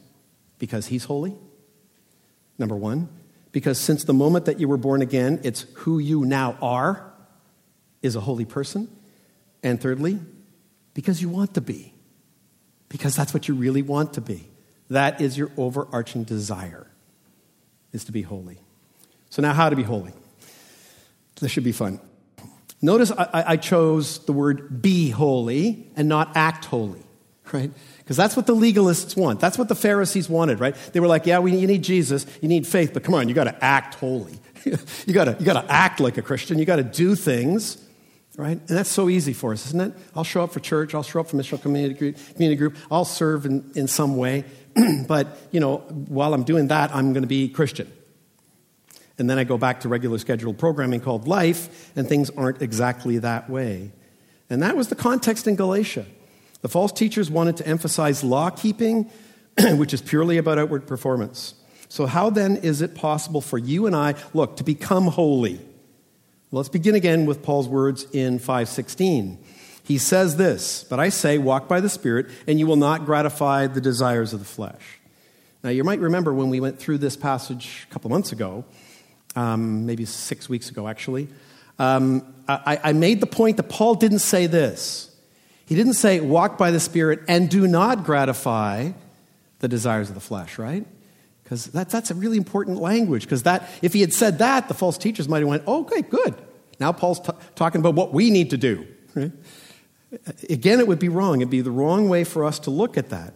Because 0.58 0.86
He's 0.86 1.04
holy, 1.04 1.34
number 2.58 2.76
one. 2.76 3.08
Because 3.50 3.78
since 3.78 4.04
the 4.04 4.14
moment 4.14 4.46
that 4.46 4.58
you 4.60 4.68
were 4.68 4.76
born 4.78 5.02
again, 5.02 5.40
it's 5.42 5.66
who 5.74 5.98
you 5.98 6.24
now 6.24 6.56
are, 6.62 7.12
is 8.00 8.16
a 8.16 8.20
holy 8.20 8.44
person. 8.44 8.88
And 9.62 9.80
thirdly, 9.80 10.18
because 10.94 11.20
you 11.20 11.28
want 11.28 11.54
to 11.54 11.60
be. 11.60 11.91
Because 12.92 13.16
that's 13.16 13.32
what 13.32 13.48
you 13.48 13.54
really 13.54 13.80
want 13.80 14.12
to 14.14 14.20
be. 14.20 14.48
That 14.90 15.22
is 15.22 15.38
your 15.38 15.50
overarching 15.56 16.24
desire, 16.24 16.86
is 17.90 18.04
to 18.04 18.12
be 18.12 18.20
holy. 18.20 18.58
So, 19.30 19.40
now 19.40 19.54
how 19.54 19.70
to 19.70 19.76
be 19.76 19.82
holy? 19.82 20.12
This 21.40 21.50
should 21.50 21.64
be 21.64 21.72
fun. 21.72 21.98
Notice 22.82 23.10
I, 23.10 23.44
I 23.46 23.56
chose 23.56 24.18
the 24.26 24.32
word 24.32 24.82
be 24.82 25.08
holy 25.08 25.86
and 25.96 26.08
not 26.08 26.36
act 26.36 26.66
holy, 26.66 27.02
right? 27.52 27.70
Because 27.98 28.16
that's 28.16 28.36
what 28.36 28.46
the 28.46 28.54
legalists 28.54 29.16
want. 29.16 29.40
That's 29.40 29.56
what 29.56 29.68
the 29.68 29.74
Pharisees 29.74 30.28
wanted, 30.28 30.60
right? 30.60 30.76
They 30.92 31.00
were 31.00 31.06
like, 31.06 31.24
yeah, 31.24 31.38
we, 31.38 31.56
you 31.56 31.66
need 31.66 31.82
Jesus, 31.82 32.26
you 32.42 32.48
need 32.48 32.66
faith, 32.66 32.92
but 32.92 33.04
come 33.04 33.14
on, 33.14 33.28
you 33.28 33.34
got 33.34 33.44
to 33.44 33.64
act 33.64 33.94
holy. 33.94 34.38
you 34.64 35.14
got 35.14 35.24
to 35.24 35.36
you 35.40 35.46
got 35.46 35.60
to 35.60 35.72
act 35.72 35.98
like 35.98 36.18
a 36.18 36.22
Christian, 36.22 36.58
you 36.58 36.66
got 36.66 36.76
to 36.76 36.84
do 36.84 37.14
things, 37.14 37.82
right? 38.36 38.58
And 38.58 38.68
that's 38.68 38.90
so 38.90 39.08
easy 39.08 39.32
for 39.32 39.52
us, 39.52 39.66
isn't 39.66 39.80
it? 39.80 39.92
I'll 40.14 40.24
show 40.24 40.42
up 40.42 40.52
for 40.52 40.60
church, 40.60 40.94
I'll 40.94 41.02
show 41.02 41.20
up 41.20 41.28
for 41.28 41.36
missional 41.36 41.60
community, 41.60 42.12
community 42.32 42.56
group, 42.56 42.76
I'll 42.90 43.04
serve 43.04 43.46
in, 43.46 43.70
in 43.74 43.86
some 43.88 44.16
way, 44.16 44.44
but, 45.06 45.38
you 45.50 45.60
know, 45.60 45.78
while 45.78 46.34
I'm 46.34 46.44
doing 46.44 46.68
that, 46.68 46.94
I'm 46.94 47.12
going 47.12 47.22
to 47.22 47.28
be 47.28 47.48
Christian. 47.48 47.92
And 49.18 49.28
then 49.28 49.38
I 49.38 49.44
go 49.44 49.58
back 49.58 49.80
to 49.80 49.88
regular 49.88 50.18
scheduled 50.18 50.58
programming 50.58 51.00
called 51.00 51.28
life, 51.28 51.92
and 51.94 52.08
things 52.08 52.30
aren't 52.30 52.62
exactly 52.62 53.18
that 53.18 53.50
way. 53.50 53.92
And 54.48 54.62
that 54.62 54.76
was 54.76 54.88
the 54.88 54.94
context 54.94 55.46
in 55.46 55.56
Galatia. 55.56 56.06
The 56.62 56.68
false 56.68 56.92
teachers 56.92 57.30
wanted 57.30 57.58
to 57.58 57.66
emphasize 57.66 58.24
law 58.24 58.50
keeping, 58.50 59.10
which 59.76 59.92
is 59.92 60.00
purely 60.00 60.38
about 60.38 60.58
outward 60.58 60.86
performance. 60.86 61.54
So, 61.88 62.06
how 62.06 62.30
then 62.30 62.56
is 62.56 62.80
it 62.80 62.94
possible 62.94 63.42
for 63.42 63.58
you 63.58 63.86
and 63.86 63.94
I, 63.94 64.14
look, 64.32 64.56
to 64.56 64.64
become 64.64 65.08
holy? 65.08 65.60
Let's 66.54 66.68
begin 66.68 66.94
again 66.94 67.24
with 67.24 67.42
Paul's 67.42 67.66
words 67.66 68.06
in 68.12 68.38
516. 68.38 69.42
He 69.84 69.96
says 69.96 70.36
this, 70.36 70.84
but 70.84 71.00
I 71.00 71.08
say, 71.08 71.38
walk 71.38 71.66
by 71.66 71.80
the 71.80 71.88
Spirit, 71.88 72.26
and 72.46 72.58
you 72.58 72.66
will 72.66 72.76
not 72.76 73.06
gratify 73.06 73.68
the 73.68 73.80
desires 73.80 74.34
of 74.34 74.38
the 74.38 74.44
flesh. 74.44 75.00
Now, 75.64 75.70
you 75.70 75.82
might 75.82 75.98
remember 75.98 76.34
when 76.34 76.50
we 76.50 76.60
went 76.60 76.78
through 76.78 76.98
this 76.98 77.16
passage 77.16 77.86
a 77.88 77.92
couple 77.94 78.10
months 78.10 78.32
ago, 78.32 78.66
um, 79.34 79.86
maybe 79.86 80.04
six 80.04 80.50
weeks 80.50 80.68
ago, 80.68 80.86
actually, 80.88 81.28
um, 81.78 82.34
I, 82.46 82.78
I 82.84 82.92
made 82.92 83.20
the 83.20 83.26
point 83.26 83.56
that 83.56 83.70
Paul 83.70 83.94
didn't 83.94 84.18
say 84.18 84.46
this. 84.46 85.10
He 85.64 85.74
didn't 85.74 85.94
say, 85.94 86.20
walk 86.20 86.58
by 86.58 86.70
the 86.70 86.80
Spirit 86.80 87.20
and 87.28 87.48
do 87.48 87.66
not 87.66 88.04
gratify 88.04 88.90
the 89.60 89.68
desires 89.68 90.10
of 90.10 90.14
the 90.14 90.20
flesh, 90.20 90.58
right? 90.58 90.84
Because 91.52 91.66
that, 91.66 91.90
that's 91.90 92.10
a 92.10 92.14
really 92.14 92.38
important 92.38 92.80
language. 92.80 93.24
Because 93.24 93.42
that, 93.42 93.68
if 93.82 93.92
he 93.92 94.00
had 94.00 94.14
said 94.14 94.38
that, 94.38 94.68
the 94.68 94.74
false 94.74 94.96
teachers 94.96 95.28
might 95.28 95.40
have 95.40 95.48
went, 95.48 95.62
oh, 95.66 95.82
okay, 95.82 96.00
good. 96.00 96.34
Now 96.82 96.92
Paul's 96.92 97.20
t- 97.20 97.32
talking 97.54 97.80
about 97.80 97.94
what 97.94 98.12
we 98.12 98.28
need 98.30 98.50
to 98.50 98.58
do. 98.58 98.86
Right? 99.14 99.32
Again, 100.50 100.80
it 100.80 100.88
would 100.88 100.98
be 100.98 101.08
wrong. 101.08 101.40
It'd 101.40 101.48
be 101.48 101.60
the 101.60 101.70
wrong 101.70 102.08
way 102.08 102.24
for 102.24 102.44
us 102.44 102.58
to 102.60 102.70
look 102.70 102.98
at 102.98 103.10
that. 103.10 103.34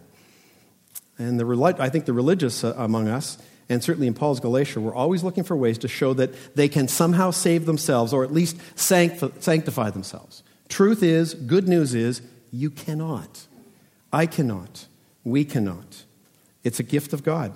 And 1.17 1.39
the, 1.39 1.75
I 1.79 1.89
think 1.89 2.05
the 2.05 2.13
religious 2.13 2.63
uh, 2.63 2.73
among 2.77 3.07
us 3.07 3.37
and 3.69 3.83
certainly 3.83 4.07
in 4.07 4.13
Paul's 4.13 4.39
Galatia, 4.39 4.79
we're 4.79 4.95
always 4.95 5.23
looking 5.23 5.43
for 5.43 5.55
ways 5.55 5.77
to 5.79 5.87
show 5.87 6.13
that 6.13 6.55
they 6.55 6.69
can 6.69 6.87
somehow 6.87 7.31
save 7.31 7.65
themselves 7.65 8.13
or 8.13 8.23
at 8.23 8.31
least 8.31 8.57
sanctify 8.75 9.89
themselves. 9.89 10.43
Truth 10.69 11.03
is, 11.03 11.33
good 11.33 11.67
news 11.67 11.93
is, 11.93 12.21
you 12.51 12.69
cannot. 12.69 13.47
I 14.11 14.25
cannot. 14.25 14.87
We 15.23 15.43
cannot. 15.43 16.03
It's 16.63 16.79
a 16.79 16.83
gift 16.83 17.13
of 17.13 17.23
God. 17.23 17.53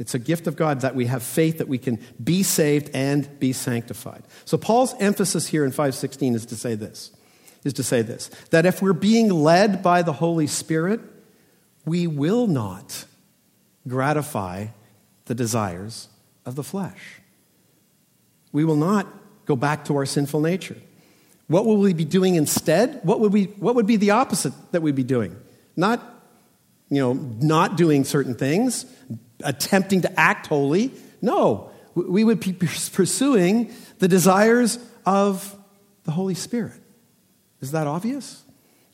It's 0.00 0.14
a 0.14 0.18
gift 0.18 0.46
of 0.46 0.56
God 0.56 0.80
that 0.80 0.94
we 0.94 1.06
have 1.06 1.22
faith 1.22 1.58
that 1.58 1.68
we 1.68 1.76
can 1.76 2.00
be 2.22 2.42
saved 2.42 2.90
and 2.94 3.38
be 3.38 3.52
sanctified. 3.52 4.22
So 4.46 4.56
Paul's 4.56 4.94
emphasis 4.98 5.46
here 5.46 5.62
in 5.62 5.72
516 5.72 6.34
is 6.34 6.46
to 6.46 6.56
say 6.56 6.74
this, 6.74 7.10
is 7.64 7.74
to 7.74 7.82
say 7.82 8.00
this, 8.00 8.28
that 8.48 8.64
if 8.64 8.80
we're 8.80 8.94
being 8.94 9.28
led 9.28 9.82
by 9.82 10.00
the 10.00 10.14
Holy 10.14 10.46
Spirit, 10.46 11.00
we 11.84 12.06
will 12.06 12.46
not 12.46 13.04
gratify 13.86 14.68
the 15.26 15.34
desires 15.34 16.08
of 16.46 16.54
the 16.54 16.64
flesh. 16.64 17.20
We 18.52 18.64
will 18.64 18.76
not 18.76 19.06
go 19.44 19.54
back 19.54 19.84
to 19.84 19.96
our 19.96 20.06
sinful 20.06 20.40
nature. 20.40 20.78
What 21.46 21.66
will 21.66 21.76
we 21.76 21.92
be 21.92 22.06
doing 22.06 22.36
instead? 22.36 23.00
What 23.02 23.20
would, 23.20 23.34
we, 23.34 23.44
what 23.44 23.74
would 23.74 23.86
be 23.86 23.96
the 23.96 24.12
opposite 24.12 24.54
that 24.72 24.80
we'd 24.80 24.94
be 24.94 25.04
doing? 25.04 25.36
Not, 25.76 26.02
you 26.90 27.00
know, 27.00 27.12
not 27.14 27.76
doing 27.76 28.04
certain 28.04 28.34
things, 28.34 28.84
attempting 29.42 30.02
to 30.02 30.20
act 30.20 30.48
holy. 30.48 30.90
No, 31.22 31.70
we 31.94 32.24
would 32.24 32.40
be 32.40 32.52
pursuing 32.52 33.72
the 33.98 34.08
desires 34.08 34.78
of 35.06 35.56
the 36.04 36.10
Holy 36.10 36.34
Spirit. 36.34 36.80
Is 37.60 37.72
that 37.72 37.86
obvious? 37.86 38.42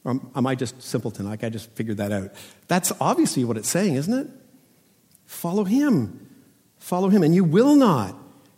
Or 0.05 0.21
am 0.35 0.47
I 0.47 0.55
just 0.55 0.81
simpleton? 0.83 1.27
Like 1.27 1.43
I 1.43 1.49
just 1.49 1.71
figured 1.73 1.97
that 1.97 2.13
out. 2.13 2.31
That's 2.69 2.93
obviously 3.01 3.45
what 3.45 3.57
it's 3.57 3.69
saying, 3.69 3.95
isn't 3.95 4.15
it? 4.15 4.29
Follow 5.25 5.65
Him. 5.65 6.29
Follow 6.79 7.09
Him, 7.09 7.23
and 7.23 7.35
you 7.35 7.43
will 7.43 7.75
not 7.75 8.15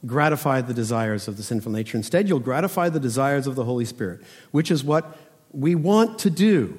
gratify 0.06 0.60
the 0.60 0.74
desires 0.74 1.26
of 1.26 1.36
the 1.36 1.42
sinful 1.42 1.72
nature. 1.72 1.96
Instead, 1.96 2.28
you'll 2.28 2.38
gratify 2.38 2.88
the 2.88 3.00
desires 3.00 3.46
of 3.46 3.54
the 3.54 3.64
Holy 3.64 3.84
Spirit, 3.84 4.20
which 4.50 4.70
is 4.70 4.84
what 4.84 5.18
we 5.52 5.74
want 5.74 6.18
to 6.20 6.30
do. 6.30 6.78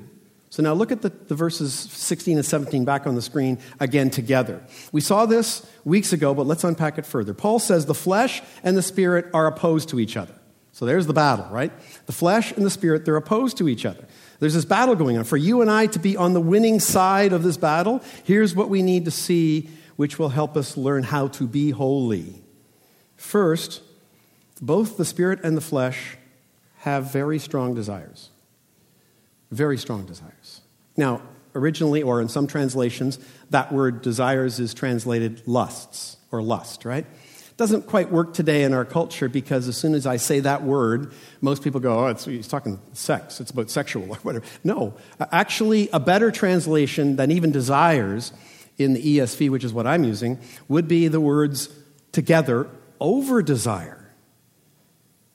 So 0.50 0.64
now 0.64 0.74
look 0.74 0.92
at 0.92 1.02
the, 1.02 1.10
the, 1.10 1.36
verses 1.36 1.74
16 1.74 2.38
and 2.38 2.46
17 2.46 2.84
back 2.84 3.06
on 3.06 3.14
the 3.14 3.22
screen 3.22 3.60
again 3.80 4.10
together. 4.10 4.64
We 4.92 5.00
saw 5.00 5.28
this 5.28 5.66
weeks 5.86 6.12
ago, 6.12 6.34
but 6.34 6.48
let's 6.48 6.64
unpack 6.64 6.98
it 6.98 7.06
further. 7.06 7.36
Paul 7.36 7.60
says 7.60 7.86
the 7.86 7.94
flesh 7.94 8.42
and 8.64 8.76
the 8.76 8.82
spirit 8.82 9.28
are 9.34 9.46
opposed 9.46 9.90
to 9.90 10.00
each 10.00 10.18
other. 10.18 10.34
So 10.72 10.86
there's 10.86 11.06
the 11.06 11.14
battle, 11.14 11.46
right? 11.52 11.72
The 12.08 12.14
flesh 12.14 12.52
and 12.52 12.66
the 12.66 12.70
spirit, 12.70 13.06
they're 13.06 13.16
opposed 13.16 13.58
to 13.58 13.68
each 13.68 13.86
other. 13.86 14.08
There's 14.40 14.54
this 14.54 14.66
battle 14.66 14.96
going 14.96 15.18
on. 15.18 15.24
For 15.24 15.38
you 15.38 15.62
and 15.62 15.70
I 15.70 15.88
to 15.88 16.00
be 16.00 16.18
on 16.18 16.34
the 16.34 16.42
winning 16.42 16.80
side 16.80 17.34
of 17.34 17.44
this 17.44 17.58
battle, 17.58 18.02
here's 18.24 18.56
what 18.56 18.70
we 18.70 18.82
need 18.82 19.06
to 19.06 19.12
see, 19.12 19.70
which 19.98 20.18
will 20.18 20.30
help 20.30 20.56
us 20.56 20.78
learn 20.78 21.04
how 21.04 21.28
to 21.28 21.48
be 21.48 21.72
holy. 21.72 22.42
First, 23.18 23.82
both 24.62 24.98
the 24.98 25.06
spirit 25.06 25.42
and 25.44 25.56
the 25.58 25.62
flesh 25.62 26.18
have 26.80 27.12
very 27.12 27.38
strong 27.38 27.76
desires. 27.76 28.29
Very 29.52 29.78
strong 29.78 30.06
desires. 30.06 30.62
Now, 30.96 31.22
originally, 31.56 32.04
or 32.04 32.22
in 32.22 32.30
some 32.30 32.48
translations, 32.48 33.20
that 33.50 33.72
word 33.72 34.02
desires 34.02 34.60
is 34.60 34.74
translated 34.74 35.42
lusts 35.48 36.18
or 36.32 36.42
lust, 36.42 36.86
right? 36.86 37.06
Doesn't 37.58 37.88
quite 37.88 38.12
work 38.12 38.34
today 38.34 38.64
in 38.64 38.74
our 38.74 38.86
culture 38.86 39.28
because 39.28 39.68
as 39.68 39.76
soon 39.76 39.94
as 39.94 40.06
I 40.06 40.16
say 40.16 40.40
that 40.40 40.64
word, 40.64 41.12
most 41.42 41.62
people 41.64 41.82
go, 41.82 42.08
oh, 42.08 42.14
he's 42.14 42.48
talking 42.48 42.80
sex. 42.94 43.42
It's 43.42 43.52
about 43.52 43.70
sexual 43.70 44.04
or 44.12 44.16
whatever. 44.18 44.46
No, 44.64 44.94
actually, 45.32 45.90
a 45.92 46.00
better 46.00 46.32
translation 46.32 47.16
than 47.18 47.32
even 47.32 47.52
desires 47.52 48.32
in 48.78 48.94
the 48.94 49.18
ESV, 49.18 49.50
which 49.50 49.66
is 49.66 49.74
what 49.74 49.86
I'm 49.86 50.06
using, 50.06 50.40
would 50.70 50.88
be 50.88 51.10
the 51.10 51.20
words 51.20 51.70
together 52.12 52.70
over 53.00 53.42
desire. 53.42 54.10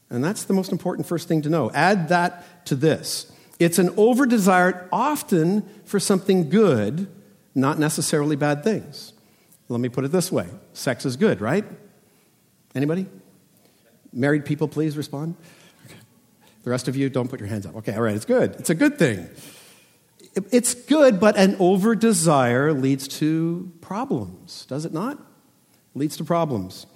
And 0.09 0.23
that's 0.23 0.45
the 0.45 0.55
most 0.55 0.73
important 0.73 1.07
first 1.07 1.29
thing 1.29 1.43
to 1.43 1.51
know. 1.51 1.71
Add 1.73 2.09
that 2.09 2.67
to 2.67 2.75
this. 2.75 3.31
It's 3.59 3.79
an 3.79 3.91
over 3.97 4.27
desire 4.27 4.89
often 4.93 5.63
for 5.85 6.01
something 6.01 6.49
good, 6.51 7.09
not 7.55 7.79
necessarily 7.79 8.37
bad 8.37 8.65
things. 8.65 9.13
Let 9.69 9.81
me 9.81 9.89
put 9.89 10.05
it 10.05 10.13
this 10.13 10.31
way 10.31 10.49
sex 10.73 11.07
is 11.07 11.17
good, 11.17 11.41
right? 11.41 11.65
Anybody? 12.75 13.07
Married 14.13 14.45
people, 14.45 14.69
please 14.69 14.97
respond. 14.97 15.37
Okay. 15.87 15.99
The 16.63 16.71
rest 16.71 16.89
of 16.89 16.97
you, 16.97 17.09
don't 17.09 17.29
put 17.29 17.41
your 17.41 17.49
hands 17.49 17.67
up. 17.67 17.77
Okay, 17.77 17.95
all 17.95 18.03
right, 18.03 18.15
it's 18.15 18.25
good. 18.25 18.55
It's 18.57 18.71
a 18.71 18.75
good 18.75 18.99
thing. 18.99 19.29
It's 20.51 20.75
good, 20.75 21.21
but 21.21 21.37
an 21.37 21.57
over 21.61 21.95
desire 21.95 22.73
leads 22.73 23.07
to 23.19 23.73
problems, 23.81 24.67
does 24.67 24.85
it 24.85 24.93
not? 24.93 25.19
Leads 25.95 26.17
to 26.17 26.25
problems. 26.25 26.87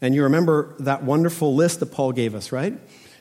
And 0.00 0.14
you 0.14 0.22
remember 0.22 0.74
that 0.78 1.02
wonderful 1.02 1.54
list 1.54 1.80
that 1.80 1.86
Paul 1.86 2.12
gave 2.12 2.34
us, 2.34 2.50
right? 2.52 2.78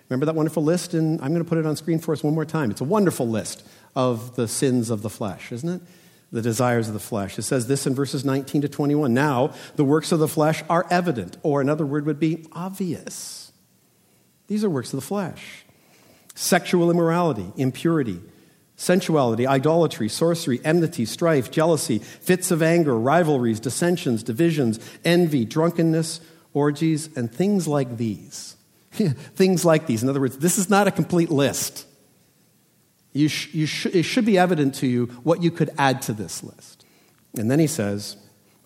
Remember 0.09 0.25
that 0.25 0.35
wonderful 0.35 0.63
list? 0.63 0.93
And 0.93 1.21
I'm 1.21 1.29
going 1.29 1.43
to 1.43 1.49
put 1.49 1.57
it 1.57 1.65
on 1.65 1.75
screen 1.75 1.99
for 1.99 2.13
us 2.13 2.23
one 2.23 2.33
more 2.33 2.45
time. 2.45 2.71
It's 2.71 2.81
a 2.81 2.85
wonderful 2.85 3.27
list 3.27 3.67
of 3.95 4.35
the 4.35 4.47
sins 4.47 4.89
of 4.89 5.01
the 5.01 5.09
flesh, 5.09 5.51
isn't 5.51 5.69
it? 5.69 5.81
the 6.31 6.41
desires 6.41 6.87
of 6.87 6.93
the 6.93 6.99
flesh. 6.99 7.39
It 7.39 7.43
says 7.43 7.67
this 7.67 7.87
in 7.87 7.95
verses 7.95 8.25
19 8.25 8.63
to 8.63 8.69
21. 8.69 9.13
Now, 9.13 9.53
the 9.75 9.85
works 9.85 10.11
of 10.11 10.19
the 10.19 10.27
flesh 10.27 10.63
are 10.69 10.85
evident, 10.89 11.37
or 11.41 11.61
another 11.61 11.85
word 11.85 12.05
would 12.05 12.19
be 12.19 12.45
obvious. 12.51 13.51
These 14.47 14.63
are 14.63 14.69
works 14.69 14.93
of 14.93 14.99
the 14.99 15.05
flesh 15.05 15.63
sexual 16.35 16.91
immorality, 16.91 17.51
impurity, 17.55 18.21
sensuality, 18.75 19.47
idolatry, 19.47 20.07
sorcery, 20.07 20.61
enmity, 20.63 21.03
strife, 21.03 21.49
jealousy, 21.49 21.97
fits 21.97 22.51
of 22.51 22.61
anger, 22.61 22.95
rivalries, 22.95 23.59
dissensions, 23.59 24.21
divisions, 24.21 24.79
envy, 25.03 25.45
drunkenness, 25.45 26.21
orgies, 26.53 27.09
and 27.17 27.31
things 27.31 27.67
like 27.67 27.97
these. 27.97 28.56
things 29.35 29.65
like 29.65 29.87
these. 29.87 30.03
In 30.03 30.09
other 30.09 30.21
words, 30.21 30.37
this 30.37 30.57
is 30.57 30.69
not 30.69 30.87
a 30.87 30.91
complete 30.91 31.29
list. 31.29 31.85
You 33.13 33.27
sh- 33.29 33.53
you 33.53 33.65
sh- 33.65 33.87
it 33.87 34.03
should 34.03 34.25
be 34.25 34.37
evident 34.37 34.75
to 34.75 34.87
you 34.87 35.07
what 35.23 35.41
you 35.41 35.51
could 35.51 35.71
add 35.77 36.01
to 36.03 36.13
this 36.13 36.43
list. 36.43 36.85
And 37.35 37.49
then 37.49 37.59
he 37.59 37.67
says, 37.67 38.17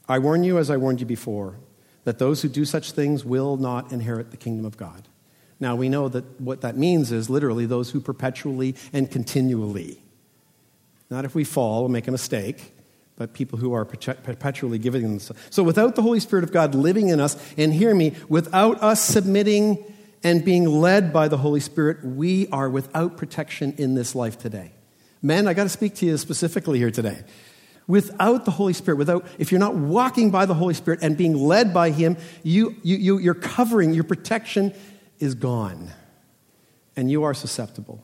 I 0.08 0.20
warn 0.20 0.44
you, 0.44 0.58
as 0.58 0.70
I 0.70 0.78
warned 0.78 1.00
you 1.00 1.06
before, 1.06 1.58
that 2.04 2.20
those 2.20 2.42
who 2.42 2.50
do 2.50 2.66
such 2.66 2.92
things 2.92 3.24
will 3.24 3.58
not 3.58 3.92
inherit 3.92 4.32
the 4.32 4.38
kingdom 4.38 4.66
of 4.66 4.78
God. 4.78 5.08
Now, 5.60 5.76
we 5.76 5.90
know 5.90 6.10
that 6.10 6.42
what 6.42 6.62
that 6.62 6.76
means 6.76 7.12
is 7.12 7.30
literally 7.30 7.68
those 7.68 7.92
who 7.92 8.02
perpetually 8.02 8.76
and 8.92 9.10
continually, 9.10 10.02
not 11.10 11.24
if 11.24 11.36
we 11.36 11.44
fall 11.44 11.86
and 11.86 11.94
make 11.94 12.08
a 12.08 12.12
mistake, 12.12 12.74
but 13.16 13.34
people 13.34 13.60
who 13.60 13.72
are 13.72 13.86
perpetually 13.86 14.80
giving 14.80 15.04
themselves. 15.04 15.40
So, 15.52 15.62
without 15.62 15.96
the 15.96 16.02
Holy 16.02 16.20
Spirit 16.20 16.44
of 16.44 16.52
God 16.52 16.74
living 16.74 17.10
in 17.10 17.20
us, 17.20 17.38
and 17.56 17.72
hear 17.72 17.94
me, 17.94 18.16
without 18.28 18.82
us 18.82 19.00
submitting 19.00 19.78
and 20.24 20.46
being 20.46 20.66
led 20.66 21.12
by 21.12 21.28
the 21.28 21.38
Holy 21.38 21.60
Spirit, 21.60 22.04
we 22.04 22.48
are 22.50 22.70
without 22.70 23.18
protection 23.18 23.74
in 23.78 23.96
this 23.96 24.14
life 24.14 24.38
today. 24.38 24.72
Men, 25.22 25.48
I 25.48 25.54
got 25.54 25.64
to 25.64 25.70
speak 25.70 25.96
to 25.96 26.06
you 26.06 26.18
specifically 26.18 26.80
here 26.80 26.92
today. 26.92 27.24
Without 27.88 28.46
the 28.46 28.52
Holy 28.52 28.74
Spirit, 28.74 28.98
without, 28.98 29.26
if 29.38 29.52
you're 29.52 29.60
not 29.60 29.76
walking 29.76 30.32
by 30.32 30.46
the 30.46 30.54
Holy 30.54 30.74
Spirit 30.74 31.00
and 31.02 31.18
being 31.18 31.36
led 31.36 31.74
by 31.74 31.90
Him, 31.90 32.18
you, 32.44 32.76
you, 32.84 32.98
you, 32.98 33.18
your 33.18 33.34
covering, 33.34 33.94
your 33.94 34.04
protection 34.04 34.74
is 35.20 35.36
gone. 35.36 35.92
And 36.96 37.10
you 37.10 37.24
are 37.24 37.34
susceptible. 37.34 38.04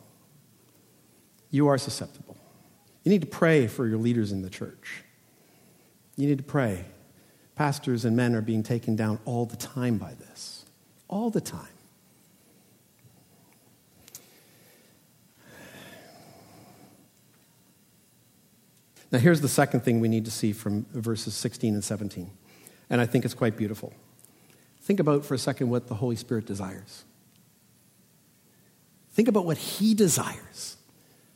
You 1.52 1.68
are 1.68 1.78
susceptible. 1.78 2.38
You 3.04 3.12
need 3.12 3.22
to 3.22 3.28
pray 3.28 3.68
for 3.68 3.88
your 3.88 3.98
leaders 3.98 4.32
in 4.32 4.42
the 4.42 4.50
church. 4.50 5.04
You 6.16 6.28
need 6.28 6.40
to 6.40 6.44
pray. 6.44 6.86
Pastors 7.56 8.06
and 8.06 8.16
men 8.16 8.36
are 8.36 8.42
being 8.42 8.64
taken 8.64 8.96
down 8.96 9.20
all 9.26 9.46
the 9.46 9.56
time 9.56 9.98
by 9.98 10.14
this. 10.16 10.66
All 11.08 11.30
the 11.30 11.42
time. 11.42 11.77
Now, 19.12 19.20
here's 19.20 19.42
the 19.42 19.48
second 19.48 19.82
thing 19.82 20.00
we 20.00 20.10
need 20.10 20.26
to 20.26 20.32
see 20.32 20.52
from 20.52 20.86
verses 20.92 21.34
16 21.34 21.74
and 21.74 21.84
17, 21.84 22.30
and 22.90 23.00
I 23.00 23.06
think 23.06 23.24
it's 23.24 23.34
quite 23.34 23.56
beautiful. 23.56 23.94
Think 24.82 25.00
about 25.00 25.26
for 25.26 25.34
a 25.34 25.38
second 25.38 25.70
what 25.70 25.88
the 25.88 25.96
Holy 25.96 26.16
Spirit 26.16 26.46
desires. 26.46 27.04
Think 29.14 29.28
about 29.28 29.46
what 29.46 29.58
He 29.58 29.94
desires, 29.94 30.78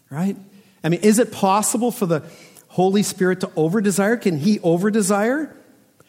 right? 0.10 0.36
I 0.84 0.90
mean, 0.90 1.02
is 1.02 1.20
it 1.20 1.32
possible 1.32 1.92
for 1.92 2.06
the 2.06 2.24
Holy 2.68 3.04
Spirit 3.04 3.42
to 3.42 3.52
over 3.56 3.82
desire? 3.82 4.18
Can 4.18 4.38
He 4.38 4.60
over 4.60 4.92
desire? 4.92 5.56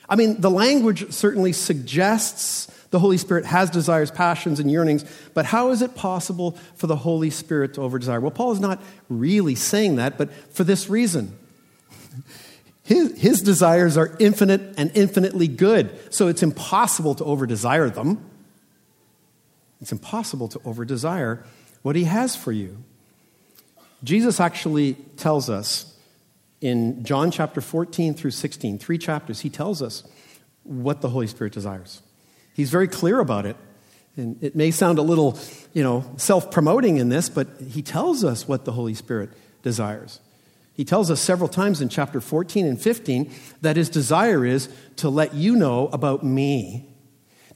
I 0.08 0.16
mean, 0.16 0.40
the 0.40 0.50
language 0.50 1.12
certainly 1.12 1.52
suggests 1.52 2.66
the 2.90 2.98
Holy 2.98 3.16
Spirit 3.16 3.46
has 3.46 3.70
desires, 3.70 4.10
passions, 4.10 4.60
and 4.60 4.70
yearnings, 4.70 5.04
but 5.32 5.46
how 5.46 5.70
is 5.70 5.80
it 5.80 5.94
possible 5.94 6.52
for 6.74 6.86
the 6.86 6.96
Holy 6.96 7.30
Spirit 7.30 7.74
to 7.74 7.82
over 7.82 7.98
desire? 7.98 8.20
Well, 8.20 8.30
Paul 8.30 8.52
is 8.52 8.60
not 8.60 8.82
really 9.08 9.54
saying 9.54 9.96
that, 9.96 10.18
but 10.18 10.32
for 10.54 10.64
this 10.64 10.90
reason. 10.90 11.38
His, 12.84 13.20
his 13.20 13.42
desires 13.42 13.96
are 13.96 14.16
infinite 14.18 14.74
and 14.76 14.90
infinitely 14.94 15.48
good, 15.48 16.12
so 16.12 16.28
it's 16.28 16.42
impossible 16.42 17.14
to 17.14 17.24
over 17.24 17.46
desire 17.46 17.88
them. 17.88 18.28
It's 19.80 19.92
impossible 19.92 20.48
to 20.48 20.60
over 20.64 20.84
desire 20.84 21.44
what 21.82 21.96
he 21.96 22.04
has 22.04 22.36
for 22.36 22.52
you. 22.52 22.82
Jesus 24.04 24.40
actually 24.40 24.94
tells 25.16 25.48
us 25.48 25.96
in 26.60 27.04
John 27.04 27.30
chapter 27.30 27.60
14 27.60 28.14
through 28.14 28.30
16, 28.30 28.78
three 28.78 28.98
chapters, 28.98 29.40
he 29.40 29.50
tells 29.50 29.82
us 29.82 30.04
what 30.62 31.00
the 31.00 31.08
Holy 31.08 31.26
Spirit 31.26 31.52
desires. 31.52 32.02
He's 32.54 32.70
very 32.70 32.88
clear 32.88 33.18
about 33.20 33.46
it. 33.46 33.56
And 34.16 34.42
it 34.42 34.54
may 34.54 34.70
sound 34.70 34.98
a 34.98 35.02
little, 35.02 35.38
you 35.72 35.82
know, 35.82 36.04
self 36.16 36.50
promoting 36.50 36.98
in 36.98 37.08
this, 37.08 37.28
but 37.28 37.48
he 37.66 37.82
tells 37.82 38.24
us 38.24 38.46
what 38.46 38.64
the 38.64 38.72
Holy 38.72 38.94
Spirit 38.94 39.30
desires. 39.62 40.20
He 40.74 40.84
tells 40.84 41.10
us 41.10 41.20
several 41.20 41.48
times 41.48 41.80
in 41.80 41.88
chapter 41.88 42.20
14 42.20 42.66
and 42.66 42.80
15 42.80 43.30
that 43.60 43.76
his 43.76 43.88
desire 43.88 44.44
is 44.44 44.68
to 44.96 45.08
let 45.10 45.34
you 45.34 45.54
know 45.54 45.88
about 45.88 46.24
me, 46.24 46.88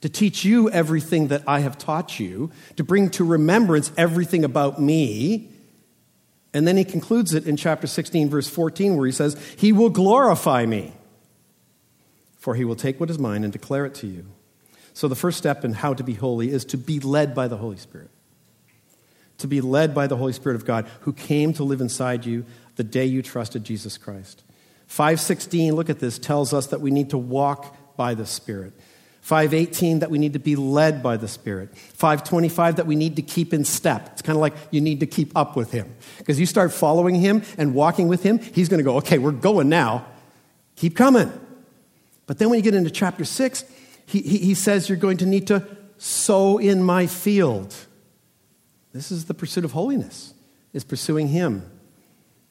to 0.01 0.09
teach 0.09 0.45
you 0.45 0.69
everything 0.69 1.29
that 1.29 1.43
I 1.47 1.61
have 1.61 1.77
taught 1.77 2.19
you, 2.19 2.51
to 2.75 2.83
bring 2.83 3.09
to 3.11 3.23
remembrance 3.23 3.91
everything 3.97 4.43
about 4.43 4.79
me. 4.79 5.49
And 6.53 6.67
then 6.67 6.77
he 6.77 6.85
concludes 6.85 7.33
it 7.33 7.47
in 7.47 7.57
chapter 7.57 7.87
16, 7.87 8.29
verse 8.29 8.47
14, 8.47 8.95
where 8.95 9.07
he 9.07 9.11
says, 9.11 9.35
He 9.57 9.71
will 9.71 9.89
glorify 9.89 10.65
me, 10.65 10.93
for 12.37 12.53
he 12.53 12.65
will 12.65 12.75
take 12.75 12.99
what 12.99 13.09
is 13.09 13.17
mine 13.17 13.43
and 13.43 13.51
declare 13.51 13.85
it 13.85 13.95
to 13.95 14.07
you. 14.07 14.27
So 14.93 15.07
the 15.07 15.15
first 15.15 15.37
step 15.37 15.65
in 15.65 15.73
how 15.73 15.93
to 15.93 16.03
be 16.03 16.13
holy 16.13 16.51
is 16.51 16.65
to 16.65 16.77
be 16.77 16.99
led 16.99 17.35
by 17.35 17.47
the 17.47 17.57
Holy 17.57 17.77
Spirit. 17.77 18.09
To 19.39 19.47
be 19.47 19.61
led 19.61 19.93
by 19.93 20.07
the 20.07 20.17
Holy 20.17 20.33
Spirit 20.33 20.55
of 20.55 20.65
God 20.65 20.87
who 21.01 21.13
came 21.13 21.53
to 21.53 21.63
live 21.63 21.81
inside 21.81 22.25
you 22.25 22.45
the 22.77 22.83
day 22.83 23.05
you 23.05 23.21
trusted 23.21 23.63
Jesus 23.63 23.97
Christ. 23.97 24.43
516, 24.87 25.75
look 25.75 25.89
at 25.89 25.99
this, 25.99 26.17
tells 26.17 26.53
us 26.53 26.67
that 26.67 26.79
we 26.79 26.91
need 26.91 27.09
to 27.09 27.17
walk 27.17 27.75
by 27.97 28.13
the 28.13 28.25
Spirit. 28.25 28.73
518 29.21 29.99
that 29.99 30.09
we 30.09 30.19
need 30.19 30.33
to 30.33 30.39
be 30.39 30.55
led 30.55 31.03
by 31.03 31.17
the 31.17 31.27
Spirit. 31.27 31.75
525 31.75 32.77
that 32.77 32.87
we 32.87 32.95
need 32.95 33.17
to 33.17 33.21
keep 33.21 33.53
in 33.53 33.65
step. 33.65 34.09
It's 34.13 34.21
kind 34.21 34.37
of 34.37 34.41
like 34.41 34.53
you 34.71 34.79
need 34.79 35.01
to 35.01 35.05
keep 35.05 35.35
up 35.35 35.57
with 35.57 35.71
Him. 35.71 35.93
Because 36.19 36.39
you 36.39 36.45
start 36.45 36.71
following 36.71 37.15
Him 37.15 37.43
and 37.57 37.73
walking 37.73 38.07
with 38.07 38.23
Him, 38.23 38.39
He's 38.39 38.69
going 38.69 38.77
to 38.77 38.85
go, 38.85 38.95
okay, 38.97 39.17
we're 39.17 39.31
going 39.31 39.67
now. 39.67 40.05
Keep 40.77 40.95
coming. 40.95 41.29
But 42.25 42.37
then 42.37 42.49
when 42.49 42.57
you 42.57 42.63
get 42.63 42.73
into 42.73 42.89
chapter 42.89 43.25
6, 43.25 43.65
he, 44.05 44.21
he, 44.21 44.37
he 44.37 44.53
says 44.53 44.87
you're 44.87 44.97
going 44.97 45.17
to 45.17 45.25
need 45.25 45.47
to 45.47 45.67
sow 45.97 46.57
in 46.57 46.81
my 46.81 47.07
field. 47.07 47.75
This 48.93 49.11
is 49.11 49.25
the 49.25 49.33
pursuit 49.33 49.65
of 49.65 49.73
holiness, 49.73 50.33
is 50.71 50.85
pursuing 50.85 51.27
Him. 51.27 51.69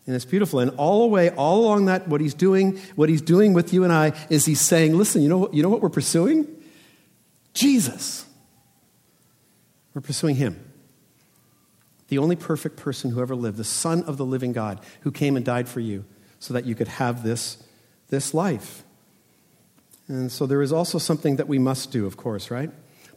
And 0.07 0.15
it's 0.15 0.25
beautiful. 0.25 0.61
And 0.61 0.71
all 0.77 1.03
the 1.03 1.09
way, 1.09 1.31
all 1.31 1.65
along 1.65 1.87
that, 1.87 2.07
what 2.07 2.21
he's 2.21 2.35
doing, 2.35 2.79
what 2.95 3.09
he's 3.09 3.23
doing 3.23 3.53
with 3.53 3.73
you 3.73 3.83
and 3.83 3.93
I 3.93 4.13
is 4.31 4.45
he's 4.45 4.61
saying, 4.61 4.97
listen, 4.97 5.23
you 5.23 5.29
know, 5.29 5.51
you 5.53 5.63
know 5.63 5.69
what 5.69 5.83
we're 5.83 5.89
pursuing? 5.89 6.47
Jesus. 7.55 8.25
We're 9.95 10.03
pursuing 10.03 10.37
him. 10.37 10.63
The 12.09 12.19
only 12.19 12.37
perfect 12.37 12.77
person 12.77 13.11
who 13.11 13.21
ever 13.21 13.35
lived, 13.35 13.57
the 13.57 13.65
Son 13.65 14.05
of 14.05 14.17
the 14.17 14.25
living 14.25 14.53
God, 14.53 14.81
who 15.01 15.11
came 15.11 15.37
and 15.37 15.45
died 15.45 15.69
for 15.69 15.81
you 15.81 16.05
so 16.39 16.55
that 16.55 16.67
you 16.67 16.77
could 16.77 16.87
have 16.87 17.25
this, 17.25 17.63
this 18.09 18.33
life. 18.33 18.85
And 20.07 20.31
so 20.31 20.47
there 20.47 20.63
is 20.63 20.73
also 20.73 20.99
something 20.99 21.37
that 21.37 21.49
we 21.49 21.59
must 21.59 21.91
do, 21.91 22.07
of 22.07 22.17
course, 22.17 22.49
right? 22.49 22.71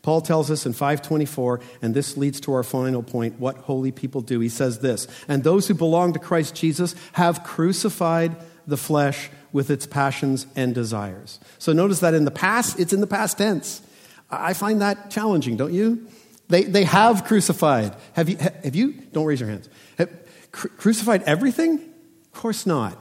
Paul 0.10 0.22
tells 0.22 0.50
us 0.50 0.66
in 0.66 0.74
524, 0.74 1.60
and 1.84 1.94
this 1.94 2.18
leads 2.18 2.40
to 2.40 2.54
our 2.54 2.64
final 2.64 3.04
point 3.04 3.40
what 3.40 3.58
holy 3.58 3.92
people 3.92 4.22
do. 4.22 4.40
He 4.40 4.50
says 4.50 4.80
this 4.80 5.06
And 5.28 5.44
those 5.44 5.68
who 5.68 5.76
belong 5.76 6.14
to 6.14 6.20
Christ 6.20 6.56
Jesus 6.56 6.96
have 7.12 7.44
crucified 7.44 8.36
the 8.66 8.76
flesh 8.76 9.30
with 9.52 9.70
its 9.70 9.86
passions 9.86 10.48
and 10.56 10.74
desires. 10.74 11.40
So 11.60 11.74
notice 11.74 12.00
that 12.00 12.16
in 12.16 12.26
the 12.26 12.32
past, 12.32 12.80
it's 12.80 12.92
in 12.92 13.02
the 13.02 13.06
past 13.06 13.38
tense. 13.38 13.84
I 14.32 14.54
find 14.54 14.82
that 14.82 15.12
challenging, 15.12 15.58
don't 15.58 15.74
you? 15.74 16.08
They, 16.48 16.64
they 16.64 16.86
have 16.86 17.26
crucified. 17.26 17.96
Have 18.14 18.30
you, 18.30 18.38
have 18.38 18.76
you? 18.76 18.94
Don't 19.14 19.26
raise 19.26 19.40
your 19.40 19.50
hands. 19.50 19.70
Have, 20.00 20.10
cru- 20.52 20.72
crucified 20.72 21.22
everything? 21.28 21.76
Of 21.76 22.32
course 22.34 22.66
not. 22.66 22.98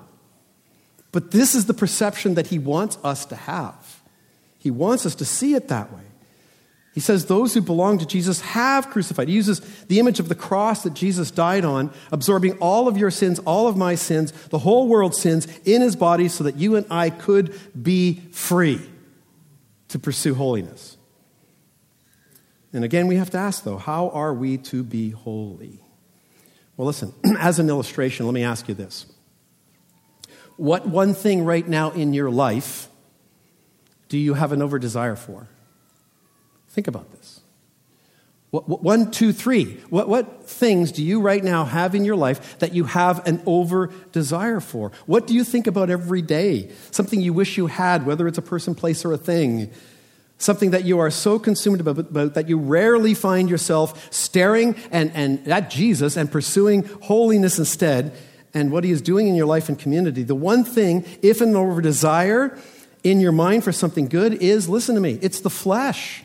But 1.11 1.31
this 1.31 1.55
is 1.55 1.65
the 1.65 1.73
perception 1.73 2.35
that 2.35 2.49
he 2.49 2.59
wants 2.59 2.99
us 3.03 3.25
to 3.25 3.35
have. 3.35 4.03
He 4.59 4.71
wants 4.71 5.07
us 5.07 5.15
to 5.15 5.25
see 5.25 5.55
it 5.55 5.69
that 5.69 5.91
way. 5.91 6.03
He 6.99 7.01
says 7.01 7.27
those 7.27 7.55
who 7.55 7.61
belong 7.61 7.99
to 7.99 8.07
Jesus 8.07 8.41
have 8.41 8.91
crucified. 8.91 9.29
He 9.29 9.35
uses 9.35 9.61
the 9.85 10.01
image 10.01 10.19
of 10.19 10.29
the 10.29 10.35
cross 10.35 10.83
that 10.83 10.95
Jesus 10.95 11.31
died 11.31 11.65
on, 11.65 11.93
absorbing 12.11 12.59
all 12.59 12.89
of 12.89 12.99
your 12.99 13.13
sins, 13.13 13.39
all 13.45 13.69
of 13.69 13.77
my 13.77 13.95
sins, 13.95 14.33
the 14.49 14.59
whole 14.59 14.89
world's 14.89 15.17
sins 15.17 15.47
in 15.65 15.81
his 15.81 15.95
body 15.95 16.27
so 16.27 16.43
that 16.43 16.57
you 16.57 16.75
and 16.75 16.85
I 16.91 17.11
could 17.11 17.57
be 17.81 18.15
free 18.33 18.81
to 19.87 20.01
pursue 20.01 20.35
holiness. 20.35 20.97
And 22.73 22.85
again, 22.85 23.07
we 23.07 23.15
have 23.15 23.31
to 23.31 23.39
ask, 23.39 23.63
though, 23.63 23.79
how 23.79 24.09
are 24.11 24.35
we 24.35 24.59
to 24.59 24.83
be 24.83 25.11
holy? 25.11 25.79
Well, 26.77 26.89
listen, 26.89 27.15
as 27.39 27.61
an 27.61 27.69
illustration, 27.69 28.27
let 28.27 28.33
me 28.33 28.43
ask 28.43 28.67
you 28.67 28.75
this. 28.75 29.07
What 30.57 30.89
one 30.89 31.15
thing 31.15 31.45
right 31.45 31.69
now 31.69 31.93
in 31.93 32.13
your 32.13 32.29
life 32.29 32.89
do 34.09 34.19
you 34.19 34.35
have 34.35 34.51
an 34.51 34.63
over 34.63 34.81
desire 34.81 35.15
for? 35.15 35.47
Think 36.79 36.87
about 36.87 37.11
this. 37.11 37.41
One, 38.53 39.11
two, 39.11 39.33
three. 39.33 39.81
What, 39.91 40.09
what 40.09 40.49
things 40.49 40.93
do 40.93 41.03
you 41.03 41.21
right 41.21 41.43
now 41.43 41.65
have 41.65 41.97
in 41.97 42.05
your 42.05 42.15
life 42.15 42.57
that 42.61 42.73
you 42.73 42.85
have 42.85 43.27
an 43.27 43.43
over 43.47 43.89
desire 44.13 44.61
for? 44.61 44.93
What 45.07 45.27
do 45.27 45.35
you 45.35 45.43
think 45.43 45.67
about 45.67 45.91
every 45.91 46.23
day? 46.23 46.71
Something 46.93 47.21
you 47.21 47.33
wish 47.33 47.59
you 47.59 47.67
had, 47.67 48.07
whether 48.07 48.29
it's 48.29 48.39
a 48.39 48.43
person, 48.43 48.77
place, 48.77 49.05
or 49.05 49.13
a 49.13 49.19
thing. 49.19 49.73
Something 50.37 50.71
that 50.71 50.85
you 50.85 51.01
are 51.01 51.11
so 51.11 51.41
consumed 51.41 51.81
about, 51.81 51.99
about 51.99 52.35
that 52.35 52.49
you 52.49 52.59
rarely 52.59 53.13
find 53.13 53.51
yourself 53.51 54.15
staring 54.15 54.77
and, 54.93 55.11
and 55.17 55.49
at 55.49 55.71
Jesus 55.71 56.17
and 56.17 56.31
pursuing 56.31 56.85
holiness 57.03 57.59
instead 57.59 58.13
and 58.55 58.71
what 58.71 58.85
he 58.85 58.93
is 58.93 59.03
doing 59.03 59.27
in 59.27 59.35
your 59.35 59.47
life 59.47 59.69
and 59.69 59.77
community. 59.77 60.23
The 60.23 60.37
one 60.37 60.63
thing, 60.63 61.05
if 61.23 61.41
an 61.41 61.57
over 61.57 61.83
desire 61.83 62.57
in 63.03 63.19
your 63.19 63.33
mind 63.33 63.65
for 63.65 63.73
something 63.73 64.07
good, 64.07 64.35
is 64.35 64.69
listen 64.69 64.95
to 64.95 65.01
me, 65.01 65.19
it's 65.21 65.41
the 65.41 65.51
flesh. 65.51 66.23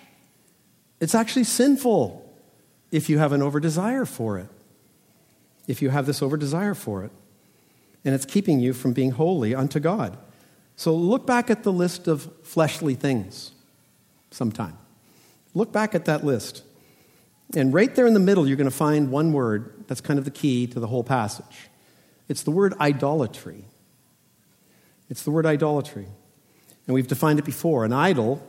It's 1.03 1.13
actually 1.13 1.43
sinful 1.43 2.25
if 2.89 3.09
you 3.09 3.17
have 3.17 3.33
an 3.33 3.41
over 3.41 3.59
desire 3.59 4.05
for 4.05 4.37
it. 4.37 4.47
If 5.67 5.81
you 5.81 5.89
have 5.89 6.05
this 6.05 6.21
over 6.21 6.37
desire 6.37 6.73
for 6.73 7.03
it. 7.03 7.11
And 8.05 8.15
it's 8.15 8.23
keeping 8.23 8.61
you 8.61 8.71
from 8.71 8.93
being 8.93 9.11
holy 9.11 9.53
unto 9.53 9.81
God. 9.81 10.17
So 10.77 10.95
look 10.95 11.27
back 11.27 11.49
at 11.49 11.63
the 11.63 11.73
list 11.73 12.07
of 12.07 12.31
fleshly 12.43 12.95
things 12.95 13.51
sometime. 14.31 14.77
Look 15.53 15.73
back 15.73 15.93
at 15.93 16.05
that 16.05 16.23
list. 16.23 16.63
And 17.53 17.73
right 17.73 17.93
there 17.93 18.07
in 18.07 18.13
the 18.13 18.21
middle, 18.21 18.47
you're 18.47 18.55
going 18.55 18.69
to 18.69 18.71
find 18.71 19.11
one 19.11 19.33
word 19.33 19.83
that's 19.87 19.99
kind 19.99 20.17
of 20.17 20.23
the 20.23 20.31
key 20.31 20.67
to 20.67 20.79
the 20.79 20.87
whole 20.87 21.03
passage. 21.03 21.67
It's 22.29 22.43
the 22.43 22.51
word 22.51 22.75
idolatry. 22.79 23.65
It's 25.09 25.23
the 25.23 25.31
word 25.31 25.45
idolatry. 25.45 26.07
And 26.87 26.93
we've 26.93 27.07
defined 27.07 27.39
it 27.39 27.45
before. 27.45 27.83
An 27.83 27.91
idol 27.91 28.41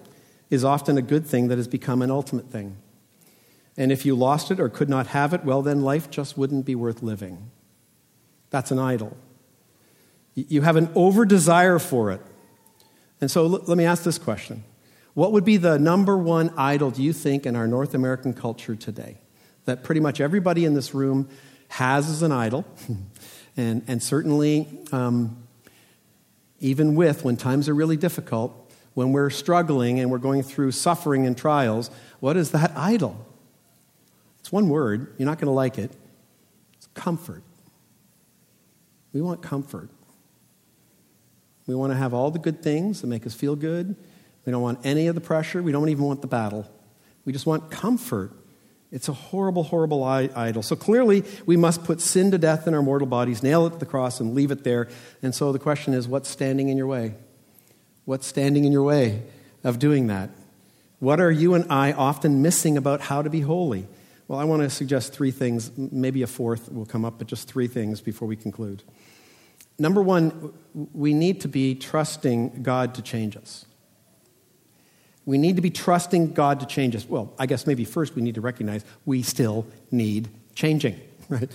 is 0.55 0.65
often 0.65 0.97
a 0.97 1.03
good 1.03 1.27
thing 1.27 1.49
that 1.49 1.59
has 1.59 1.69
become 1.69 2.01
an 2.01 2.11
ultimate 2.11 2.51
thing. 2.51 2.77
And 3.77 3.91
if 3.91 4.07
you 4.07 4.15
lost 4.15 4.51
it 4.51 4.61
or 4.61 4.69
could 4.69 4.89
not 4.89 5.09
have 5.09 5.35
it, 5.35 5.45
well, 5.45 5.63
then 5.63 5.83
life 5.83 6.11
just 6.11 6.39
wouldn't 6.39 6.65
be 6.65 6.75
worth 6.75 7.03
living. 7.03 7.51
That's 8.51 8.71
an 8.71 8.79
idol. 8.79 9.17
You 10.35 10.63
have 10.63 10.77
an 10.77 10.89
over 10.95 11.25
desire 11.25 11.79
for 11.79 12.11
it. 12.11 12.21
And 13.21 13.31
so 13.31 13.47
let 13.47 13.77
me 13.77 13.85
ask 13.85 14.03
this 14.03 14.19
question 14.19 14.65
What 15.15 15.33
would 15.33 15.45
be 15.45 15.57
the 15.57 15.79
number 15.79 16.17
one 16.17 16.53
idol, 16.57 16.91
do 16.91 17.03
you 17.03 17.13
think, 17.13 17.47
in 17.47 17.57
our 17.57 17.67
North 17.67 17.95
American 17.95 18.33
culture 18.33 18.77
today? 18.77 19.19
That 19.65 19.83
pretty 19.83 20.01
much 20.01 20.21
everybody 20.21 20.65
in 20.65 20.75
this 20.75 20.95
room 20.95 21.29
has 21.69 22.09
as 22.09 22.23
an 22.23 22.33
idol. 22.33 22.65
and, 23.57 23.83
and 23.89 24.03
certainly, 24.03 24.69
um, 24.93 25.45
even 26.61 26.95
with, 26.95 27.25
when 27.25 27.37
times 27.37 27.69
are 27.69 27.75
really 27.75 27.97
difficult, 27.97 28.64
when 28.95 29.13
we're 29.13 29.31
struggling 29.31 30.01
and 30.01 30.11
we're 30.11 30.19
going 30.19 30.43
through 30.43 30.71
suffering 30.71 31.27
and 31.27 31.37
trials, 31.37 31.91
what 32.21 32.37
is 32.37 32.53
that 32.53 32.73
idol? 32.77 33.27
It's 34.41 34.53
one 34.53 34.69
word. 34.69 35.15
You're 35.19 35.27
not 35.27 35.39
going 35.39 35.47
to 35.47 35.53
like 35.53 35.79
it. 35.79 35.93
It's 36.75 36.89
comfort. 36.95 37.43
We 39.13 39.21
want 39.21 39.43
comfort. 39.43 39.91
We 41.67 41.75
want 41.75 41.93
to 41.93 41.97
have 41.97 42.13
all 42.13 42.31
the 42.31 42.39
good 42.39 42.63
things 42.63 43.01
that 43.01 43.07
make 43.07 43.27
us 43.27 43.35
feel 43.35 43.57
good. 43.57 43.97
We 44.45 44.53
don't 44.53 44.63
want 44.63 44.81
any 44.85 45.07
of 45.07 45.15
the 45.15 45.21
pressure. 45.21 45.63
We 45.63 45.73
don't 45.73 45.89
even 45.89 46.05
want 46.05 46.21
the 46.21 46.27
battle. 46.27 46.71
We 47.25 47.33
just 47.33 47.47
want 47.47 47.71
comfort. 47.71 48.33
It's 48.93 49.09
a 49.09 49.13
horrible, 49.13 49.65
horrible 49.65 50.05
idol. 50.05 50.63
So 50.63 50.77
clearly, 50.77 51.25
we 51.47 51.57
must 51.57 51.83
put 51.83 52.01
sin 52.01 52.31
to 52.31 52.39
death 52.39 52.69
in 52.69 52.75
our 52.75 52.83
mortal 52.83 53.09
bodies, 53.09 53.43
nail 53.43 53.67
it 53.67 53.71
to 53.71 53.79
the 53.79 53.87
cross, 53.87 54.21
and 54.21 54.35
leave 54.35 54.51
it 54.51 54.63
there. 54.63 54.89
And 55.23 55.35
so 55.35 55.53
the 55.53 55.59
question 55.59 55.95
is 55.95 56.07
what's 56.07 56.29
standing 56.29 56.69
in 56.69 56.77
your 56.77 56.87
way? 56.87 57.15
What's 58.05 58.27
standing 58.27 58.65
in 58.65 58.73
your 58.73 58.83
way 58.83 59.23
of 59.63 59.79
doing 59.79 60.09
that? 60.09 60.31
What 61.01 61.21
are 61.21 61.31
you 61.31 61.55
and 61.55 61.71
I 61.71 61.93
often 61.93 62.43
missing 62.43 62.77
about 62.77 63.01
how 63.01 63.23
to 63.23 63.31
be 63.31 63.41
holy? 63.41 63.87
Well, 64.29 64.39
I 64.39 64.45
want 64.45 64.63
to 64.63 64.71
suggest 64.71 65.13
three 65.13 65.31
things. 65.31 65.71
Maybe 65.77 66.23
a 66.23 66.27
fourth 66.27 66.73
will 66.73 66.87
come 66.87 67.05
up, 67.05 67.19
but 67.19 67.27
just 67.27 67.49
three 67.49 67.67
things 67.67 68.01
before 68.01 68.27
we 68.27 68.37
conclude. 68.37 68.83
Number 69.79 70.03
one, 70.03 70.53
we 70.93 71.13
need 71.13 71.41
to 71.43 71.49
be 71.49 71.75
trusting 71.75 72.63
God 72.63 72.95
to 72.95 73.03
change 73.03 73.37
us. 73.37 73.67
We 75.27 75.39
need 75.39 75.57
to 75.57 75.63
be 75.63 75.71
trusting 75.71 76.33
God 76.33 76.61
to 76.61 76.67
change 76.67 76.95
us. 76.95 77.09
Well, 77.09 77.33
I 77.39 77.47
guess 77.47 77.67
maybe 77.67 77.85
first 77.85 78.15
we 78.15 78.23
need 78.23 78.35
to 78.37 78.41
recognize 78.41 78.85
we 79.05 79.23
still 79.23 79.67
need 79.91 80.29
changing, 80.55 81.01
right? 81.29 81.51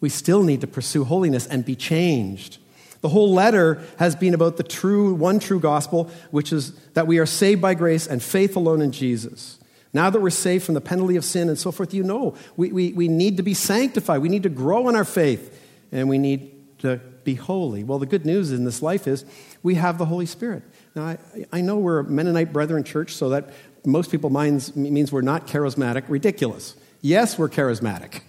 We 0.00 0.10
still 0.10 0.42
need 0.42 0.60
to 0.60 0.66
pursue 0.66 1.04
holiness 1.04 1.46
and 1.46 1.64
be 1.64 1.74
changed. 1.74 2.58
The 3.00 3.08
whole 3.08 3.32
letter 3.32 3.82
has 3.98 4.16
been 4.16 4.34
about 4.34 4.56
the 4.56 4.62
true, 4.62 5.14
one 5.14 5.38
true 5.38 5.60
gospel, 5.60 6.10
which 6.30 6.52
is 6.52 6.72
that 6.94 7.06
we 7.06 7.18
are 7.18 7.26
saved 7.26 7.60
by 7.60 7.74
grace 7.74 8.06
and 8.06 8.22
faith 8.22 8.56
alone 8.56 8.82
in 8.82 8.92
Jesus. 8.92 9.58
Now 9.92 10.10
that 10.10 10.20
we're 10.20 10.30
saved 10.30 10.64
from 10.64 10.74
the 10.74 10.80
penalty 10.80 11.16
of 11.16 11.24
sin 11.24 11.48
and 11.48 11.58
so 11.58 11.72
forth, 11.72 11.94
you 11.94 12.02
know, 12.02 12.34
we, 12.56 12.72
we, 12.72 12.92
we 12.92 13.08
need 13.08 13.36
to 13.38 13.42
be 13.42 13.54
sanctified. 13.54 14.20
We 14.20 14.28
need 14.28 14.42
to 14.42 14.48
grow 14.48 14.88
in 14.88 14.96
our 14.96 15.04
faith, 15.04 15.62
and 15.92 16.08
we 16.08 16.18
need 16.18 16.78
to 16.80 17.00
be 17.24 17.34
holy. 17.34 17.82
Well, 17.82 17.98
the 17.98 18.06
good 18.06 18.26
news 18.26 18.52
in 18.52 18.64
this 18.64 18.82
life 18.82 19.06
is 19.06 19.24
we 19.62 19.76
have 19.76 19.98
the 19.98 20.04
Holy 20.04 20.26
Spirit. 20.26 20.62
Now, 20.94 21.04
I, 21.04 21.18
I 21.52 21.60
know 21.60 21.78
we're 21.78 22.00
a 22.00 22.04
Mennonite 22.04 22.52
Brethren 22.52 22.84
church, 22.84 23.14
so 23.14 23.30
that 23.30 23.50
most 23.84 24.10
people 24.10 24.30
minds, 24.30 24.74
means 24.76 25.12
we're 25.12 25.22
not 25.22 25.46
charismatic. 25.46 26.04
Ridiculous. 26.08 26.76
Yes, 27.00 27.38
we're 27.38 27.48
charismatic. 27.48 28.20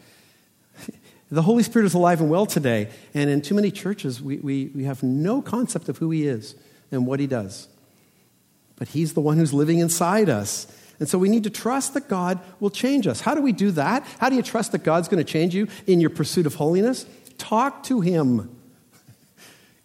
The 1.29 1.41
Holy 1.41 1.63
Spirit 1.63 1.85
is 1.85 1.93
alive 1.93 2.21
and 2.21 2.29
well 2.29 2.45
today, 2.45 2.89
and 3.13 3.29
in 3.29 3.41
too 3.41 3.53
many 3.53 3.69
churches, 3.69 4.21
we, 4.21 4.37
we, 4.37 4.71
we 4.73 4.85
have 4.85 5.03
no 5.03 5.41
concept 5.41 5.89
of 5.89 5.97
who 5.97 6.09
He 6.09 6.25
is 6.25 6.55
and 6.89 7.05
what 7.05 7.19
He 7.19 7.27
does. 7.27 7.67
But 8.77 8.89
He's 8.89 9.13
the 9.13 9.19
one 9.19 9.37
who's 9.37 9.53
living 9.53 9.79
inside 9.79 10.29
us. 10.29 10.67
And 10.99 11.09
so 11.09 11.17
we 11.17 11.29
need 11.29 11.43
to 11.43 11.49
trust 11.49 11.93
that 11.95 12.07
God 12.07 12.39
will 12.59 12.69
change 12.69 13.07
us. 13.07 13.21
How 13.21 13.35
do 13.35 13.41
we 13.41 13.51
do 13.51 13.71
that? 13.71 14.03
How 14.19 14.29
do 14.29 14.35
you 14.35 14.41
trust 14.41 14.71
that 14.71 14.83
God's 14.83 15.07
going 15.07 15.23
to 15.23 15.29
change 15.29 15.53
you 15.53 15.67
in 15.85 15.99
your 15.99 16.09
pursuit 16.09 16.45
of 16.45 16.55
holiness? 16.55 17.05
Talk 17.37 17.83
to 17.83 18.01
Him. 18.01 18.49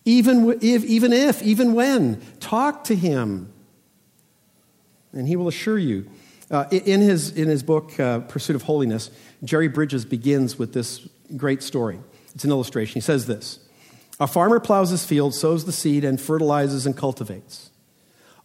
Even 0.04 0.58
if, 0.62 0.84
even 0.84 1.12
if, 1.12 1.42
even 1.42 1.74
when, 1.74 2.20
talk 2.40 2.84
to 2.84 2.94
Him. 2.94 3.52
and 5.12 5.28
he 5.28 5.36
will 5.36 5.48
assure 5.48 5.78
you. 5.78 6.08
Uh, 6.50 6.66
in, 6.70 7.00
his, 7.00 7.30
in 7.30 7.48
his 7.48 7.62
book, 7.62 7.98
uh, 7.98 8.20
Pursuit 8.20 8.56
of 8.56 8.62
Holiness, 8.62 9.10
Jerry 9.42 9.68
Bridges 9.68 10.04
begins 10.04 10.58
with 10.58 10.72
this 10.72 11.08
great 11.36 11.62
story. 11.62 11.98
It's 12.34 12.44
an 12.44 12.50
illustration. 12.50 12.94
He 12.94 13.00
says 13.00 13.26
this 13.26 13.58
A 14.20 14.26
farmer 14.26 14.60
plows 14.60 14.90
his 14.90 15.04
field, 15.04 15.34
sows 15.34 15.64
the 15.64 15.72
seed, 15.72 16.04
and 16.04 16.20
fertilizes 16.20 16.86
and 16.86 16.96
cultivates. 16.96 17.70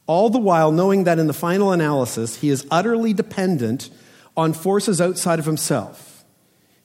All 0.05 0.29
the 0.29 0.39
while 0.39 0.71
knowing 0.71 1.03
that 1.03 1.19
in 1.19 1.27
the 1.27 1.33
final 1.33 1.71
analysis, 1.71 2.37
he 2.37 2.49
is 2.49 2.65
utterly 2.71 3.13
dependent 3.13 3.89
on 4.37 4.53
forces 4.53 5.01
outside 5.01 5.39
of 5.39 5.45
himself. 5.45 6.23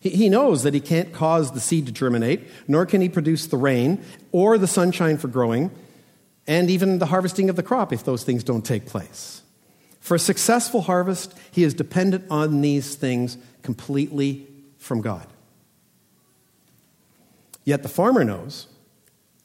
He, 0.01 0.29
knows 0.29 0.65
that 0.65 0.75
he 0.75 0.81
can't 0.81 1.13
cause 1.13 1.53
the 1.53 1.61
seed 1.61 1.87
to 1.87 1.93
germinate, 1.93 2.49
nor 2.67 2.87
can 2.87 3.01
he 3.01 3.09
produce 3.09 3.47
the 3.47 3.57
rain 3.57 4.03
or 4.33 4.59
the 4.59 4.67
sunshine 4.67 5.17
for 5.17 5.29
growing, 5.29 5.71
and 6.45 6.69
even 6.69 6.99
the 6.99 7.07
harvesting 7.07 7.49
of 7.49 7.55
the 7.55 7.63
crop 7.63 7.93
if 7.93 8.03
those 8.03 8.25
things 8.25 8.43
don't 8.43 8.65
take 8.65 8.85
place. 8.85 9.43
For 10.01 10.17
a 10.17 10.19
successful 10.19 10.81
harvest, 10.81 11.39
he 11.53 11.63
is 11.63 11.73
dependent 11.73 12.25
on 12.31 12.63
these 12.63 12.97
things 12.97 13.39
completely 13.63 14.49
from 14.77 15.03
God. 15.03 15.29
Yet 17.65 17.83
the 17.83 17.89
farmer 17.89 18.25
knows 18.25 18.67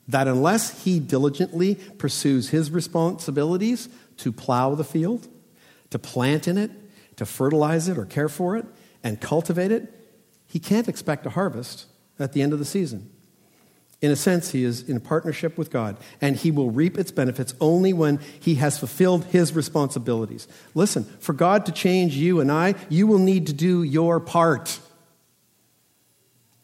that 0.08 0.28
unless 0.28 0.84
he 0.84 1.00
diligently 1.00 1.76
pursues 1.76 2.50
his 2.50 2.72
responsibilities 2.72 3.90
to 4.18 4.32
plow 4.32 4.74
the 4.74 4.84
field, 4.84 5.28
to 5.90 6.00
plant 6.00 6.48
in 6.48 6.58
it, 6.58 6.72
to 7.18 7.26
fertilize 7.26 7.88
it 7.90 7.98
or 7.98 8.06
care 8.06 8.30
for 8.30 8.56
it, 8.56 8.66
and 9.04 9.20
cultivate 9.20 9.72
it, 9.72 9.94
he 10.46 10.60
can't 10.60 10.88
expect 10.88 11.26
a 11.26 11.32
harvest 11.32 11.86
at 12.20 12.34
the 12.34 12.42
end 12.42 12.54
of 12.54 12.60
the 12.60 12.66
season. 12.66 13.12
In 14.00 14.12
a 14.12 14.16
sense, 14.16 14.52
he 14.52 14.64
is 14.64 14.88
in 14.88 15.00
partnership 15.00 15.58
with 15.58 15.72
God, 15.72 15.98
and 16.22 16.36
he 16.36 16.52
will 16.52 16.70
reap 16.70 16.98
its 17.00 17.12
benefits 17.12 17.56
only 17.60 17.94
when 17.94 18.20
he 18.40 18.56
has 18.56 18.78
fulfilled 18.78 19.26
his 19.26 19.54
responsibilities. 19.54 20.48
Listen, 20.76 21.04
for 21.20 21.34
God 21.34 21.66
to 21.66 21.72
change 21.72 22.16
you 22.16 22.40
and 22.40 22.52
I, 22.52 22.76
you 22.90 23.08
will 23.08 23.18
need 23.18 23.48
to 23.48 23.54
do 23.54 23.82
your 23.82 24.20
part 24.20 24.80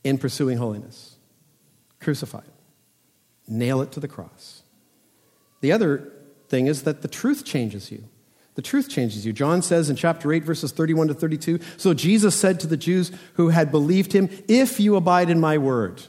in 0.04 0.20
pursuing 0.20 0.60
holiness. 0.60 1.12
Crucify 2.04 2.39
it, 2.39 2.54
nail 3.48 3.82
it 3.82 3.92
to 3.94 4.00
the 4.00 4.08
cross. 4.08 4.63
The 5.62 5.72
other 5.72 6.12
thing 6.50 6.68
is 6.68 6.84
that 6.84 7.02
the 7.02 7.08
truth 7.08 7.46
changes 7.46 7.92
you. 7.92 8.04
The 8.56 8.62
truth 8.62 8.89
changes 8.89 9.26
you. 9.26 9.34
John 9.34 9.62
says 9.62 9.89
in 9.89 9.96
chapter 9.96 10.32
8, 10.32 10.44
verses 10.44 10.72
31 10.72 11.08
to 11.08 11.13
32 11.13 11.60
So 11.78 11.94
Jesus 11.94 12.36
said 12.36 12.60
to 12.60 12.68
the 12.68 12.78
Jews 12.78 13.12
who 13.36 13.50
had 13.50 13.72
believed 13.72 14.13
him, 14.13 14.30
If 14.48 14.80
you 14.80 14.96
abide 14.96 15.30
in 15.30 15.39
my 15.39 15.58
word, 15.58 16.04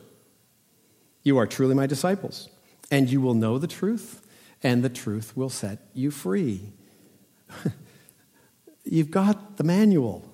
you 1.22 1.38
are 1.38 1.46
truly 1.46 1.74
my 1.74 1.86
disciples, 1.86 2.50
and 2.90 3.08
you 3.08 3.20
will 3.20 3.34
know 3.34 3.58
the 3.58 3.66
truth, 3.66 4.26
and 4.62 4.82
the 4.82 4.90
truth 4.90 5.36
will 5.36 5.48
set 5.48 5.78
you 5.94 6.10
free. 6.10 6.72
You've 8.84 9.10
got 9.10 9.56
the 9.56 9.64
manual, 9.64 10.30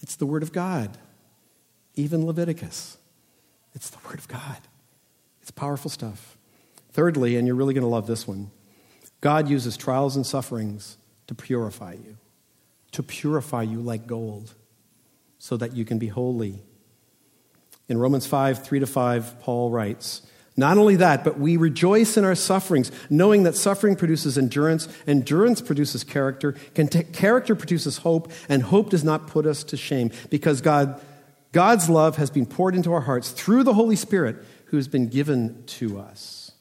it's 0.00 0.16
the 0.16 0.26
Word 0.26 0.42
of 0.42 0.52
God. 0.52 0.98
Even 1.94 2.26
Leviticus, 2.26 2.96
it's 3.74 3.90
the 3.90 3.98
Word 4.08 4.18
of 4.18 4.28
God. 4.28 4.67
It's 5.48 5.52
powerful 5.58 5.90
stuff. 5.90 6.36
Thirdly, 6.92 7.36
and 7.36 7.46
you're 7.46 7.56
really 7.56 7.72
going 7.72 7.80
to 7.80 7.88
love 7.88 8.06
this 8.06 8.28
one 8.28 8.50
God 9.22 9.48
uses 9.48 9.78
trials 9.78 10.14
and 10.14 10.26
sufferings 10.26 10.98
to 11.26 11.34
purify 11.34 11.94
you, 11.94 12.18
to 12.92 13.02
purify 13.02 13.62
you 13.62 13.80
like 13.80 14.06
gold, 14.06 14.54
so 15.38 15.56
that 15.56 15.74
you 15.74 15.86
can 15.86 15.98
be 15.98 16.08
holy. 16.08 16.60
In 17.88 17.96
Romans 17.96 18.26
5, 18.26 18.62
3 18.62 18.80
to 18.80 18.86
5, 18.86 19.40
Paul 19.40 19.70
writes, 19.70 20.20
Not 20.54 20.76
only 20.76 20.96
that, 20.96 21.24
but 21.24 21.38
we 21.38 21.56
rejoice 21.56 22.18
in 22.18 22.26
our 22.26 22.34
sufferings, 22.34 22.92
knowing 23.08 23.44
that 23.44 23.56
suffering 23.56 23.96
produces 23.96 24.36
endurance, 24.36 24.86
endurance 25.06 25.62
produces 25.62 26.04
character, 26.04 26.52
character 27.14 27.54
produces 27.54 27.96
hope, 27.96 28.30
and 28.50 28.64
hope 28.64 28.90
does 28.90 29.02
not 29.02 29.28
put 29.28 29.46
us 29.46 29.64
to 29.64 29.78
shame, 29.78 30.10
because 30.28 30.60
God, 30.60 31.00
God's 31.52 31.88
love 31.88 32.18
has 32.18 32.30
been 32.30 32.44
poured 32.44 32.74
into 32.74 32.92
our 32.92 33.00
hearts 33.00 33.30
through 33.30 33.62
the 33.62 33.72
Holy 33.72 33.96
Spirit 33.96 34.44
who 34.68 34.76
has 34.76 34.88
been 34.88 35.08
given 35.08 35.64
to 35.66 35.98
us. 35.98 36.52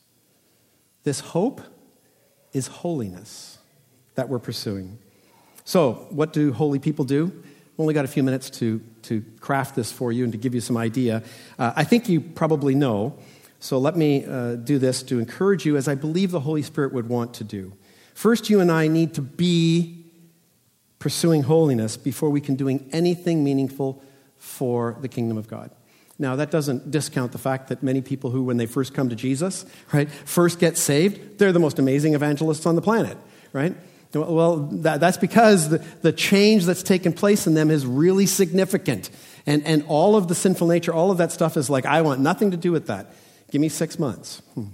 This 1.04 1.20
hope 1.20 1.62
is 2.54 2.68
holiness 2.68 3.58
that 4.16 4.30
we're 4.30 4.40
pursuing. 4.40 4.98
So, 5.64 6.08
what 6.10 6.34
do 6.34 6.54
holy 6.54 6.80
people 6.80 7.06
do? 7.06 7.26
I've 7.26 7.80
only 7.80 7.94
got 7.94 8.06
a 8.06 8.08
few 8.08 8.24
minutes 8.24 8.50
to, 8.52 8.82
to 9.04 9.24
craft 9.40 9.76
this 9.76 9.92
for 9.92 10.12
you 10.12 10.24
and 10.24 10.32
to 10.32 10.38
give 10.38 10.56
you 10.56 10.62
some 10.62 10.78
idea. 10.78 11.22
Uh, 11.60 11.74
I 11.76 11.84
think 11.84 12.10
you 12.10 12.22
probably 12.22 12.74
know, 12.74 13.18
so 13.60 13.78
let 13.78 13.96
me 13.96 14.26
uh, 14.26 14.56
do 14.56 14.80
this 14.80 15.04
to 15.04 15.20
encourage 15.20 15.66
you 15.66 15.78
as 15.78 15.88
I 15.88 15.96
believe 15.96 16.32
the 16.32 16.40
Holy 16.40 16.62
Spirit 16.62 16.94
would 16.94 17.08
want 17.08 17.34
to 17.36 17.44
do. 17.44 17.74
First, 18.14 18.50
you 18.50 18.62
and 18.62 18.72
I 18.72 18.88
need 18.88 19.14
to 19.16 19.22
be 19.22 20.06
pursuing 20.98 21.44
holiness 21.44 21.98
before 21.98 22.30
we 22.30 22.42
can 22.42 22.56
doing 22.56 22.90
anything 22.92 23.44
meaningful 23.44 24.02
for 24.38 24.98
the 25.02 25.08
kingdom 25.08 25.38
of 25.38 25.48
God. 25.48 25.70
Now, 26.20 26.36
that 26.36 26.50
doesn't 26.50 26.90
discount 26.90 27.32
the 27.32 27.38
fact 27.38 27.68
that 27.68 27.84
many 27.84 28.02
people 28.02 28.32
who, 28.32 28.44
when 28.44 28.58
they 28.58 28.66
first 28.66 28.94
come 28.94 29.10
to 29.10 29.16
Jesus, 29.16 29.66
right, 29.94 30.10
first 30.10 30.60
get 30.60 30.78
saved, 30.78 31.38
they're 31.38 31.52
the 31.52 31.60
most 31.60 31.78
amazing 31.78 32.16
evangelists 32.16 32.66
on 32.66 32.76
the 32.76 32.82
planet, 32.82 33.18
right? 33.54 33.76
Well, 34.14 34.58
that, 34.82 35.00
that's 35.00 35.18
because 35.18 35.70
the, 35.70 35.78
the 36.02 36.12
change 36.12 36.66
that's 36.66 36.82
taken 36.82 37.14
place 37.14 37.46
in 37.46 37.54
them 37.54 37.70
is 37.70 37.86
really 37.86 38.26
significant. 38.26 39.12
And, 39.46 39.66
and 39.66 39.84
all 39.88 40.16
of 40.16 40.28
the 40.28 40.36
sinful 40.36 40.68
nature, 40.68 40.94
all 40.94 41.12
of 41.12 41.20
that 41.20 41.32
stuff 41.32 41.56
is 41.56 41.70
like, 41.70 41.86
I 41.86 42.02
want 42.02 42.22
nothing 42.22 42.52
to 42.52 42.58
do 42.58 42.72
with 42.72 42.88
that. 42.88 43.14
Give 43.52 43.62
me 43.62 43.70
six 43.70 44.00
months. 44.00 44.42
Hmm. 44.56 44.68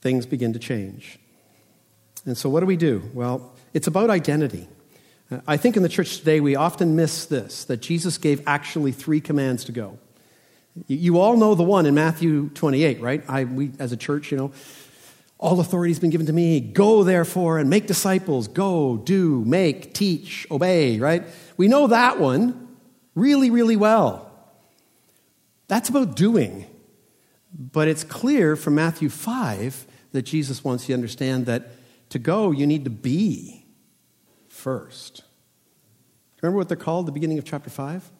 Things 0.00 0.26
begin 0.26 0.52
to 0.54 0.58
change. 0.58 1.18
And 2.24 2.36
so, 2.36 2.48
what 2.48 2.60
do 2.60 2.66
we 2.66 2.76
do? 2.76 3.08
Well, 3.14 3.54
it's 3.74 3.86
about 3.86 4.10
identity. 4.10 4.68
I 5.46 5.56
think 5.56 5.76
in 5.76 5.82
the 5.82 5.88
church 5.88 6.18
today, 6.18 6.40
we 6.40 6.56
often 6.56 6.96
miss 6.96 7.26
this 7.26 7.64
that 7.64 7.78
Jesus 7.78 8.18
gave 8.18 8.42
actually 8.46 8.92
three 8.92 9.20
commands 9.20 9.64
to 9.64 9.72
go. 9.72 9.98
You, 10.86 11.18
all 11.18 11.36
know 11.36 11.54
the 11.54 11.62
one 11.62 11.86
in 11.86 11.94
Matthew 11.94 12.50
28, 12.50 13.00
right? 13.00 13.24
I, 13.28 13.44
we, 13.44 13.72
as 13.78 13.92
a 13.92 13.96
church, 13.96 14.30
you 14.30 14.38
know, 14.38 14.52
all 15.38 15.60
authority 15.60 15.92
has 15.92 16.00
been 16.00 16.10
given 16.10 16.26
to 16.26 16.32
me. 16.32 16.60
Go, 16.60 17.04
therefore, 17.04 17.58
and 17.58 17.70
make 17.70 17.86
disciples. 17.86 18.48
Go, 18.48 18.96
do, 18.96 19.44
make, 19.44 19.94
teach, 19.94 20.46
obey, 20.50 20.98
right? 20.98 21.24
We 21.56 21.68
know 21.68 21.86
that 21.86 22.18
one 22.18 22.68
really, 23.14 23.50
really 23.50 23.76
well. 23.76 24.30
That's 25.68 25.88
about 25.88 26.16
doing. 26.16 26.66
But 27.56 27.88
it's 27.88 28.04
clear 28.04 28.56
from 28.56 28.74
Matthew 28.74 29.08
5 29.08 29.86
that 30.12 30.22
Jesus 30.22 30.64
wants 30.64 30.88
you 30.88 30.94
to 30.94 30.94
understand 30.94 31.46
that 31.46 31.70
to 32.10 32.18
go, 32.18 32.50
you 32.50 32.66
need 32.66 32.84
to 32.84 32.90
be 32.90 33.66
first. 34.48 35.22
Remember 36.42 36.58
what 36.58 36.68
they're 36.68 36.76
called 36.76 37.06
the 37.06 37.12
beginning 37.12 37.38
of 37.38 37.44
chapter 37.44 37.70
5? 37.70 38.10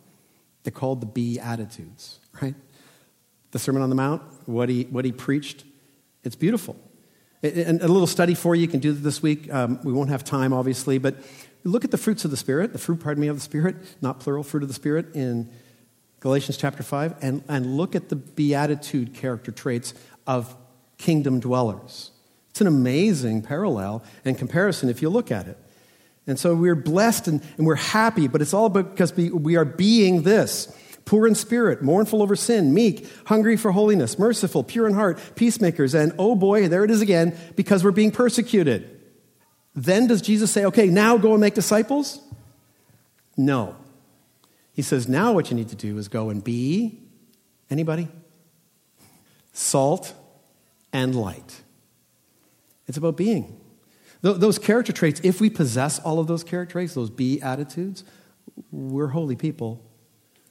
They're 0.63 0.73
called 0.73 1.01
the 1.01 1.07
Beatitudes, 1.07 2.19
right? 2.43 2.55
The 3.51 3.59
Sermon 3.59 3.83
on 3.83 3.89
the 3.89 3.97
Mount, 3.97 4.23
what 4.47 4.69
he, 4.69 4.85
what 4.85 5.05
he 5.05 5.13
preached, 5.13 5.65
it's 6.25 6.37
beautiful. 6.37 6.77
And 7.43 7.81
a 7.81 7.89
little 7.89 8.09
study 8.09 8.35
for 8.35 8.57
you, 8.57 8.63
you 8.63 8.69
can 8.69 8.81
do 8.81 8.93
this 8.93 9.23
week. 9.23 9.53
Um, 9.53 9.81
we 9.85 9.93
won't 9.93 10.11
have 10.11 10.25
time, 10.25 10.53
obviously, 10.53 10.99
but 10.99 11.17
look 11.63 11.85
at 11.85 11.93
the 11.93 11.99
fruits 11.99 12.25
of 12.25 12.33
the 12.33 12.37
Spirit, 12.37 12.73
the 12.73 12.79
fruit, 12.79 12.99
pardon 13.01 13.21
me, 13.21 13.29
of 13.29 13.37
the 13.37 13.43
Spirit, 13.43 13.77
not 14.03 14.19
plural, 14.19 14.43
fruit 14.43 14.63
of 14.65 14.69
the 14.69 14.75
Spirit 14.75 15.15
in 15.15 15.49
Galatians 16.21 16.57
chapter 16.57 16.83
5, 16.83 17.15
and, 17.23 17.45
and 17.49 17.77
look 17.77 17.95
at 17.95 18.09
the 18.09 18.17
beatitude 18.17 19.15
character 19.15 19.53
traits 19.53 19.95
of 20.27 20.57
kingdom 20.97 21.39
dwellers. 21.39 22.11
It's 22.51 22.61
an 22.61 22.67
amazing 22.67 23.43
parallel 23.43 24.03
and 24.25 24.37
comparison 24.37 24.89
if 24.89 25.01
you 25.01 25.09
look 25.09 25.31
at 25.31 25.47
it. 25.47 25.57
And 26.29 26.39
so 26.39 26.55
we're 26.55 26.77
blessed 26.77 27.27
and, 27.27 27.43
and 27.57 27.67
we're 27.67 27.75
happy, 27.75 28.29
but 28.29 28.43
it's 28.43 28.55
all 28.55 28.67
about 28.67 28.91
because 28.91 29.17
we, 29.17 29.31
we 29.31 29.57
are 29.57 29.65
being 29.65 30.23
this 30.23 30.73
poor 31.07 31.27
in 31.27 31.35
spirit, 31.35 31.81
mournful 31.83 32.23
over 32.23 32.37
sin, 32.37 32.75
meek, 32.75 33.09
hungry 33.25 33.57
for 33.57 33.73
holiness, 33.73 34.19
merciful, 34.19 34.63
pure 34.63 34.87
in 34.87 34.93
heart, 34.93 35.19
peacemakers, 35.37 35.95
and 35.95 36.13
oh 36.19 36.35
boy, 36.35 36.69
there 36.69 36.85
it 36.85 36.91
is 36.91 37.01
again, 37.01 37.35
because 37.57 37.83
we're 37.83 37.91
being 37.91 38.11
persecuted. 38.11 39.01
Then 39.75 40.07
does 40.07 40.21
Jesus 40.21 40.51
say, 40.51 40.67
okay, 40.67 40.89
now 40.89 41.17
go 41.17 41.33
and 41.33 41.41
make 41.41 41.55
disciples? 41.55 42.21
No. 43.39 43.75
He 44.75 44.83
says, 44.83 45.09
now 45.09 45.33
what 45.33 45.51
you 45.51 45.57
need 45.57 45.71
to 45.71 45.77
do 45.77 45.97
is 45.97 46.09
go 46.09 46.29
and 46.29 46.45
be, 46.45 47.01
anybody? 47.71 48.09
Salt 49.55 50.13
and 50.93 51.15
light. 51.15 51.63
It's 52.87 52.99
about 52.99 53.17
being. 53.17 53.59
Those 54.21 54.59
character 54.59 54.93
traits, 54.93 55.21
if 55.23 55.41
we 55.41 55.49
possess 55.49 56.01
all 56.01 56.19
of 56.19 56.27
those 56.27 56.43
character 56.43 56.73
traits, 56.73 56.95
those 56.95 57.11
be 57.11 57.41
attitudes, 57.41 58.03
we're 58.73 59.09
holy 59.09 59.37
people 59.37 59.85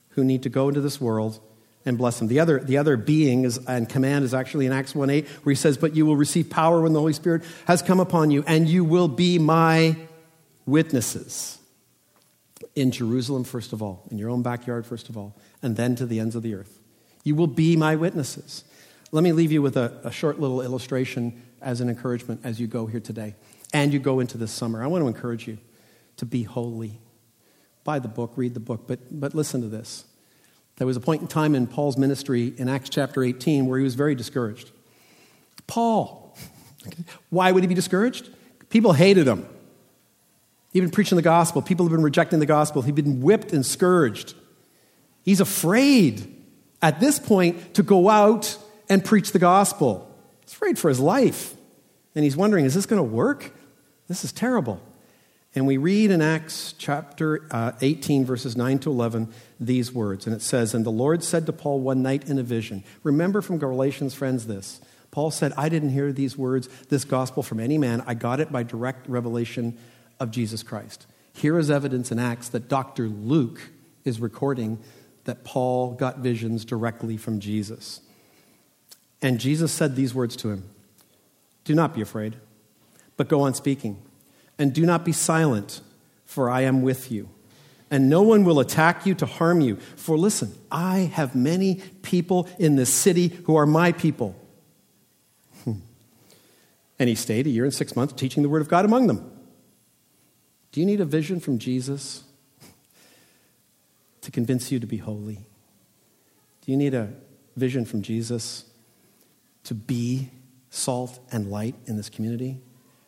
who 0.09 0.23
need 0.23 0.43
to 0.43 0.49
go 0.49 0.69
into 0.69 0.79
this 0.79 1.01
world 1.01 1.39
and 1.85 1.97
bless 1.97 2.19
them. 2.19 2.27
The 2.27 2.39
other, 2.39 2.59
the 2.59 2.77
other 2.77 2.95
being 2.95 3.43
is, 3.43 3.57
and 3.65 3.87
command 3.87 4.23
is 4.23 4.33
actually 4.33 4.65
in 4.65 4.71
Acts 4.71 4.95
1 4.95 5.09
8, 5.09 5.27
where 5.27 5.51
he 5.51 5.55
says, 5.55 5.77
But 5.77 5.95
you 5.95 6.05
will 6.05 6.15
receive 6.15 6.49
power 6.49 6.81
when 6.81 6.93
the 6.93 6.99
Holy 6.99 7.13
Spirit 7.13 7.43
has 7.65 7.81
come 7.81 7.99
upon 7.99 8.31
you, 8.31 8.43
and 8.47 8.69
you 8.69 8.85
will 8.85 9.07
be 9.09 9.37
my 9.37 9.97
witnesses 10.65 11.59
in 12.73 12.91
Jerusalem, 12.91 13.43
first 13.43 13.73
of 13.73 13.81
all, 13.81 14.05
in 14.11 14.17
your 14.17 14.29
own 14.29 14.43
backyard, 14.43 14.85
first 14.85 15.09
of 15.09 15.17
all, 15.17 15.35
and 15.61 15.75
then 15.75 15.95
to 15.95 16.05
the 16.05 16.19
ends 16.19 16.35
of 16.35 16.43
the 16.43 16.55
earth. 16.55 16.79
You 17.23 17.35
will 17.35 17.47
be 17.47 17.75
my 17.75 17.95
witnesses. 17.95 18.63
Let 19.11 19.23
me 19.23 19.33
leave 19.33 19.51
you 19.51 19.61
with 19.61 19.75
a, 19.75 19.99
a 20.03 20.11
short 20.11 20.39
little 20.39 20.61
illustration 20.61 21.41
as 21.61 21.81
an 21.81 21.89
encouragement 21.89 22.41
as 22.43 22.59
you 22.59 22.67
go 22.67 22.85
here 22.85 22.99
today 22.99 23.35
and 23.73 23.93
you 23.93 23.99
go 23.99 24.19
into 24.19 24.37
this 24.37 24.51
summer. 24.51 24.83
I 24.83 24.87
want 24.87 25.03
to 25.03 25.07
encourage 25.07 25.47
you. 25.47 25.57
to 26.17 26.25
be 26.25 26.43
holy. 26.43 26.99
Buy 27.83 27.99
the 27.99 28.07
book, 28.07 28.33
read 28.35 28.53
the 28.53 28.59
book, 28.59 28.85
but, 28.87 28.99
but 29.11 29.33
listen 29.35 29.61
to 29.61 29.67
this. 29.67 30.05
There 30.77 30.87
was 30.87 30.97
a 30.97 30.99
point 30.99 31.21
in 31.21 31.27
time 31.27 31.55
in 31.55 31.67
Paul's 31.67 31.97
ministry 31.97 32.53
in 32.57 32.69
Acts 32.69 32.89
chapter 32.89 33.23
18 33.23 33.65
where 33.65 33.77
he 33.77 33.83
was 33.83 33.95
very 33.95 34.15
discouraged. 34.15 34.71
Paul, 35.67 36.35
why 37.29 37.51
would 37.51 37.63
he 37.63 37.67
be 37.67 37.75
discouraged? 37.75 38.29
People 38.69 38.93
hated 38.93 39.27
him. 39.27 39.47
He'd 40.73 40.81
been 40.81 40.91
preaching 40.91 41.15
the 41.15 41.21
gospel. 41.21 41.61
People 41.61 41.85
have 41.85 41.91
been 41.91 42.03
rejecting 42.03 42.39
the 42.39 42.45
gospel. 42.45 42.81
He'd 42.81 42.95
been 42.95 43.21
whipped 43.21 43.53
and 43.53 43.65
scourged. 43.65 44.35
He's 45.23 45.39
afraid 45.39 46.33
at 46.81 46.99
this 46.99 47.19
point 47.19 47.73
to 47.75 47.83
go 47.83 48.09
out 48.09 48.57
and 48.89 49.03
preach 49.03 49.31
the 49.31 49.39
gospel. 49.39 50.13
He's 50.41 50.53
afraid 50.53 50.77
for 50.77 50.89
his 50.89 50.99
life. 50.99 51.53
And 52.15 52.23
he's 52.23 52.37
wondering, 52.37 52.65
is 52.65 52.73
this 52.73 52.85
going 52.85 52.99
to 52.99 53.03
work? 53.03 53.51
This 54.07 54.23
is 54.23 54.31
terrible. 54.31 54.81
And 55.55 55.65
we 55.65 55.77
read 55.77 56.11
in 56.11 56.21
Acts 56.21 56.75
chapter 56.77 57.47
uh, 57.49 57.71
18, 57.81 58.25
verses 58.25 58.55
9 58.55 58.79
to 58.79 58.91
11, 58.91 59.33
these 59.59 59.91
words. 59.91 60.27
And 60.27 60.35
it 60.35 60.41
says, 60.41 60.73
And 60.73 60.85
the 60.85 60.91
Lord 60.91 61.23
said 61.23 61.45
to 61.47 61.53
Paul 61.53 61.79
one 61.79 62.03
night 62.03 62.29
in 62.29 62.37
a 62.37 62.43
vision. 62.43 62.83
Remember 63.03 63.41
from 63.41 63.57
Galatians, 63.57 64.13
friends, 64.13 64.47
this. 64.47 64.79
Paul 65.09 65.31
said, 65.31 65.53
I 65.57 65.69
didn't 65.69 65.89
hear 65.89 66.11
these 66.11 66.37
words, 66.37 66.67
this 66.89 67.05
gospel 67.05 67.41
from 67.41 67.59
any 67.59 67.77
man. 67.77 68.03
I 68.05 68.13
got 68.13 68.39
it 68.39 68.51
by 68.51 68.63
direct 68.63 69.07
revelation 69.09 69.77
of 70.19 70.31
Jesus 70.31 70.61
Christ. 70.63 71.07
Here 71.33 71.57
is 71.57 71.71
evidence 71.71 72.11
in 72.11 72.19
Acts 72.19 72.49
that 72.49 72.67
Dr. 72.67 73.07
Luke 73.07 73.71
is 74.05 74.19
recording 74.19 74.79
that 75.23 75.43
Paul 75.43 75.93
got 75.93 76.19
visions 76.19 76.65
directly 76.65 77.17
from 77.17 77.39
Jesus. 77.39 78.01
And 79.21 79.39
Jesus 79.39 79.71
said 79.71 79.95
these 79.95 80.13
words 80.13 80.35
to 80.37 80.51
him 80.51 80.69
Do 81.63 81.73
not 81.73 81.93
be 81.93 82.01
afraid, 82.01 82.35
but 83.17 83.27
go 83.27 83.41
on 83.41 83.53
speaking. 83.53 84.01
And 84.57 84.73
do 84.73 84.85
not 84.85 85.03
be 85.03 85.11
silent, 85.11 85.81
for 86.25 86.49
I 86.49 86.61
am 86.61 86.81
with 86.81 87.11
you. 87.11 87.29
And 87.89 88.09
no 88.09 88.21
one 88.21 88.43
will 88.43 88.59
attack 88.59 89.05
you 89.05 89.15
to 89.15 89.25
harm 89.25 89.61
you. 89.61 89.77
For 89.95 90.17
listen, 90.17 90.53
I 90.71 91.11
have 91.13 91.35
many 91.35 91.75
people 92.01 92.47
in 92.59 92.75
this 92.75 92.93
city 92.93 93.29
who 93.45 93.55
are 93.55 93.65
my 93.65 93.91
people. 93.91 94.35
Hmm. 95.63 95.79
And 96.99 97.07
he 97.07 97.15
stayed 97.15 97.47
a 97.47 97.49
year 97.49 97.63
and 97.63 97.73
six 97.73 97.95
months 97.95 98.13
teaching 98.13 98.43
the 98.43 98.49
word 98.49 98.61
of 98.61 98.67
God 98.67 98.83
among 98.83 99.07
them. 99.07 99.31
Do 100.71 100.81
you 100.81 100.85
need 100.85 100.99
a 100.99 101.05
vision 101.05 101.39
from 101.39 101.59
Jesus 101.59 102.23
to 104.21 104.31
convince 104.31 104.71
you 104.71 104.79
to 104.79 104.87
be 104.87 104.97
holy? 104.97 105.39
Do 106.65 106.71
you 106.71 106.77
need 106.77 106.93
a 106.93 107.13
vision 107.55 107.85
from 107.85 108.01
Jesus 108.01 108.65
to 109.63 109.73
be 109.73 110.29
salt 110.69 111.19
and 111.31 111.49
light 111.49 111.75
in 111.85 111.95
this 111.95 112.09
community? 112.09 112.59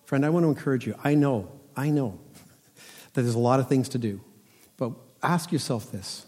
Friend, 0.09 0.25
I 0.25 0.29
want 0.29 0.43
to 0.43 0.47
encourage 0.47 0.87
you. 0.87 0.95
I 1.03 1.13
know, 1.13 1.51
I 1.75 1.91
know 1.91 2.17
that 3.13 3.21
there's 3.21 3.35
a 3.35 3.37
lot 3.37 3.59
of 3.59 3.69
things 3.69 3.89
to 3.89 3.99
do, 3.99 4.19
but 4.75 4.93
ask 5.21 5.51
yourself 5.51 5.91
this. 5.91 6.25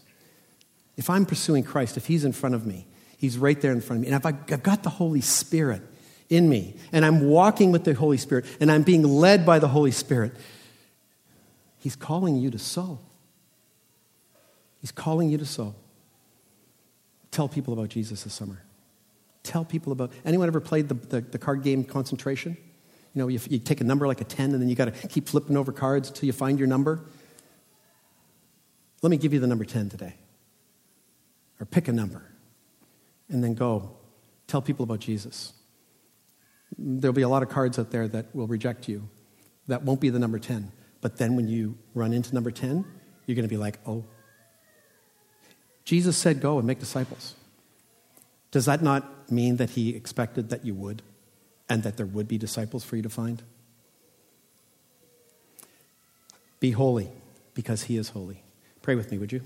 If 0.96 1.10
I'm 1.10 1.26
pursuing 1.26 1.64
Christ, 1.64 1.96
if 1.96 2.06
He's 2.06 2.24
in 2.24 2.30
front 2.30 2.54
of 2.54 2.64
me, 2.64 2.86
He's 3.18 3.36
right 3.36 3.60
there 3.60 3.72
in 3.72 3.80
front 3.80 3.96
of 3.98 4.02
me, 4.02 4.06
and 4.06 4.14
if 4.14 4.24
I've 4.24 4.62
got 4.62 4.84
the 4.84 4.88
Holy 4.88 5.20
Spirit 5.20 5.82
in 6.28 6.48
me, 6.48 6.76
and 6.92 7.04
I'm 7.04 7.28
walking 7.28 7.72
with 7.72 7.82
the 7.82 7.92
Holy 7.92 8.18
Spirit, 8.18 8.44
and 8.60 8.70
I'm 8.70 8.84
being 8.84 9.02
led 9.02 9.44
by 9.44 9.58
the 9.58 9.66
Holy 9.66 9.90
Spirit, 9.90 10.36
He's 11.80 11.96
calling 11.96 12.36
you 12.36 12.52
to 12.52 12.60
sow. 12.60 13.00
He's 14.80 14.92
calling 14.92 15.28
you 15.28 15.38
to 15.38 15.44
sow. 15.44 15.74
Tell 17.32 17.48
people 17.48 17.74
about 17.74 17.88
Jesus 17.88 18.22
this 18.22 18.32
summer. 18.32 18.62
Tell 19.42 19.64
people 19.64 19.90
about. 19.90 20.12
Anyone 20.24 20.46
ever 20.46 20.60
played 20.60 20.88
the, 20.88 20.94
the, 20.94 21.20
the 21.20 21.38
card 21.38 21.64
game 21.64 21.82
concentration? 21.82 22.56
You 23.14 23.20
know, 23.20 23.28
you, 23.28 23.38
you, 23.48 23.58
take 23.58 23.80
a 23.80 23.84
number 23.84 24.06
like 24.06 24.20
a 24.20 24.24
10, 24.24 24.52
and 24.52 24.62
then 24.62 24.68
you 24.68 24.74
got 24.74 24.86
to 24.86 25.08
keep 25.08 25.28
flipping 25.28 25.56
over 25.56 25.70
cards 25.70 26.08
until 26.08 26.26
you 26.26 26.32
find 26.32 26.58
your 26.58 26.68
number. 26.68 27.04
Let 29.02 29.10
me 29.10 29.18
give 29.18 29.34
you 29.34 29.40
the 29.40 29.46
number 29.46 29.64
10 29.64 29.90
today. 29.90 30.14
Or 31.60 31.66
pick 31.66 31.88
a 31.88 31.92
number. 31.92 32.24
And 33.28 33.44
then 33.44 33.54
go. 33.54 33.96
Tell 34.46 34.62
people 34.62 34.84
about 34.84 35.00
Jesus. 35.00 35.52
There'll 36.78 37.14
be 37.14 37.22
a 37.22 37.28
lot 37.28 37.42
of 37.42 37.50
cards 37.50 37.78
out 37.78 37.90
there 37.90 38.08
that 38.08 38.34
will 38.34 38.46
reject 38.46 38.88
you. 38.88 39.08
That 39.68 39.82
won't 39.82 40.00
be 40.00 40.08
the 40.08 40.18
number 40.18 40.38
10. 40.38 40.72
But 41.02 41.18
then 41.18 41.36
when 41.36 41.48
you 41.48 41.76
run 41.94 42.12
into 42.12 42.34
number 42.34 42.50
10, 42.50 42.84
you're 43.26 43.34
going 43.34 43.48
to 43.48 43.48
be 43.48 43.58
like, 43.58 43.78
oh. 43.86 44.04
Jesus 45.84 46.16
said, 46.16 46.40
go 46.40 46.58
and 46.58 46.66
make 46.66 46.78
disciples. 46.78 47.34
Does 48.50 48.66
that 48.66 48.82
not 48.82 49.30
mean 49.30 49.56
that 49.56 49.70
he 49.70 49.94
expected 49.94 50.48
that 50.50 50.64
you 50.64 50.74
would 50.74 51.02
and 51.72 51.84
that 51.84 51.96
there 51.96 52.04
would 52.04 52.28
be 52.28 52.36
disciples 52.36 52.84
for 52.84 52.96
you 52.96 53.02
to 53.02 53.08
find? 53.08 53.42
Be 56.60 56.72
holy 56.72 57.08
because 57.54 57.84
he 57.84 57.96
is 57.96 58.10
holy. 58.10 58.42
Pray 58.82 58.94
with 58.94 59.10
me, 59.10 59.16
would 59.16 59.32
you? 59.32 59.40